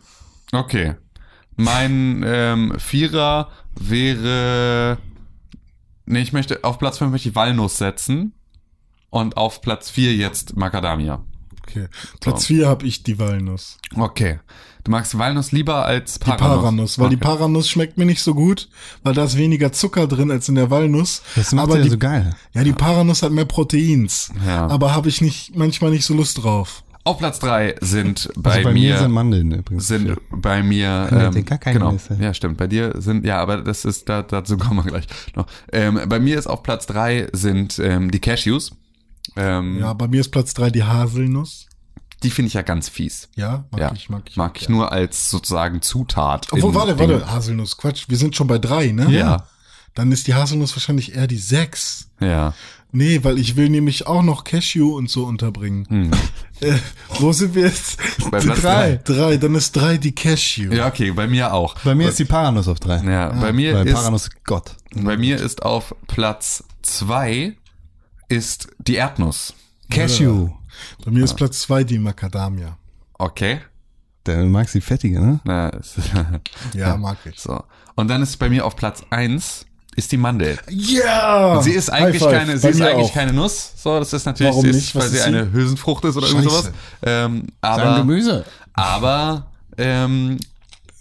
[0.53, 0.95] Okay.
[1.57, 3.49] Mein ähm, Vierer
[3.79, 4.99] wäre.
[6.05, 8.33] Nee, ich möchte auf Platz 5 möchte ich Walnuss setzen.
[9.11, 11.23] Und auf Platz 4 jetzt Macadamia.
[11.63, 11.89] Okay.
[12.21, 13.79] Platz vier habe ich die Walnuss.
[13.97, 14.41] Okay.
[14.85, 16.63] Du magst Walnuss lieber als Die Paranuss?
[16.63, 17.25] Paranuss, weil die okay.
[17.25, 18.69] Paranuss schmeckt mir nicht so gut,
[19.05, 21.23] weil da ist weniger Zucker drin als in der Walnuss.
[21.37, 22.35] Das macht aber ja die, so geil.
[22.53, 24.33] Ja, die Paranuss hat mehr Proteins.
[24.45, 24.67] Ja.
[24.67, 26.83] Aber habe ich nicht manchmal nicht so Lust drauf.
[27.05, 29.89] Auf Platz drei sind bei, Also bei, mir, mir sind Mandeln übrigens.
[29.89, 31.97] sind bei mir ähm, gar keine genau.
[32.21, 32.59] Ja stimmt.
[32.59, 35.47] Bei dir sind ja aber das ist da dazu kommen wir gleich noch.
[35.73, 38.73] Ähm, bei mir ist auf Platz drei sind ähm, die Cashews.
[39.35, 41.67] Ähm, Ja, bei mir ist Platz drei die Haselnuss.
[42.23, 43.29] die finde ich ja ganz fies.
[43.35, 43.93] Ja, mag ja.
[43.95, 44.37] ich, mag ich.
[44.37, 48.59] mag ich nur als sozusagen Zutat Obwohl, warte, warte, Haselnuss, Quatsch, wir sind schon bei
[48.59, 49.11] drei, ne?
[49.11, 49.49] ja.
[49.95, 52.09] Dann ist die Haselnuss wahrscheinlich eher die sechs.
[52.21, 52.55] ja
[52.95, 56.11] Nee, weil ich will nämlich auch noch Cashew und so unterbringen.
[56.61, 56.79] Äh,
[57.19, 58.01] wo sind wir jetzt?
[58.23, 58.31] Hm.
[58.31, 59.01] Bei Platz drei.
[59.03, 60.73] Drei, dann ist drei die Cashew.
[60.73, 62.99] ja okay bei mir auch Bei mir ist die Paranuss auf drei.
[63.03, 64.77] ja bei mir ist Paranuss Gott.
[64.95, 67.57] bei mir ist auf Platz zwei
[68.29, 69.55] ist die Erdnuss
[69.91, 70.51] Cashew.
[71.05, 72.79] Bei mir ist Platz zwei die Macadamia.
[73.19, 73.59] okay
[74.27, 75.41] Der magst die fettige, ne?
[75.43, 75.97] Na, es-
[76.75, 77.41] Ja, mag ich.
[77.41, 77.61] so
[77.97, 79.67] und dann ist bei mir auf Platz eins
[79.97, 81.61] ist die Mandel Ja!
[81.63, 83.15] Sie ist eigentlich keine, sie bei ist eigentlich auch.
[83.15, 83.73] keine Nuss.
[83.77, 84.95] So, das ist natürlich, Warum sie ist, nicht?
[84.95, 85.53] Was weil sie ist eine sie?
[85.53, 86.43] Hülsenfrucht ist oder Scheiße.
[86.49, 86.73] sowas.
[87.03, 88.45] Ähm, aber, Gemüse.
[88.75, 89.47] aber
[89.77, 90.39] ähm,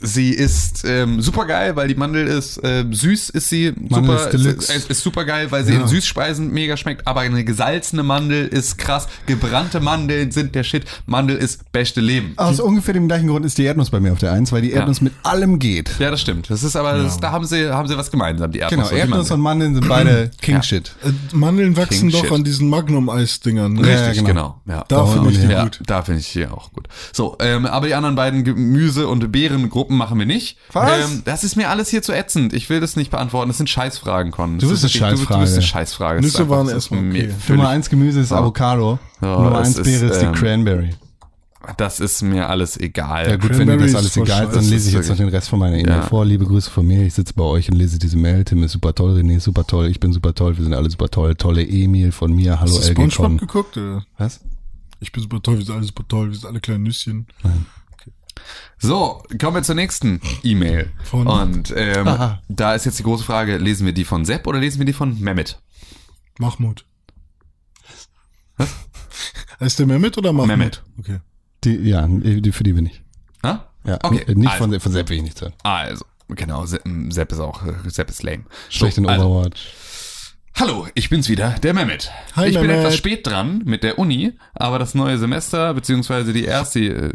[0.02, 4.24] sie ist ähm, super geil, weil die Mandel ist ähm, süß, ist sie Mandel super,
[4.26, 4.74] ist Deluxe.
[4.74, 7.08] ist, ist super geil, weil sie in Süßspeisen mega schmeckt.
[7.08, 9.08] Aber eine gesalzene Mandel ist krass.
[9.26, 10.86] Gebrannte Mandeln sind der Shit.
[11.06, 12.34] Mandel ist beste Leben.
[12.38, 14.72] Aus ungefähr dem gleichen Grund ist die Erdnuss bei mir auf der Eins, weil die
[14.72, 15.92] Erdnuss mit allem geht.
[16.00, 16.50] Ja, das stimmt.
[16.50, 18.98] Das ist aber, das, da haben sie, haben sie was gemeinsam, die Erdnuss Genau, und
[19.10, 20.92] Erdnuss und Mandeln sind beide King Shit.
[21.04, 22.32] Äh, Mandeln wachsen King doch shit.
[22.32, 23.74] an diesen Magnum-Eis-Dingern.
[23.74, 23.80] ne?
[23.82, 24.62] Richtig, Ja, genau.
[24.66, 24.78] genau.
[24.78, 24.86] Ja.
[24.88, 25.80] Da finde ich die ja, gut.
[25.86, 26.88] da finde ich hier auch gut.
[27.14, 30.58] So, ähm, aber die anderen beiden Gemüse- und Beerengruppen machen wir nicht.
[30.74, 31.12] Was?
[31.12, 32.54] Ähm, das ist mir alles hier zu ätzend.
[32.54, 33.50] Ich will das nicht beantworten.
[33.50, 34.58] Das sind Scheißfragen, Con.
[34.58, 35.72] Das Du bist ist eine wirklich- Du, du bist eine Scheißfrage.
[35.82, 36.22] Scheißfrage.
[36.22, 37.30] Nüsse ist waren ist erstmal okay.
[37.50, 39.00] Nummer eins Gemüse ist Avocado.
[39.22, 40.90] Ja, Nummer eins ist, Beere ist die ähm, Cranberry.
[41.78, 43.30] Das ist mir alles egal.
[43.30, 45.18] Ja gut, wenn dir das ist alles egal ist, dann lese ich ist jetzt noch
[45.18, 46.02] den Rest von meiner E-Mail Ja.
[46.02, 46.26] vor.
[46.26, 47.04] Liebe Grüße von mir.
[47.06, 48.44] Ich sitze bei euch und lese diese Mail.
[48.46, 50.90] Tim ist super toll, René ist super toll, ich bin super toll, wir sind alle
[50.90, 51.36] super toll.
[51.36, 52.60] Tolle Emil von mir.
[52.60, 53.38] Hallo Hast du LG Spongebob Con.
[53.38, 53.78] geguckt?
[53.78, 54.04] Oder?
[54.18, 54.40] Was?
[55.02, 57.28] Ich bin super toll, wir sind alle super toll, wir sind alle kleine Nüsschen.
[58.78, 60.92] So, kommen wir zur nächsten E-Mail.
[61.12, 62.42] Und ähm, Aha.
[62.50, 64.94] da ist jetzt die große Frage, lesen wir die von Sepp oder lesen wir die
[64.94, 65.62] von Mehmet?
[66.40, 66.86] Mahmoud.
[69.60, 70.58] Heißt der Mehmet oder Mahmoud?
[70.58, 70.84] Mehmet.
[71.00, 71.20] Okay.
[71.64, 73.04] Die, ja, die, für die bin ich.
[73.44, 73.68] Ha?
[73.86, 74.34] Ja, Okay.
[74.34, 75.54] Nicht also, von, von Sepp will ich nichts hören.
[75.64, 78.46] Also, genau, Sepp, ist auch, Sepp ist lame.
[78.70, 79.68] Schlecht in also, Overwatch.
[80.56, 82.12] Hallo, ich bin's wieder, der Mehmet.
[82.36, 82.82] Hi, ich bin Mehmet.
[82.82, 87.14] etwas spät dran mit der Uni, aber das neue Semester beziehungsweise die erste äh,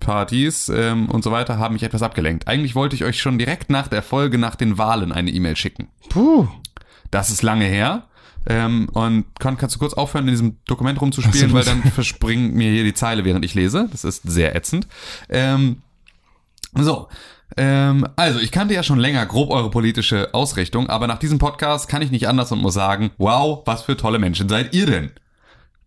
[0.00, 2.48] Partys ähm, und so weiter haben mich etwas abgelenkt.
[2.48, 5.88] Eigentlich wollte ich euch schon direkt nach der Folge nach den Wahlen eine E-Mail schicken.
[6.10, 6.48] Puh.
[7.10, 8.08] Das ist lange her.
[8.46, 12.70] Ähm, und Con, kannst du kurz aufhören, in diesem Dokument rumzuspielen, weil dann verspringt mir
[12.72, 13.88] hier die Zeile, während ich lese.
[13.90, 14.88] Das ist sehr ätzend.
[15.28, 15.82] Ähm,
[16.74, 17.08] so.
[17.56, 21.88] Ähm, also, ich kannte ja schon länger grob eure politische Ausrichtung, aber nach diesem Podcast
[21.88, 25.10] kann ich nicht anders und muss sagen, wow, was für tolle Menschen seid ihr denn?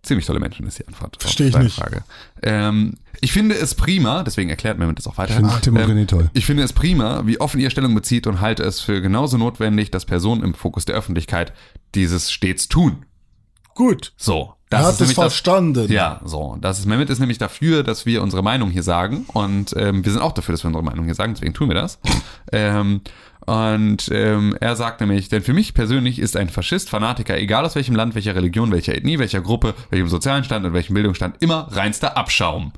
[0.04, 1.16] Ziemlich tolle Menschen ist die Antwort.
[1.18, 1.76] auf Versteh ich nicht.
[1.76, 2.04] Frage.
[2.44, 5.40] Ähm, ich finde es prima, deswegen erklärt mir das auch weiter.
[5.40, 6.30] Ich finde René toll.
[6.34, 9.90] Ich finde es prima, wie offen ihr Stellung bezieht und halte es für genauso notwendig,
[9.90, 11.54] dass Personen im Fokus der Öffentlichkeit
[11.96, 13.06] dieses stets tun.
[13.74, 14.14] Gut.
[14.16, 14.55] So.
[14.72, 15.92] Er hat es verstanden.
[15.92, 16.58] ja, so.
[16.60, 19.26] Das ist, Mehmet ist nämlich dafür, dass wir unsere Meinung hier sagen.
[19.34, 21.76] Und ähm, wir sind auch dafür, dass wir unsere Meinung hier sagen, deswegen tun wir
[21.76, 22.00] das.
[22.52, 23.02] ähm,
[23.46, 27.76] und ähm, er sagt nämlich, denn für mich persönlich ist ein Faschist, Fanatiker, egal aus
[27.76, 31.68] welchem Land, welcher Religion, welcher Ethnie, welcher Gruppe, welchem sozialen Stand und welchem Bildungsstand, immer
[31.72, 32.72] reinster Abschaum.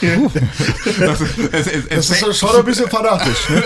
[0.00, 3.48] das, ist- es, es, Das es, ist schon ein bisschen fanatisch.
[3.48, 3.62] Ne?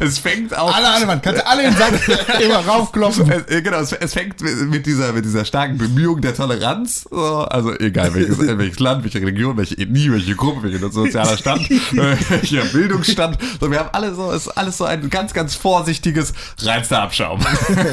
[0.00, 1.92] es fängt auch Alle, alle, man kannst du alle in Sack
[2.40, 3.30] immer raufklopfen.
[3.30, 4.40] Es, äh, genau, es, es fängt
[4.70, 7.06] mit dieser, mit dieser starken Bemühung der Toleranz.
[7.10, 11.36] So, also egal welches, äh, welches Land, welche Religion, welche Ethnie, welche Gruppe, welcher sozialer
[11.36, 13.38] Stand, äh, welcher Bildungsstand.
[13.60, 17.40] So, wir haben alle so, es ist alles so ein ganz, ganz vorsichtiges reinster Abschaum.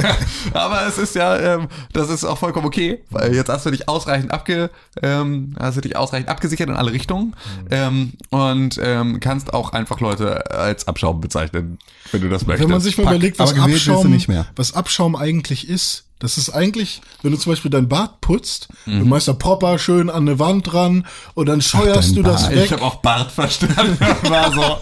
[0.54, 3.90] Aber es ist ja, ähm, das ist auch vollkommen okay, weil jetzt hast du dich
[3.90, 4.70] ausreichend abge,
[5.02, 7.36] ähm, hast du dich ausreichend abgesichert in alle Richtungen
[7.72, 11.80] ähm, und ähm, kannst auch einfach Leute als Abschaum bezeichnen,
[12.12, 12.70] wenn du das möchtest.
[12.70, 13.16] Wenn man sich mal Pack.
[13.16, 14.46] überlegt, was Abschaum, nicht mehr.
[14.56, 16.04] was Abschaum eigentlich ist.
[16.20, 19.00] Das ist eigentlich, wenn du zum Beispiel dein Bad putzt, Mhm.
[19.00, 22.44] du machst da Propper schön an eine Wand ran und dann scheuerst dein du das
[22.44, 22.56] Bart.
[22.56, 22.66] weg.
[22.66, 23.98] Ich habe auch Bart verstanden.
[24.30, 24.78] War so.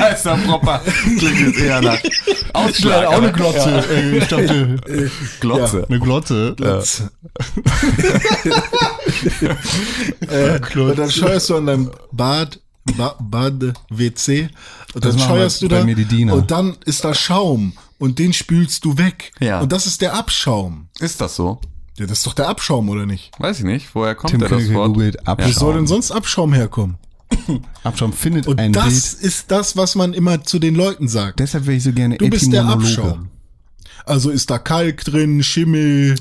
[0.00, 0.80] Heißt der Proper.
[1.18, 1.98] Klingt jetzt eher nach
[2.54, 3.06] Ausschlag.
[3.06, 3.84] auch eine Glotze.
[3.90, 4.76] Äh, Ich dachte,
[5.40, 5.86] Glotze.
[5.88, 6.56] eine Glotze.
[10.28, 12.60] äh, und dann scheuerst du an deinem Bad,
[12.96, 14.48] ba Bad WC
[14.94, 18.96] und Das dann scheuerst du da und dann ist da Schaum und den spülst du
[18.98, 19.32] weg.
[19.40, 19.60] Ja.
[19.60, 20.88] Und das ist der Abschaum.
[21.00, 21.60] Ist das so?
[21.98, 23.32] Ja, das ist doch der Abschaum, oder nicht?
[23.38, 24.94] Weiß ich nicht, woher kommt Tim der das Wort?
[24.94, 25.74] googelt Wo soll Abschaum.
[25.74, 26.96] denn sonst Abschaum herkommen?
[27.82, 29.24] Abschaum findet Und ein das Bild.
[29.24, 31.40] ist das, was man immer zu den Leuten sagt.
[31.40, 32.66] Deshalb wäre ich so gerne Du bist der.
[32.66, 33.28] Abschaum.
[34.06, 36.14] Also ist da Kalk drin, Schimmel.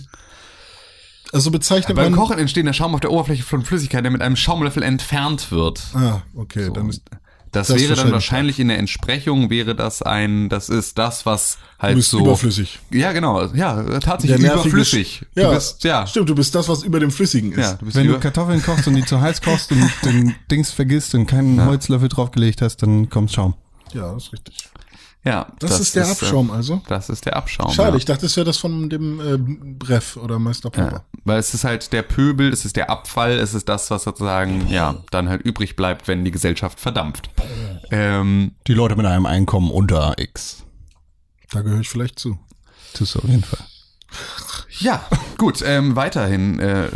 [1.32, 2.20] Also bezeichnet Beim man.
[2.20, 5.82] Kochen entsteht der Schaum auf der Oberfläche von Flüssigkeit, der mit einem Schaumlöffel entfernt wird.
[5.94, 7.04] Ah, okay, dann ist.
[7.52, 8.60] Das, Das wäre dann wahrscheinlich.
[8.60, 12.20] in der Entsprechung wäre das ein, das ist das, was Du halt bist so.
[12.20, 12.80] überflüssig.
[12.92, 13.46] Ja, genau.
[13.54, 15.22] Ja, tatsächlich überflüssig.
[15.36, 16.06] Sch- Ja, Du bist, ja.
[16.08, 17.60] Stimmt, du bist das, was über dem Flüssigen ist.
[17.60, 20.72] Ja, du bist Wenn du Kartoffeln kochst und die zu heiß kochst und den Dings
[20.72, 23.54] vergisst und keinen Holzlöffel draufgelegt hast, dann kommt Schaum.
[23.94, 24.70] Ja, das ist richtig.
[25.28, 26.82] Ja, Das, ist der äh, Abschaum also.
[26.88, 27.72] Das ist der Abschaum.
[27.72, 27.96] Schade, ja.
[27.98, 31.06] ich dachte, das wäre das von dem äh, Breff oder Meister Ja, Popper.
[31.26, 34.68] weil es ist halt der Pöbel, es ist der Abfall, es ist das, was sozusagen,
[34.70, 37.30] ja, dann halt übrig bleibt, wenn die Gesellschaft verdampft.
[37.92, 40.64] Ähm, Die Leute mit einem Einkommen unter X.
[41.52, 42.38] Da gehöre ich vielleicht zu.
[42.94, 43.60] Tust du auf jeden Fall.
[44.80, 45.02] Ja,
[45.38, 46.88] gut, ähm, weiterhin äh,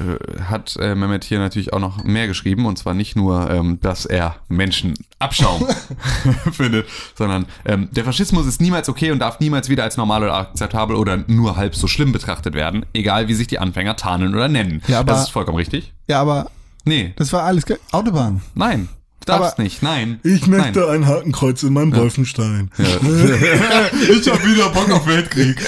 [0.43, 4.05] hat äh, Mehmet hier natürlich auch noch mehr geschrieben und zwar nicht nur, ähm, dass
[4.05, 5.67] er Menschen Abschaum
[6.51, 10.35] findet, sondern ähm, der Faschismus ist niemals okay und darf niemals wieder als normal oder
[10.35, 14.47] akzeptabel oder nur halb so schlimm betrachtet werden, egal wie sich die Anfänger tarnen oder
[14.47, 14.81] nennen.
[14.87, 15.93] Ja, aber- das ist vollkommen richtig.
[16.07, 16.49] Ja, aber
[16.83, 18.41] Nee, das war alles Autobahn.
[18.55, 18.89] nein,
[19.25, 20.19] darfst Aber- nicht, nein.
[20.23, 20.59] Ich nein.
[20.61, 22.69] möchte ein Hakenkreuz in meinem Wolfenstein.
[22.79, 25.57] Ich hab wieder Bock auf Weltkrieg.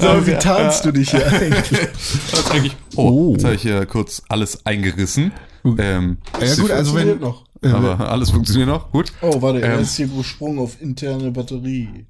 [0.00, 2.72] So, wie tarnst du dich hier eigentlich?
[2.96, 3.32] Oh, Oh.
[3.34, 5.32] jetzt habe ich hier kurz alles eingerissen.
[5.78, 7.44] Ähm, Ja gut, also wenn noch.
[7.62, 9.12] aber alles funktioniert noch, gut.
[9.20, 9.80] Oh, warte, er Ähm.
[9.80, 12.06] ist hier gesprungen auf interne Batterie.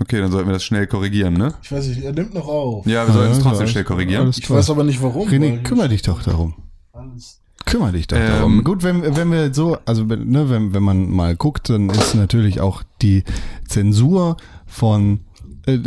[0.00, 1.54] Okay, dann sollten wir das schnell korrigieren, ne?
[1.62, 2.86] Ich weiß nicht, er nimmt noch auf.
[2.86, 4.30] Ja, wir sollten es Ja, trotzdem schnell korrigieren.
[4.36, 5.28] Ich weiß aber nicht warum.
[5.28, 6.54] René, kümmere dich doch darum.
[6.92, 8.64] alles- Kümmere dich doch Ähm, darum.
[8.64, 12.14] Gut, wenn, wenn wir so, also wenn, ne, wenn, wenn man mal guckt, dann ist
[12.14, 13.24] natürlich auch die
[13.66, 14.36] Zensur
[14.66, 15.20] von
[15.66, 15.78] äh,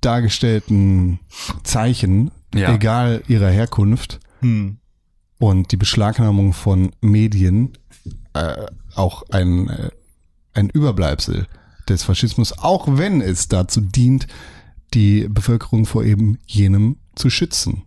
[0.00, 1.20] dargestellten
[1.62, 2.74] Zeichen, Ja.
[2.74, 4.78] egal ihrer Herkunft, Hm.
[5.38, 7.72] und die Beschlagnahmung von Medien
[8.34, 9.90] äh, auch ein, äh,
[10.54, 11.46] ein Überbleibsel
[11.88, 14.26] des Faschismus, auch wenn es dazu dient,
[14.94, 17.82] die Bevölkerung vor eben jenem zu schützen.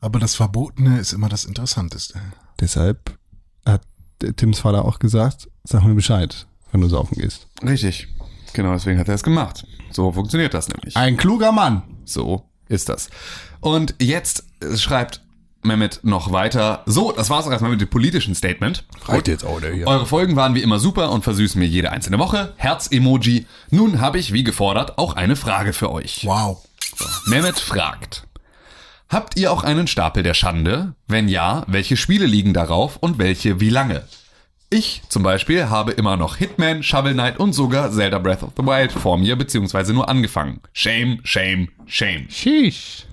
[0.00, 2.18] Aber das Verbotene ist immer das Interessanteste.
[2.62, 3.18] Deshalb
[3.66, 3.82] hat
[4.36, 7.48] Tims Vater auch gesagt, sag mir Bescheid, wenn du saufen gehst.
[7.60, 8.06] Richtig.
[8.52, 9.66] Genau, deswegen hat er es gemacht.
[9.90, 10.96] So funktioniert das nämlich.
[10.96, 11.82] Ein kluger Mann.
[12.04, 13.10] So ist das.
[13.60, 14.44] Und jetzt
[14.76, 15.22] schreibt
[15.64, 16.84] Mehmet noch weiter.
[16.86, 18.84] So, das war's auch erstmal mit dem politischen Statement.
[19.06, 19.88] Reicht jetzt auch, der hier.
[19.88, 22.52] Eure Folgen waren wie immer super und versüßen mir jede einzelne Woche.
[22.56, 23.46] Herz-Emoji.
[23.70, 26.24] Nun habe ich, wie gefordert, auch eine Frage für euch.
[26.26, 26.64] Wow.
[27.26, 28.24] Mehmet fragt.
[29.12, 30.94] Habt ihr auch einen Stapel der Schande?
[31.06, 34.04] Wenn ja, welche Spiele liegen darauf und welche wie lange?
[34.70, 38.64] Ich zum Beispiel habe immer noch Hitman, Shovel Knight und sogar Zelda Breath of the
[38.64, 40.60] Wild vor mir, beziehungsweise nur angefangen.
[40.72, 42.24] Shame, shame, shame.
[42.30, 43.04] Sheesh.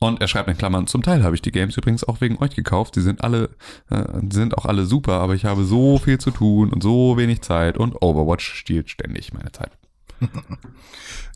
[0.00, 2.56] Und er schreibt in Klammern, zum Teil habe ich die Games übrigens auch wegen euch
[2.56, 2.96] gekauft.
[2.96, 3.50] Die sind alle,
[3.90, 7.42] äh, sind auch alle super, aber ich habe so viel zu tun und so wenig
[7.42, 9.72] Zeit und Overwatch stiehlt ständig meine Zeit.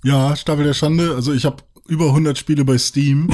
[0.03, 1.16] Ja, Stapel der Schande.
[1.16, 1.57] Also ich habe
[1.88, 3.28] über 100 Spiele bei Steam.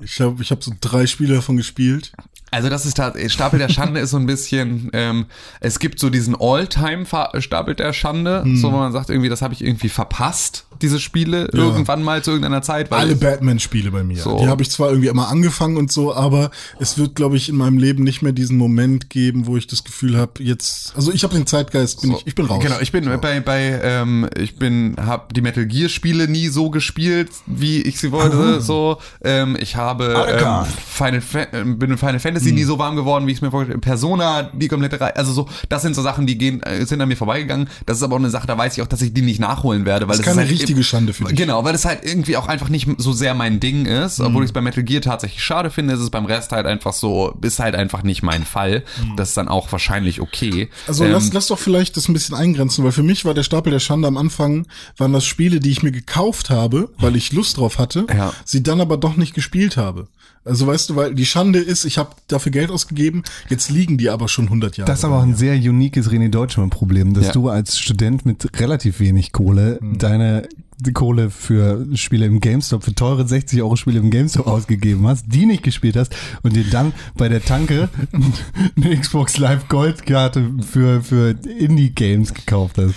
[0.00, 2.12] Ich habe ich hab so drei Spiele davon gespielt.
[2.50, 5.26] Also das ist tat- Stapel der Schande ist so ein bisschen, ähm,
[5.60, 9.62] es gibt so diesen All-Time-Stapel der Schande, so wo man sagt irgendwie, das habe ich
[9.64, 12.92] irgendwie verpasst, diese Spiele, irgendwann mal zu irgendeiner Zeit.
[12.92, 14.18] Alle Batman-Spiele bei mir.
[14.18, 14.38] So.
[14.38, 17.56] Die habe ich zwar irgendwie immer angefangen und so, aber es wird, glaube ich, in
[17.56, 21.24] meinem Leben nicht mehr diesen Moment geben, wo ich das Gefühl habe, jetzt, also ich
[21.24, 22.62] habe den Zeitgeist, bin ich, ich bin raus.
[22.62, 26.68] Genau, ich bin bei bei ähm, ich bin habe die Metal Gear Spiele nie so
[26.70, 28.60] gespielt, wie ich sie wollte.
[28.60, 30.66] So, ähm, ich habe ähm, Alter.
[30.86, 32.54] Final Fa ähm, bin in Final Fantasy Hm.
[32.54, 33.80] nie so warm geworden, wie ich es mir vorgestellt.
[33.80, 37.08] Persona, die komplette Reihe, also so, das sind so Sachen, die gehen äh, sind an
[37.08, 37.68] mir vorbeigegangen.
[37.86, 39.84] Das ist aber auch eine Sache, da weiß ich auch, dass ich die nicht nachholen
[39.84, 41.36] werde, weil Das ist es keine halt richtige Schande für dich.
[41.36, 44.26] Genau, weil es halt irgendwie auch einfach nicht so sehr mein Ding ist, Hm.
[44.26, 46.92] obwohl ich es bei Metal Gear tatsächlich schade finde, ist es beim Rest halt einfach
[46.92, 48.82] so, ist halt einfach nicht mein Fall.
[49.16, 50.68] Das ist dann auch wahrscheinlich okay.
[50.88, 53.42] Also Ähm, lass, lass doch vielleicht das ein bisschen eingrenzen, weil für mich war der
[53.42, 57.32] Stapel der Schande am Anfang, waren das Spiele, die ich mir gekauft habe, weil ich
[57.32, 58.32] Lust drauf hatte, Ja.
[58.44, 60.08] sie dann aber doch nicht gespielt habe.
[60.44, 64.10] Also weißt du, weil die Schande ist, ich habe dafür Geld ausgegeben, jetzt liegen die
[64.10, 64.86] aber schon 100 Jahre.
[64.86, 67.32] Das ist aber auch ein sehr uniques René Deutschmann-Problem, dass Ja.
[67.32, 70.48] du als Student mit relativ wenig Kohle deine
[70.92, 75.46] Kohle für Spiele im GameStop, für teure 60 Euro Spiele im GameStop ausgegeben hast, die
[75.46, 77.88] nicht gespielt hast und dir dann bei der Tanke
[78.76, 82.94] eine Xbox Live Goldkarte für, für Indie-Games gekauft hast.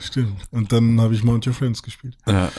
[0.00, 0.32] Stimmt.
[0.50, 2.16] Und dann habe ich Mount Your Friends gespielt.
[2.26, 2.50] Ja.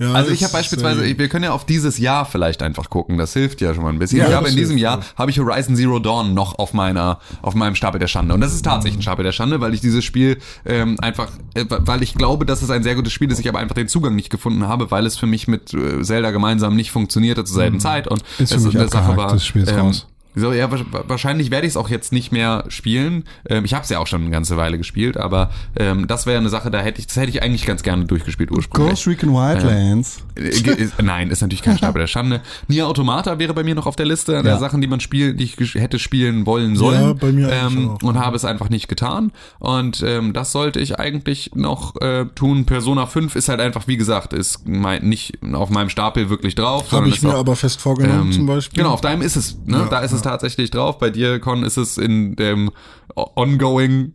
[0.00, 3.18] Ja, also ich habe beispielsweise, äh, wir können ja auf dieses Jahr vielleicht einfach gucken.
[3.18, 4.18] Das hilft ja schon mal ein bisschen.
[4.18, 5.04] Ja, ich habe in diesem Jahr ja.
[5.16, 8.32] habe ich Horizon Zero Dawn noch auf meiner, auf meinem Stapel der Schande.
[8.32, 11.64] Und das ist tatsächlich ein Stapel der Schande, weil ich dieses Spiel ähm, einfach, äh,
[11.68, 13.40] weil ich glaube, dass es ein sehr gutes Spiel ist.
[13.40, 16.30] Ich aber einfach den Zugang nicht gefunden habe, weil es für mich mit äh, Zelda
[16.30, 18.06] gemeinsam nicht funktionierte zur selben Zeit.
[18.06, 20.06] Und Ist für es mich Sache war, das Spiel ist raus.
[20.38, 23.24] So, ja, wa- wahrscheinlich werde ich es auch jetzt nicht mehr spielen.
[23.48, 26.38] Ähm, ich habe es ja auch schon eine ganze Weile gespielt, aber ähm, das wäre
[26.38, 28.90] eine Sache, da hätte ich, das hätte ich eigentlich ganz gerne durchgespielt ursprünglich.
[28.94, 30.22] Ghost Recon Wildlands.
[30.36, 32.40] Äh, ist- Nein, ist natürlich kein Stapel der Schande.
[32.68, 34.58] Nier Automata wäre bei mir noch auf der Liste der Ja.
[34.58, 37.00] Sachen, die man spielt, die ich hätte spielen wollen sollen.
[37.00, 38.02] Ja, bei mir ähm, auch.
[38.02, 39.32] Und habe es einfach nicht getan.
[39.58, 42.64] Und ähm, das sollte ich eigentlich noch äh, tun.
[42.64, 46.90] Persona 5 ist halt einfach, wie gesagt, ist mein, nicht auf meinem Stapel wirklich drauf.
[46.92, 48.82] Habe ich mir auch, aber fest vorgenommen ähm, zum Beispiel.
[48.82, 49.58] Genau, auf deinem ist es.
[49.66, 49.78] Ne?
[49.78, 50.98] Ja, da ist es tatsächlich drauf.
[50.98, 52.70] Bei dir, Con, ist es in dem
[53.14, 54.12] ongoing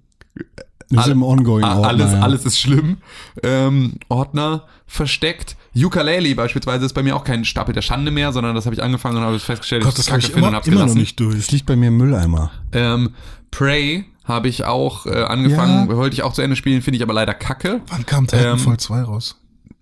[0.90, 2.20] Ist im Ongoing Ordner, alles, ja.
[2.22, 2.98] alles ist schlimm.
[3.42, 5.56] Ähm, Ordner versteckt.
[5.76, 8.84] Ukulele beispielsweise ist bei mir auch kein Stapel der Schande mehr, sondern das habe ich
[8.84, 11.20] angefangen und habe festgestellt, Gott, das habe ich finde und immer, hab's immer noch nicht
[11.20, 11.36] durch.
[11.36, 12.52] Es liegt bei mir im Mülleimer.
[12.74, 13.10] Ähm,
[13.50, 15.98] Prey habe ich auch äh, angefangen, Ja.
[15.98, 17.82] wollte ich auch zu Ende spielen, finde ich aber leider kacke.
[17.88, 19.40] Wann kam Titanfall 2 raus?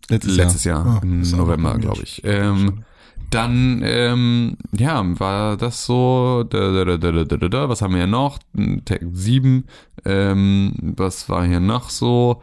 [0.09, 0.85] Letztes, Letztes Jahr.
[0.85, 2.21] Jahr, Ah, im November, glaube ich.
[2.23, 2.83] Ähm,
[3.31, 7.93] dann, ähm, ja, war das so, da, da, da, da, da, da, da, was haben
[7.93, 8.39] wir hier noch?
[8.85, 9.65] Tag 7,
[10.05, 12.41] ähm, was war hier noch so?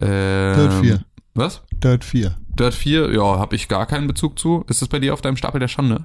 [0.00, 1.04] Ähm, Dirt 4.
[1.34, 1.62] Was?
[1.72, 2.36] Dirt 4.
[2.58, 4.64] Dirt 4, ja, habe ich gar keinen Bezug zu.
[4.68, 6.04] Ist das bei dir auf deinem Stapel der Schande?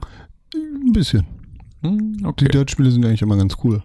[0.55, 1.25] Ein bisschen.
[1.81, 2.45] Hm, Die okay.
[2.47, 3.83] Dirt-Spiele sind eigentlich immer ganz cool.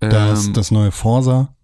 [0.00, 1.54] Das, Ähm, das neue Forza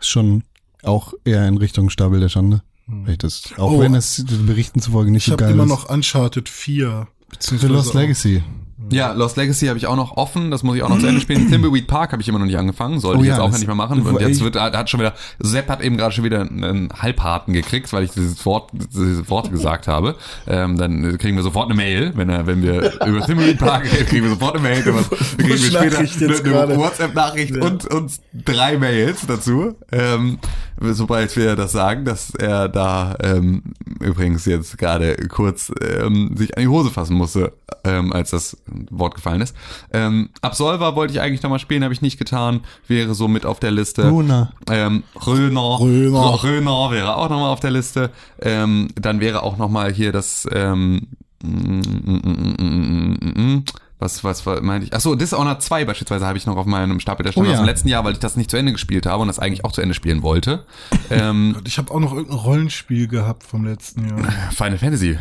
[0.00, 0.42] ist schon
[0.82, 2.62] auch eher in Richtung Stapel der Schande.
[3.06, 3.80] Ich das, auch Oh.
[3.80, 5.70] wenn es den Berichten zufolge nicht Ich so habe geil immer ist.
[5.70, 7.06] noch Uncharted 4.
[7.30, 8.42] The beziehungsweise Lost auch- Legacy.
[8.90, 11.20] Ja, Lost Legacy habe ich auch noch offen, das muss ich auch noch zu Ende
[11.20, 11.48] spielen.
[11.50, 13.58] Thimbleweed Park habe ich immer noch nicht angefangen, sollte Oh ich ja, jetzt auch das-
[13.58, 14.02] nicht mehr machen.
[14.02, 17.92] Und jetzt wird, hat schon wieder, Sepp hat eben gerade schon wieder einen Halbharten gekriegt,
[17.92, 20.16] weil ich dieses Wort, dieses Wort gesagt habe.
[20.46, 24.06] Ähm, dann kriegen wir sofort eine Mail, wenn er, wenn wir über Thimbleweed Park reden,
[24.06, 24.82] kriegen wir sofort eine Mail.
[24.82, 24.94] Dann
[25.38, 26.76] kriegen wir später eine, eine.
[26.78, 29.74] WhatsApp-Nachricht und, und drei Mails dazu.
[29.92, 30.38] Ähm,
[30.80, 33.62] sobald wir das sagen, dass er da ähm,
[34.00, 37.52] übrigens jetzt gerade kurz ähm, sich an die Hose fassen musste,
[37.84, 38.56] ähm, als das
[38.90, 39.54] Wort gefallen ist.
[39.92, 42.60] Ähm, Absolver wollte ich eigentlich nochmal spielen, habe ich nicht getan.
[42.88, 44.08] Wäre so mit auf der Liste.
[44.08, 44.52] Runa.
[44.70, 45.80] Ähm, Röner.
[45.80, 46.42] Röner.
[46.42, 48.10] Röner wäre auch nochmal auf der Liste.
[48.40, 51.08] Ähm, dann wäre auch nochmal hier das ähm,
[51.42, 53.64] mm, mm, mm,
[53.98, 54.92] was, was, was meinte ich?
[54.92, 57.62] Achso, Dishonored 2 beispielsweise habe ich noch auf meinem Stapel der Stand Oh aus ja.
[57.62, 59.72] dem letzten Jahr, weil ich das nicht zu Ende gespielt habe und das eigentlich auch
[59.72, 60.64] zu Ende spielen wollte.
[61.10, 64.18] ähm, Ich habe auch noch irgendein Rollenspiel gehabt vom letzten Jahr.
[64.52, 65.18] Final Fantasy.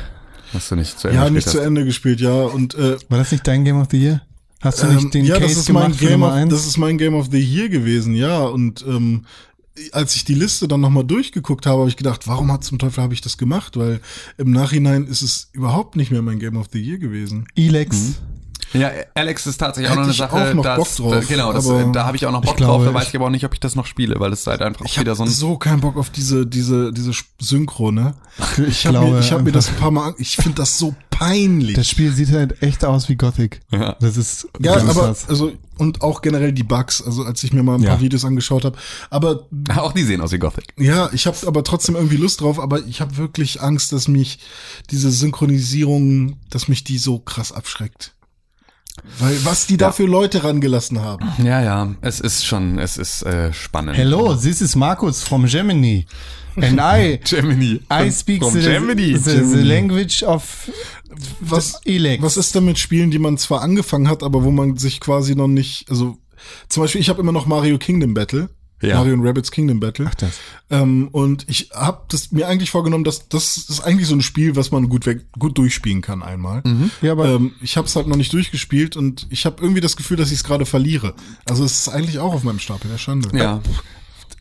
[0.54, 1.60] Hast du nicht zu Ende Ja, gespielt nicht zu.
[1.60, 2.44] Ende gespielt, ja.
[2.44, 4.22] Und äh, War das nicht dein Game of the Year?
[4.62, 6.40] Hast du ähm, nicht den ja, Case das ist mein gemacht für Game Nummer of,
[6.40, 6.50] 1?
[6.54, 8.40] das ist mein Game of the Year gewesen, ja.
[8.44, 9.26] Und ähm,
[9.92, 13.04] als ich die Liste dann nochmal durchgeguckt habe, habe ich gedacht, warum hat zum Teufel
[13.04, 13.76] habe ich das gemacht?
[13.76, 14.00] Weil
[14.38, 17.48] im Nachhinein ist es überhaupt nicht mehr mein Game of the Year gewesen.
[17.56, 18.16] Elex.
[18.74, 21.54] Ja, Alex ist tatsächlich auch noch eine ich Sache, auch noch das, Bock drauf, genau,
[21.54, 23.46] das, da habe ich auch noch Bock glaube, drauf, da weiß ich- aber auch nicht,
[23.46, 25.82] ob ich das noch spiele, weil es halt einfach Ich wieder so ein so keinen
[25.82, 28.16] Bock auf diese diese diese Synchro, ne?
[28.58, 30.78] Ich, Ich habe mir, ich hab mir das ein paar Mal, an- ich finde das
[30.80, 31.76] so peinlich.
[31.76, 33.62] Das Spiel sieht halt echt aus wie Gothic.
[33.72, 33.96] Ja.
[34.00, 35.30] Das ist ja, das ist aber das.
[35.30, 38.02] also und auch generell die Bugs, also als ich mir mal ein paar Ja.
[38.02, 38.78] Videos angeschaut habe,
[39.10, 39.48] aber
[39.78, 40.66] auch die sehen aus wie Gothic.
[40.80, 44.40] Ja, ich habe aber trotzdem irgendwie Lust drauf, aber ich habe wirklich Angst, dass mich
[44.90, 48.14] diese Synchronisierung, dass mich die so krass abschreckt.
[49.20, 51.28] Weil was die da für Leute rangelassen haben.
[51.44, 53.98] Ja, ja, es ist schon, es ist äh, spannend.
[53.98, 56.06] Hello, this is Markus from Germany.
[56.56, 57.82] And I Gemini.
[57.92, 59.18] I speak From the, Germany.
[59.18, 60.70] the, the language of
[61.40, 62.22] Was, Elex.
[62.22, 65.36] was ist denn mit Spielen, die man zwar angefangen hat, aber wo man sich quasi
[65.36, 66.18] noch nicht, also
[66.70, 68.50] zum Beispiel, ich habe immer noch Mario Kingdom Battle.
[68.84, 68.98] Ja.
[68.98, 70.06] Mario und Rabbits Kingdom Battle.
[70.10, 70.40] Ach, das.
[70.70, 74.56] Ähm, und ich habe das mir eigentlich vorgenommen, dass das ist eigentlich so ein Spiel,
[74.56, 76.64] was man gut weg, gut durchspielen kann einmal.
[77.02, 79.96] Ja, aber ähm, ich habe es halt noch nicht durchgespielt und ich habe irgendwie das
[79.96, 81.14] Gefühl, dass ich es gerade verliere.
[81.46, 83.30] Also es ist eigentlich auch auf meinem Stapel der Schande.
[83.38, 83.62] Ja,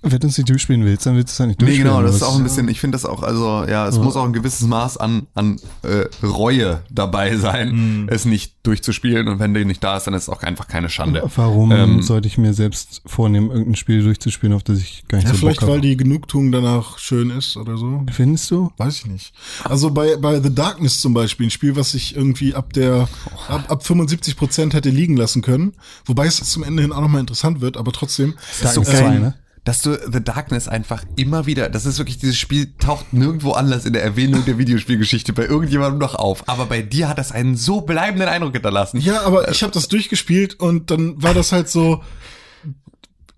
[0.02, 1.92] wenn du es nicht durchspielen willst, dann willst du es ja nicht nee, durchspielen.
[1.94, 4.24] genau, das ist auch ein bisschen, ich finde das auch, also ja, es muss auch
[4.24, 9.64] ein gewisses Maß an, an äh, Reue dabei sein, es nicht durchzuspielen und wenn der
[9.64, 11.22] nicht da ist, dann ist es auch einfach keine Schande.
[11.36, 15.28] Warum Ähm, sollte ich mir selbst vornehmen, irgendein Spiel durchzuspielen, auf das ich gar nicht
[15.28, 15.86] Ja, so vielleicht Bock weil habe?
[15.86, 18.04] die Genugtuung danach schön ist oder so.
[18.10, 18.70] Findest du?
[18.76, 19.32] Weiß ich nicht.
[19.64, 23.08] Also bei, bei The Darkness zum Beispiel, ein Spiel, was ich irgendwie ab der,
[23.48, 25.74] ab, ab 75 Prozent hätte liegen lassen können.
[26.04, 28.34] Wobei es zum Ende hin auch nochmal interessant wird, aber trotzdem.
[28.60, 29.34] Das ist so Darkness geil, ne?
[29.64, 33.84] Dass du The Darkness einfach immer wieder, das ist wirklich, dieses Spiel taucht nirgendwo anders
[33.84, 36.48] in der Erwähnung der Videospielgeschichte bei irgendjemandem noch auf.
[36.48, 39.00] Aber bei dir hat das einen so bleibenden Eindruck hinterlassen.
[39.00, 42.02] Ja, aber ich habe das durchgespielt und dann war das halt so,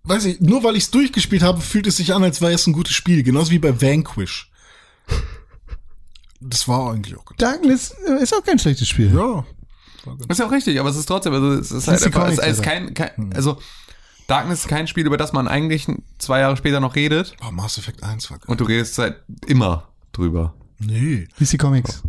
[0.05, 2.67] weiß ich, nur weil ich es durchgespielt habe, fühlt es sich an, als wäre es
[2.67, 3.23] ein gutes Spiel.
[3.23, 4.51] Genauso wie bei Vanquish.
[6.41, 9.15] das war eigentlich auch ganz Darkness äh, ist auch kein schlechtes Spiel.
[9.15, 9.45] Ja.
[10.29, 12.63] Ist ja auch richtig, aber es ist trotzdem, also es ist halt einfach, es ist
[12.63, 13.59] kein, kein, also
[14.27, 15.87] Darkness ist kein Spiel, über das man eigentlich
[16.19, 18.47] zwei Jahre später noch redet Oh, Mass Effect 1 war geil.
[18.49, 20.55] und du redest seit immer drüber.
[20.79, 21.29] Nee.
[21.39, 22.03] DC Comics.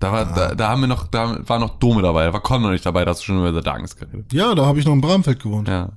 [0.00, 2.62] Da war, da, da haben wir noch, da war noch Dome dabei, da war Con
[2.62, 4.32] noch nicht dabei, da hast du schon über The Darkness geredet.
[4.32, 5.66] Ja, da habe ich noch in Bramfeld gewohnt.
[5.68, 5.90] Ja.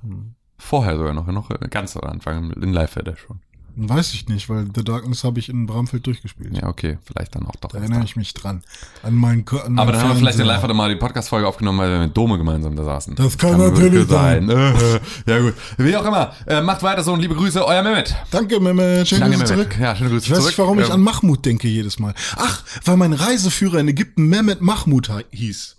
[0.57, 3.39] Vorher sogar noch, noch ganz am Anfang, in live schon.
[3.75, 6.55] Weiß ich nicht, weil The Darkness habe ich in Bramfeld durchgespielt.
[6.55, 7.69] Ja, okay, vielleicht dann auch doch.
[7.69, 8.63] Da erinnere ich mich dran.
[9.03, 11.79] An meinen an Aber meinen dann haben wir vielleicht in live mal die Podcast-Folge aufgenommen,
[11.79, 13.15] weil wir mit Dome gemeinsam da saßen.
[13.15, 14.49] Das kann natürlich sein.
[15.25, 15.53] ja gut.
[15.77, 18.15] Wie auch immer, äh, macht weiter so und liebe Grüße, euer Mehmet.
[18.31, 19.07] Danke, Mehmet.
[19.07, 19.71] Schöne Danke, Grüße Mehmet.
[19.71, 19.81] zurück.
[19.81, 20.49] Ja, schöne Grüße Ich weiß zurück.
[20.51, 22.13] nicht, warum ich Ähm, an Mahmoud denke jedes Mal.
[22.37, 25.77] Ach, weil mein Reiseführer in Ägypten Mehmet Mahmoud hieß.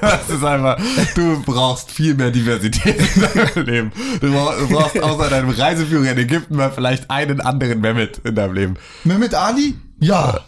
[0.00, 0.76] Das ist einfach,
[1.14, 3.92] du brauchst viel mehr Diversität in deinem Leben.
[4.20, 8.74] Du brauchst, außer deinem Reiseführer in Ägypten mal vielleicht einen anderen Mehmet in deinem Leben.
[9.04, 9.76] Mehmet Ali?
[10.00, 10.40] Ja.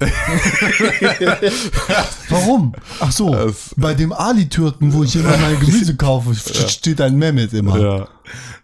[2.28, 2.73] Warum?
[3.01, 6.35] Ach so, Das- bei dem Ali-Türken, wo ich immer mein Gemüse kaufe,
[6.69, 7.78] steht ein Mehmet immer.
[7.78, 8.09] Ja.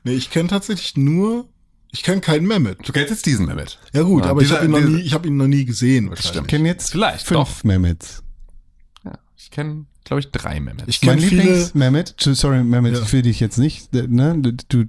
[0.04, 1.48] Nee, ich kenne tatsächlich nur,
[1.92, 2.78] ich kenne keinen Mehmet.
[2.86, 3.78] Du kennst jetzt diesen Mehmet.
[3.92, 5.46] Ja gut, Ja, aber ich dieser- habe ihn, noch dieser- nie- ich hab ihn noch
[5.48, 6.08] nie gesehen.
[6.10, 6.42] Wahrscheinlich.
[6.42, 8.22] Ich kenne jetzt Vielleicht, fünf Mehmets.
[9.04, 10.84] Ja, ich kenne, glaube ich, drei Mehmets.
[10.86, 11.42] Ich Mein kenne viele.
[11.42, 13.02] Lieblings-Mehmet, sorry Mehmet, Ja.
[13.02, 14.84] ich will dich jetzt nicht, ne, du, du,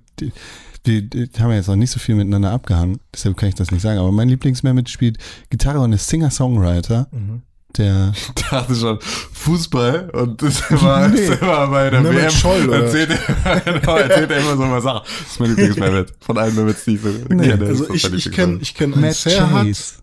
[0.85, 3.81] die haben ja jetzt noch nicht so viel miteinander abgehangen, deshalb kann ich das nicht
[3.81, 5.17] sagen, aber mein Lieblings-Mehmet spielt
[5.49, 7.41] Gitarre und ist Singer-Songwriter, Mhm.
[7.77, 8.13] der,
[8.51, 11.27] dachte schon Fußball und das war, Nee.
[11.27, 12.31] das war bei der Mehmet WM.
[12.31, 12.83] Scholl, oder?
[12.85, 13.09] erzählt,
[13.43, 15.01] er, genau, erzählt er immer so mal Sachen.
[15.05, 16.13] Das ist mein Lieblings-Mehmet.
[16.21, 17.65] Von allen Mehmets, die ich so kenne.
[17.65, 19.93] Also ich, ich kenne ich kenn Matt Serhat, Chase.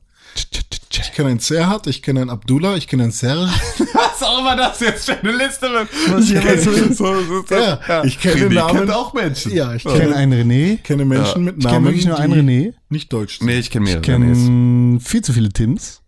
[1.05, 3.43] Ich kenne einen Serhat, ich kenne einen Abdullah, ich kenne einen Serge.
[3.93, 5.89] Was auch immer das jetzt für eine Liste wird.
[6.09, 6.99] Was hier was so ist.
[6.99, 7.55] so, so, so.
[7.55, 8.79] Ja, ich kenne René den Namen.
[8.79, 9.53] kennt auch Menschen.
[9.53, 12.19] Ja, ich Ich kenne kenne, einen René, kenne Menschen mit ich Namen, kenne wirklich nur
[12.19, 13.47] einen René, nicht deutsch sind.
[13.47, 16.01] Nee, ich kenne mehrere ich kenne viel zu viele Tims,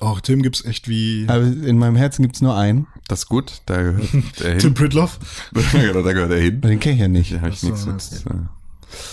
[0.00, 3.28] Auch Tim gibt's echt wie aber in meinem Herzen gibt es nur einen, Das ist
[3.28, 4.02] gut, da gehört
[4.40, 4.74] der Tim hin.
[4.74, 5.18] Pritloff.
[5.72, 6.60] genau, da gehört er hin.
[6.60, 7.32] den kenne ich ja nicht.
[7.32, 7.92] Da habe ich so, nichts okay.
[8.34, 8.48] mit.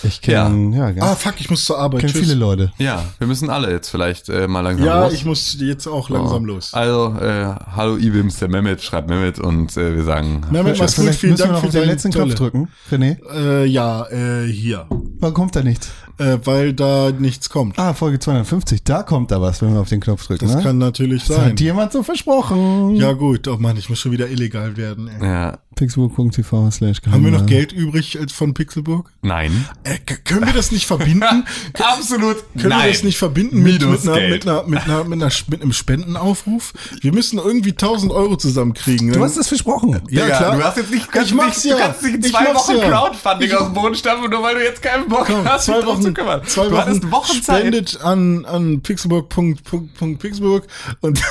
[0.03, 2.01] Ich kenne, ja, Ah, ganz, fuck, ich muss zur Arbeit.
[2.01, 2.21] kenne Tschüss.
[2.21, 2.71] viele Leute.
[2.77, 5.13] Ja, wir müssen alle jetzt vielleicht äh, mal langsam Ja, los.
[5.13, 6.47] ich muss jetzt auch langsam Oh.
[6.47, 6.73] los.
[6.73, 11.13] Also, äh, hallo Ibims, der Mehmet, schreibt Mehmet und äh, wir sagen Mehmet, mach's gut,
[11.15, 12.11] vielen müssen wir Dank noch für den letzten.
[12.11, 13.17] Knopf drücken, René.
[13.33, 14.85] Äh, ja, äh, hier.
[15.19, 15.89] Warum kommt da nichts?
[16.19, 17.79] Äh, weil da nichts kommt.
[17.79, 20.45] Ah, Folge 250, da kommt da was, wenn wir auf den Knopf drücken.
[20.45, 20.63] Das ne?
[20.63, 21.51] kann natürlich das sein.
[21.51, 22.95] hat jemand so versprochen.
[22.97, 25.07] Ja gut, oh Mann, ich muss schon wieder illegal werden.
[25.07, 25.25] Ey.
[25.25, 29.09] Ja, Pixelburg.tv slash Haben wir noch Geld übrig als von Pixelburg?
[29.21, 29.65] nein.
[29.83, 31.45] Äh, können wir das nicht verbinden?
[31.73, 35.31] Absolut Können wir das nicht verbinden mit, mit, einer, mit, einer, mit, einer, mit, einer,
[35.47, 36.73] mit einem Spendenaufruf?
[37.01, 39.13] Wir müssen irgendwie 1000 Euro zusammenkriegen.
[39.13, 40.01] Du hast es versprochen.
[40.09, 40.55] ja, Digga, klar.
[40.57, 41.77] Du hast jetzt nicht, kannst Ich mach's nicht, ja.
[41.77, 42.89] Du kannst nicht zwei mach's Wochen ja.
[42.89, 45.85] Crowdfunding Ich- aus dem Boden stampfen, nur weil du jetzt keinen Bock Komm, hast, zwei
[45.85, 46.41] Wochen, zu kümmern.
[46.45, 47.59] zwei du Wochen hattest Wochen Zeit.
[47.59, 50.67] spendet an, an pixelburg.pixelburg
[51.01, 51.19] und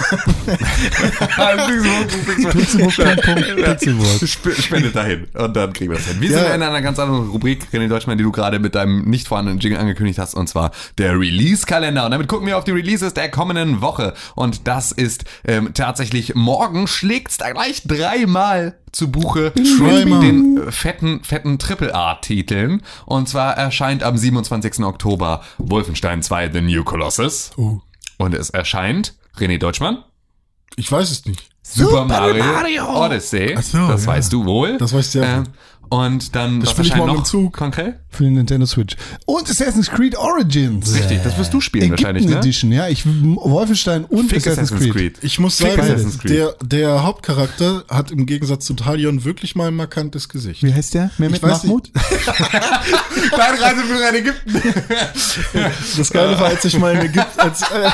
[3.65, 4.23] Pixelburg.
[4.23, 6.21] Sp spendet dahin und dann kriegen wir das hin.
[6.21, 6.39] Wir Ja.
[6.45, 9.59] sind in einer ganz anderen Rubrik, René Deutschmann, die du gerade mit deinem nicht vorhandenen
[9.61, 12.05] Jingle angekündigt hast, und zwar der Release-Kalender.
[12.05, 14.15] Und damit gucken wir auf die Releases der kommenden Woche.
[14.35, 20.73] Und das ist ähm, tatsächlich morgen schlägt's da gleich dreimal zu Buche mit den äh,
[20.73, 22.83] fetten, fetten Triple-A-Titeln.
[23.07, 24.81] Und zwar erscheint am 27.
[24.81, 27.51] Oktober Wolfenstein 2 The New Colossus.
[27.57, 27.81] Oh.
[28.19, 30.05] Und es erscheint René Deutschmann.
[30.77, 31.49] ich weiß es nicht.
[31.63, 33.05] Super, Mario, Mario.
[33.05, 33.55] Odyssey.
[33.57, 34.13] Ach so, das ja.
[34.13, 34.79] weißt du wohl.
[34.79, 35.53] Das weiß ich sehr Ähm, gut.
[35.91, 37.53] Und dann, Das was ich morgen noch im Zug.
[37.53, 37.97] konkret?
[38.11, 38.97] Für den Nintendo Switch.
[39.27, 40.95] Und Assassin's Creed Origins.
[40.95, 42.37] Richtig, das wirst du spielen Ägypten wahrscheinlich, ne?
[42.39, 42.89] Edition, ja.
[42.89, 45.19] Ich, Wolfenstein und Fick Assassin's, Creed.
[45.23, 46.31] Ich muss Fick sagen, Assassin's Creed.
[46.31, 50.63] der, der Hauptcharakter hat im Gegensatz zu Talion wirklich mal ein markantes Gesicht.
[50.63, 51.11] Wie heißt der?
[51.19, 51.91] Mehmet Ich weiß Mahmoud?
[53.37, 54.63] Dein Reiseführer in Ägypten.
[55.99, 57.91] Das Geile war, als ich mal in Ägypten, als, äh,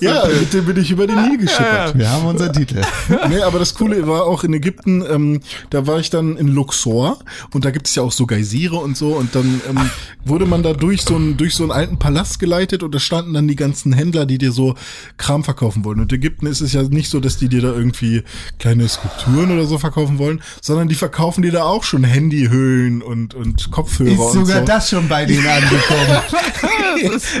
[0.04, 1.96] ja, mit dem bin ich über den Nil geschippert.
[1.98, 2.82] Wir haben unseren Titel.
[3.28, 5.40] nee, aber das Coole war auch in Ägypten, ähm,
[5.70, 7.18] da war ich dann in Luxor
[7.52, 9.90] und da gibt es ja auch so Geysire und so und dann ähm,
[10.24, 13.34] wurde man da durch so, einen, durch so einen alten Palast geleitet und da standen
[13.34, 14.74] dann die ganzen Händler, die dir so
[15.16, 16.00] Kram verkaufen wollen.
[16.00, 18.22] Und in Ägypten ist es ja nicht so, dass die dir da irgendwie
[18.58, 23.34] kleine Skulpturen oder so verkaufen wollen, sondern die verkaufen dir da auch schon Handyhüllen und,
[23.34, 24.64] und Kopfhörer Ist sogar so.
[24.64, 26.18] das schon bei denen angekommen.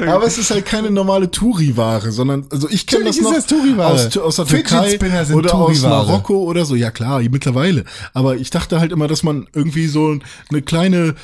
[0.08, 3.46] Aber es ist halt keine normale Touri-Ware, sondern, also ich kenne das noch ist das
[3.46, 3.94] Touri-Ware.
[3.94, 4.98] aus, aus der Türkei
[5.32, 5.82] oder aus.
[5.82, 6.74] Marokko oder so.
[6.74, 7.84] Ja klar, mittlerweile.
[8.14, 10.18] Aber ich dachte halt immer, dass man irgendwie so
[10.50, 11.14] eine kleine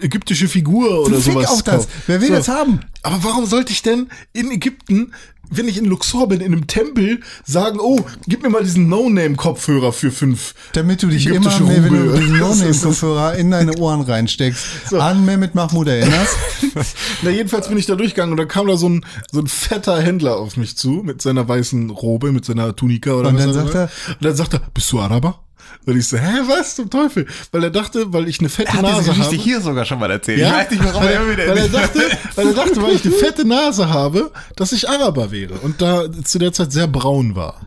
[0.00, 1.74] ägyptische Figur oder Fick sowas auch das.
[1.76, 1.88] kauft.
[2.06, 2.34] Wer will So.
[2.34, 2.80] das haben?
[3.02, 5.12] Aber warum sollte ich denn in Ägypten
[5.50, 9.92] wenn ich in Luxor bin, in einem Tempel, sagen, oh, gib mir mal diesen No-Name-Kopfhörer
[9.92, 10.54] für fünf.
[10.72, 15.54] Damit du dich immer mehr, wenn du diesen No-Name-Kopfhörer in deine Ohren reinsteckst, an Mehmet
[15.54, 16.36] Mahmoud erinnerst.
[17.22, 20.00] Na, jedenfalls bin ich da durchgegangen und dann kam da so ein, so ein fetter
[20.00, 23.54] Händler auf mich zu mit seiner weißen Robe, mit seiner Tunika oder Und was dann
[23.54, 25.40] sagt er- und dann sagt er, bist du Araber?
[25.86, 27.26] Und ich so, hä, was zum Teufel?
[27.52, 29.34] Weil er dachte, weil ich eine fette Er Nase habe.
[29.36, 30.38] hier sogar schon mal erzählt.
[30.40, 30.48] Ja?
[30.48, 32.00] Ich weiß nicht, warum weil, er wieder weil er dachte,
[32.36, 36.04] weil er dachte, weil ich eine fette Nase habe, dass ich Araber wäre und da
[36.24, 37.60] zu der Zeit sehr braun war.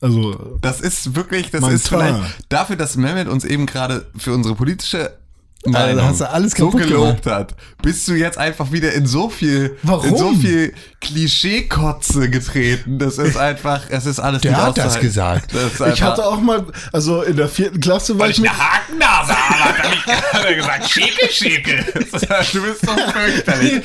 [0.00, 2.20] Also Das ist wirklich, das ist vielleicht
[2.50, 5.16] dafür, dass Mehmet uns eben gerade für unsere politische
[5.64, 9.30] Meinung Also hast du alles so gelobt hat, bist du jetzt einfach wieder in so
[9.30, 10.06] viel, Warum?
[10.10, 10.74] in so viel
[11.04, 12.98] Klischeekotze getreten.
[12.98, 15.52] Das ist einfach, es ist alles Der nicht hat das gesagt.
[15.54, 20.32] Das ich hatte auch mal, also in der vierten Klasse war ich mit, Hakennase habe,
[20.32, 21.84] hat er gesagt, schicke, schicke.
[22.52, 23.82] Du bist so fürchterlich.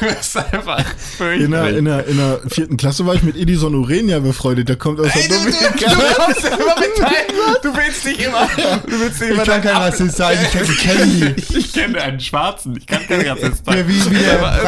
[0.00, 1.76] Du bist einfach in der, fürchterlich.
[1.78, 5.12] in, der, in der vierten Klasse war ich mit Edison Urenia befreundet, der kommt aus
[5.12, 8.48] der Ey, du, du, du, immer mit deinem, du willst nicht immer,
[8.86, 11.34] du willst nicht immer Ich kann kein Rassist sein, ich kenne Kelly.
[11.56, 13.78] Ich kenne einen Schwarzen, ich kann kein Rassist sein.
[13.78, 14.62] Ja, wie, wie der Aber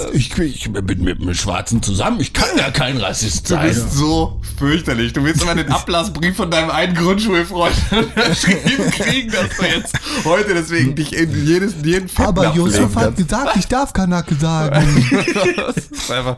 [0.00, 0.14] Breitbartspaß.
[0.14, 3.68] Ich, ich bin mit einem Schwarzen zusammen, ich kann ja kein Rassist Du sein.
[3.68, 5.12] bist so fürchterlich.
[5.12, 10.54] Du willst immer den Ablassbrief von deinem einen Grundschulfreund unterschrieben kriegen, dass du jetzt heute
[10.54, 15.06] deswegen dich in jedes, jeden Aber Fettnapf Josef hat gesagt, ich darf Kanake sagen.
[15.56, 16.36] das ist einfach,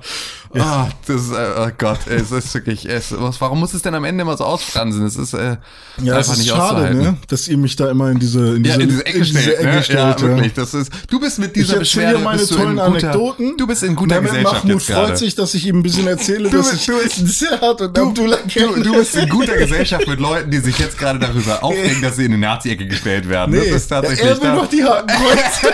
[0.58, 3.82] ah, das ist, äh, oh Gott, ey, es ist wirklich, es, was, warum muss es
[3.82, 5.04] denn am Ende immer so ausfransen?
[5.06, 5.56] Es ist, äh,
[6.02, 7.16] Ja, es einfach ist nicht schade, ne?
[7.28, 9.66] dass ihr mich da immer in diese, in Ja, diese, in diese Ecke stellt, Ecke
[9.66, 9.82] ne?
[9.82, 10.20] stellt, ja, ja.
[10.20, 10.52] wirklich.
[10.54, 12.84] Das ist, du bist mit Ich dieser erzähle Beschwerde dir meine du tollen in guter,
[12.84, 13.56] Anekdoten.
[13.56, 15.06] Du bist in guter Gesellschaft Mahmoud jetzt gerade.
[15.08, 17.80] freut sich, dass ich ihm ein bisschen erzähle, Du dass bist- ich du bist- Serhat
[17.80, 18.82] und Abdullah Du, kenne.
[18.82, 22.26] du bist in guter Gesellschaft mit Leuten, die sich jetzt gerade darüber aufregen, dass sie
[22.26, 23.52] in die Nazi-Ecke gestellt werden.
[23.52, 24.20] Nee, das ist tatsächlich.
[24.28, 25.66] er will da- doch die Hakenkreuze.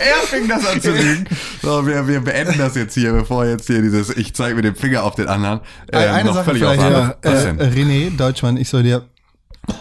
[0.00, 1.24] er fing das an zu lügen.
[1.62, 4.74] So, wir, wir beenden das jetzt hier, bevor jetzt hier dieses, ich zeige mit dem
[4.76, 5.60] Finger auf den anderen.
[5.92, 7.14] ähm, Eine noch Sache vielleicht noch.
[7.22, 7.50] Was Äh?
[7.50, 9.04] René Deutschmann, ich soll dir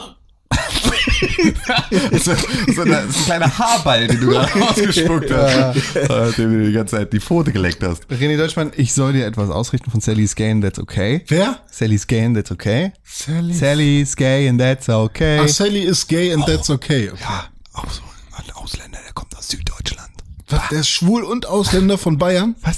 [2.11, 2.33] so,
[2.75, 5.95] so eine, so ein kleiner Haarball, den du gerade ausgespuckt hast.
[5.95, 8.05] Äh, dem du die ganze Zeit die Pfote geleckt hast.
[8.11, 11.23] René Deutschmann, ich soll dir etwas ausrichten von Sally's Gay and That's Okay.
[11.27, 11.59] Wer?
[11.71, 12.91] Sally's Gay and That's Okay.
[13.03, 13.53] Sally.
[13.53, 15.39] Sally's Gay and That's Okay.
[15.43, 17.09] Ach, Sally is gay and that's okay.
[17.11, 17.21] okay.
[17.21, 18.01] Ja, auch so
[18.37, 20.09] ein Ausländer, der kommt aus Süddeutschland.
[20.49, 22.55] Was, der ist schwul und Ausländer von Bayern?
[22.61, 22.77] Was?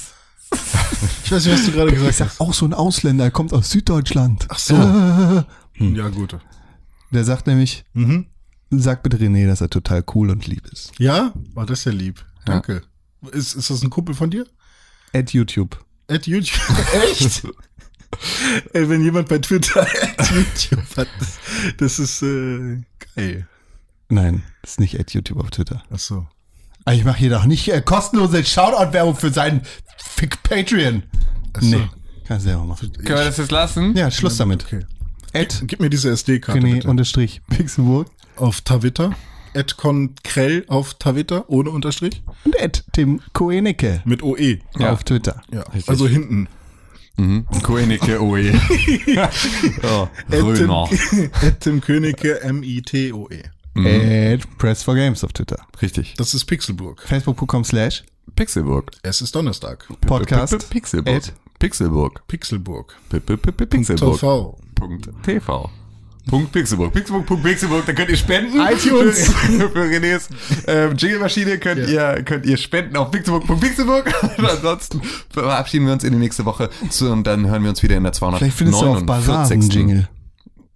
[1.24, 2.41] Ich weiß nicht, was du gerade Ich gesagt sag hast.
[2.41, 4.45] auch so ein Ausländer, der kommt aus Süddeutschland.
[4.49, 4.76] Ach so.
[5.80, 6.36] Ja, gut.
[7.11, 7.86] Der sagt nämlich,
[8.72, 10.91] sag bitte René, dass er total cool und lieb ist.
[10.98, 11.34] Ja?
[11.53, 12.26] War das ja lieb.
[12.45, 12.82] Danke.
[13.32, 14.48] Ist, ist das ein Kumpel von dir?
[15.14, 15.78] At YouTube.
[16.07, 16.60] At YouTube.
[17.11, 17.44] Echt?
[18.74, 19.82] Ey, wenn jemand bei Twitter
[20.18, 21.38] at YouTube hat, das,
[21.78, 22.82] das ist äh,
[23.15, 23.48] geil.
[24.10, 25.84] Nein, das ist nicht at YouTube auf Twitter.
[25.91, 26.26] Ach so.
[26.88, 29.59] Aber Ich mache hier doch nicht äh, kostenlose Shoutout-Werbung für seinen
[29.97, 31.03] Fick Patreon.
[31.51, 31.68] Ach so.
[31.68, 31.89] Nee,
[32.26, 32.93] kann selber machen.
[32.93, 33.93] Können wir das jetzt lassen?
[33.97, 34.64] Ja, Schluss damit.
[34.64, 34.85] Okay.
[35.34, 36.88] At Gib mir diese SD-Karte René bitte.
[36.89, 38.07] unterstrich Pixelburg
[38.38, 39.11] Auf Twitter.
[39.53, 42.23] At Konkrell auf Twitter, ohne Unterstrich.
[42.45, 44.59] und at Tim Koenecke Mit OE.
[44.80, 44.93] Ja.
[44.93, 45.41] auf Twitter.
[45.51, 46.47] Ja, also hinten.
[47.18, 47.47] Mhm.
[47.64, 48.53] Koenike Oe.
[49.84, 50.88] oh, Röner.
[51.45, 53.43] At Tim Königke, M-I-T-O-E.
[53.85, 55.57] At Press for Games auf Twitter.
[55.81, 56.15] Richtig.
[56.17, 57.01] Das ist Pixelburg.
[57.03, 58.03] Facebook.com slash
[58.35, 58.91] Pixelburg.
[59.03, 59.85] Es ist Donnerstag.
[60.01, 60.69] Podcast.
[60.69, 61.15] Pixelburg.
[61.15, 62.27] At Pixelburg.
[62.27, 62.95] Pixelburg.
[63.09, 64.19] P- p- p- Pixelburg.
[64.19, 64.57] TV.
[64.75, 65.69] Punkt TV.
[66.29, 66.91] Punkt Pixelburg.
[66.93, 68.59] Pixelburg, Punkt Pixelburg, da könnt ihr spenden.
[68.59, 69.29] iTunes.
[69.31, 70.27] Für, für Renés
[70.67, 74.13] ähm, Jingle-Maschine könnt, ihr, könnt ihr spenden auf Pixelburg.pixelburg.
[74.37, 77.81] Und ansonsten verabschieden wir uns in die nächste Woche zu, und dann hören wir uns
[77.81, 78.39] wieder in der 249.
[78.39, 80.09] Vielleicht findest du auf Bazaar Jingle.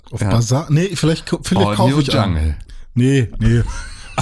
[0.10, 0.30] Auf Ja.
[0.30, 0.68] Bazar.
[0.70, 2.36] Nee, vielleicht, vielleicht kaufe Audio ich einen.
[2.36, 2.56] Jungle.
[2.94, 3.62] Nee, nee.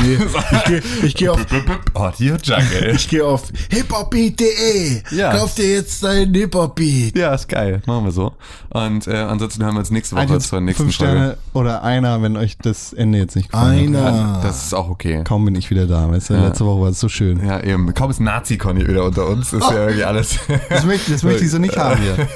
[0.02, 0.18] Nee.
[0.50, 1.40] Ich gehe ich geh auf,
[1.94, 2.92] Audio Jungle.
[2.96, 5.02] ich geh auf hiphopbeat.de.
[5.12, 5.36] Ja.
[5.36, 7.18] Kauf dir jetzt dein Hiphopbeat.
[7.18, 7.82] Ja, ist geil.
[7.86, 8.34] Machen wir so.
[8.70, 11.12] Und äh, ansonsten hören wir uns nächste Woche zur nächsten fünf Folge.
[11.14, 14.14] Sterne oder einer, wenn euch das Ende jetzt nicht gefallen hat.
[14.14, 14.40] Einer.
[14.44, 15.24] Das ist auch okay.
[15.24, 16.10] Kaum bin ich wieder da.
[16.10, 16.34] Weißt du?
[16.36, 17.46] Letzte Woche war es so schön.
[17.46, 17.94] Ja, eben.
[17.94, 19.54] Kaum ist Nazi-Con hier wieder unter uns.
[19.54, 20.38] Ist ja irgendwie alles.
[20.70, 22.28] Das möchte, das möchte ich so nicht haben hier.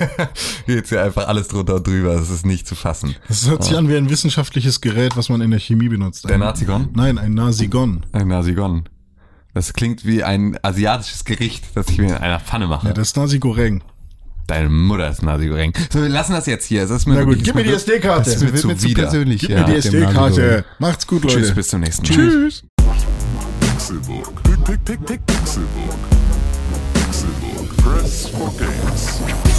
[0.65, 2.15] Hier ist ja einfach alles drunter und drüber.
[2.15, 3.15] Das ist nicht zu fassen.
[3.27, 6.27] Das hört sich an wie ein wissenschaftliches Gerät, was man in der Chemie benutzt.
[6.27, 6.89] Der Nazigon?
[6.95, 8.05] Nein, ein Nasigon.
[8.11, 8.83] Ein Nasigon.
[9.53, 12.87] Das klingt wie ein asiatisches Gericht, das ich mir in einer Pfanne mache.
[12.87, 13.83] Ja, das ist Nasi-Goreng.
[14.47, 15.73] Deine Mutter ist Nasi-Goreng.
[15.91, 16.83] So, wir lassen das jetzt hier.
[16.83, 18.39] Es ist mir Na gut, wirklich- gib mir die SD-Karte.
[18.41, 19.03] Wird zu mir zu wieder.
[19.03, 19.41] persönlich.
[19.41, 20.65] Gib ja, mir die SD-Karte.
[20.79, 21.35] Macht's gut, Leute.
[21.37, 22.13] Tschüss, bis zum nächsten Mal.
[22.15, 22.63] Tschüss.
[23.59, 24.43] Pixelbook.
[24.43, 25.19] Pixelbook.
[27.77, 29.52] Press for games.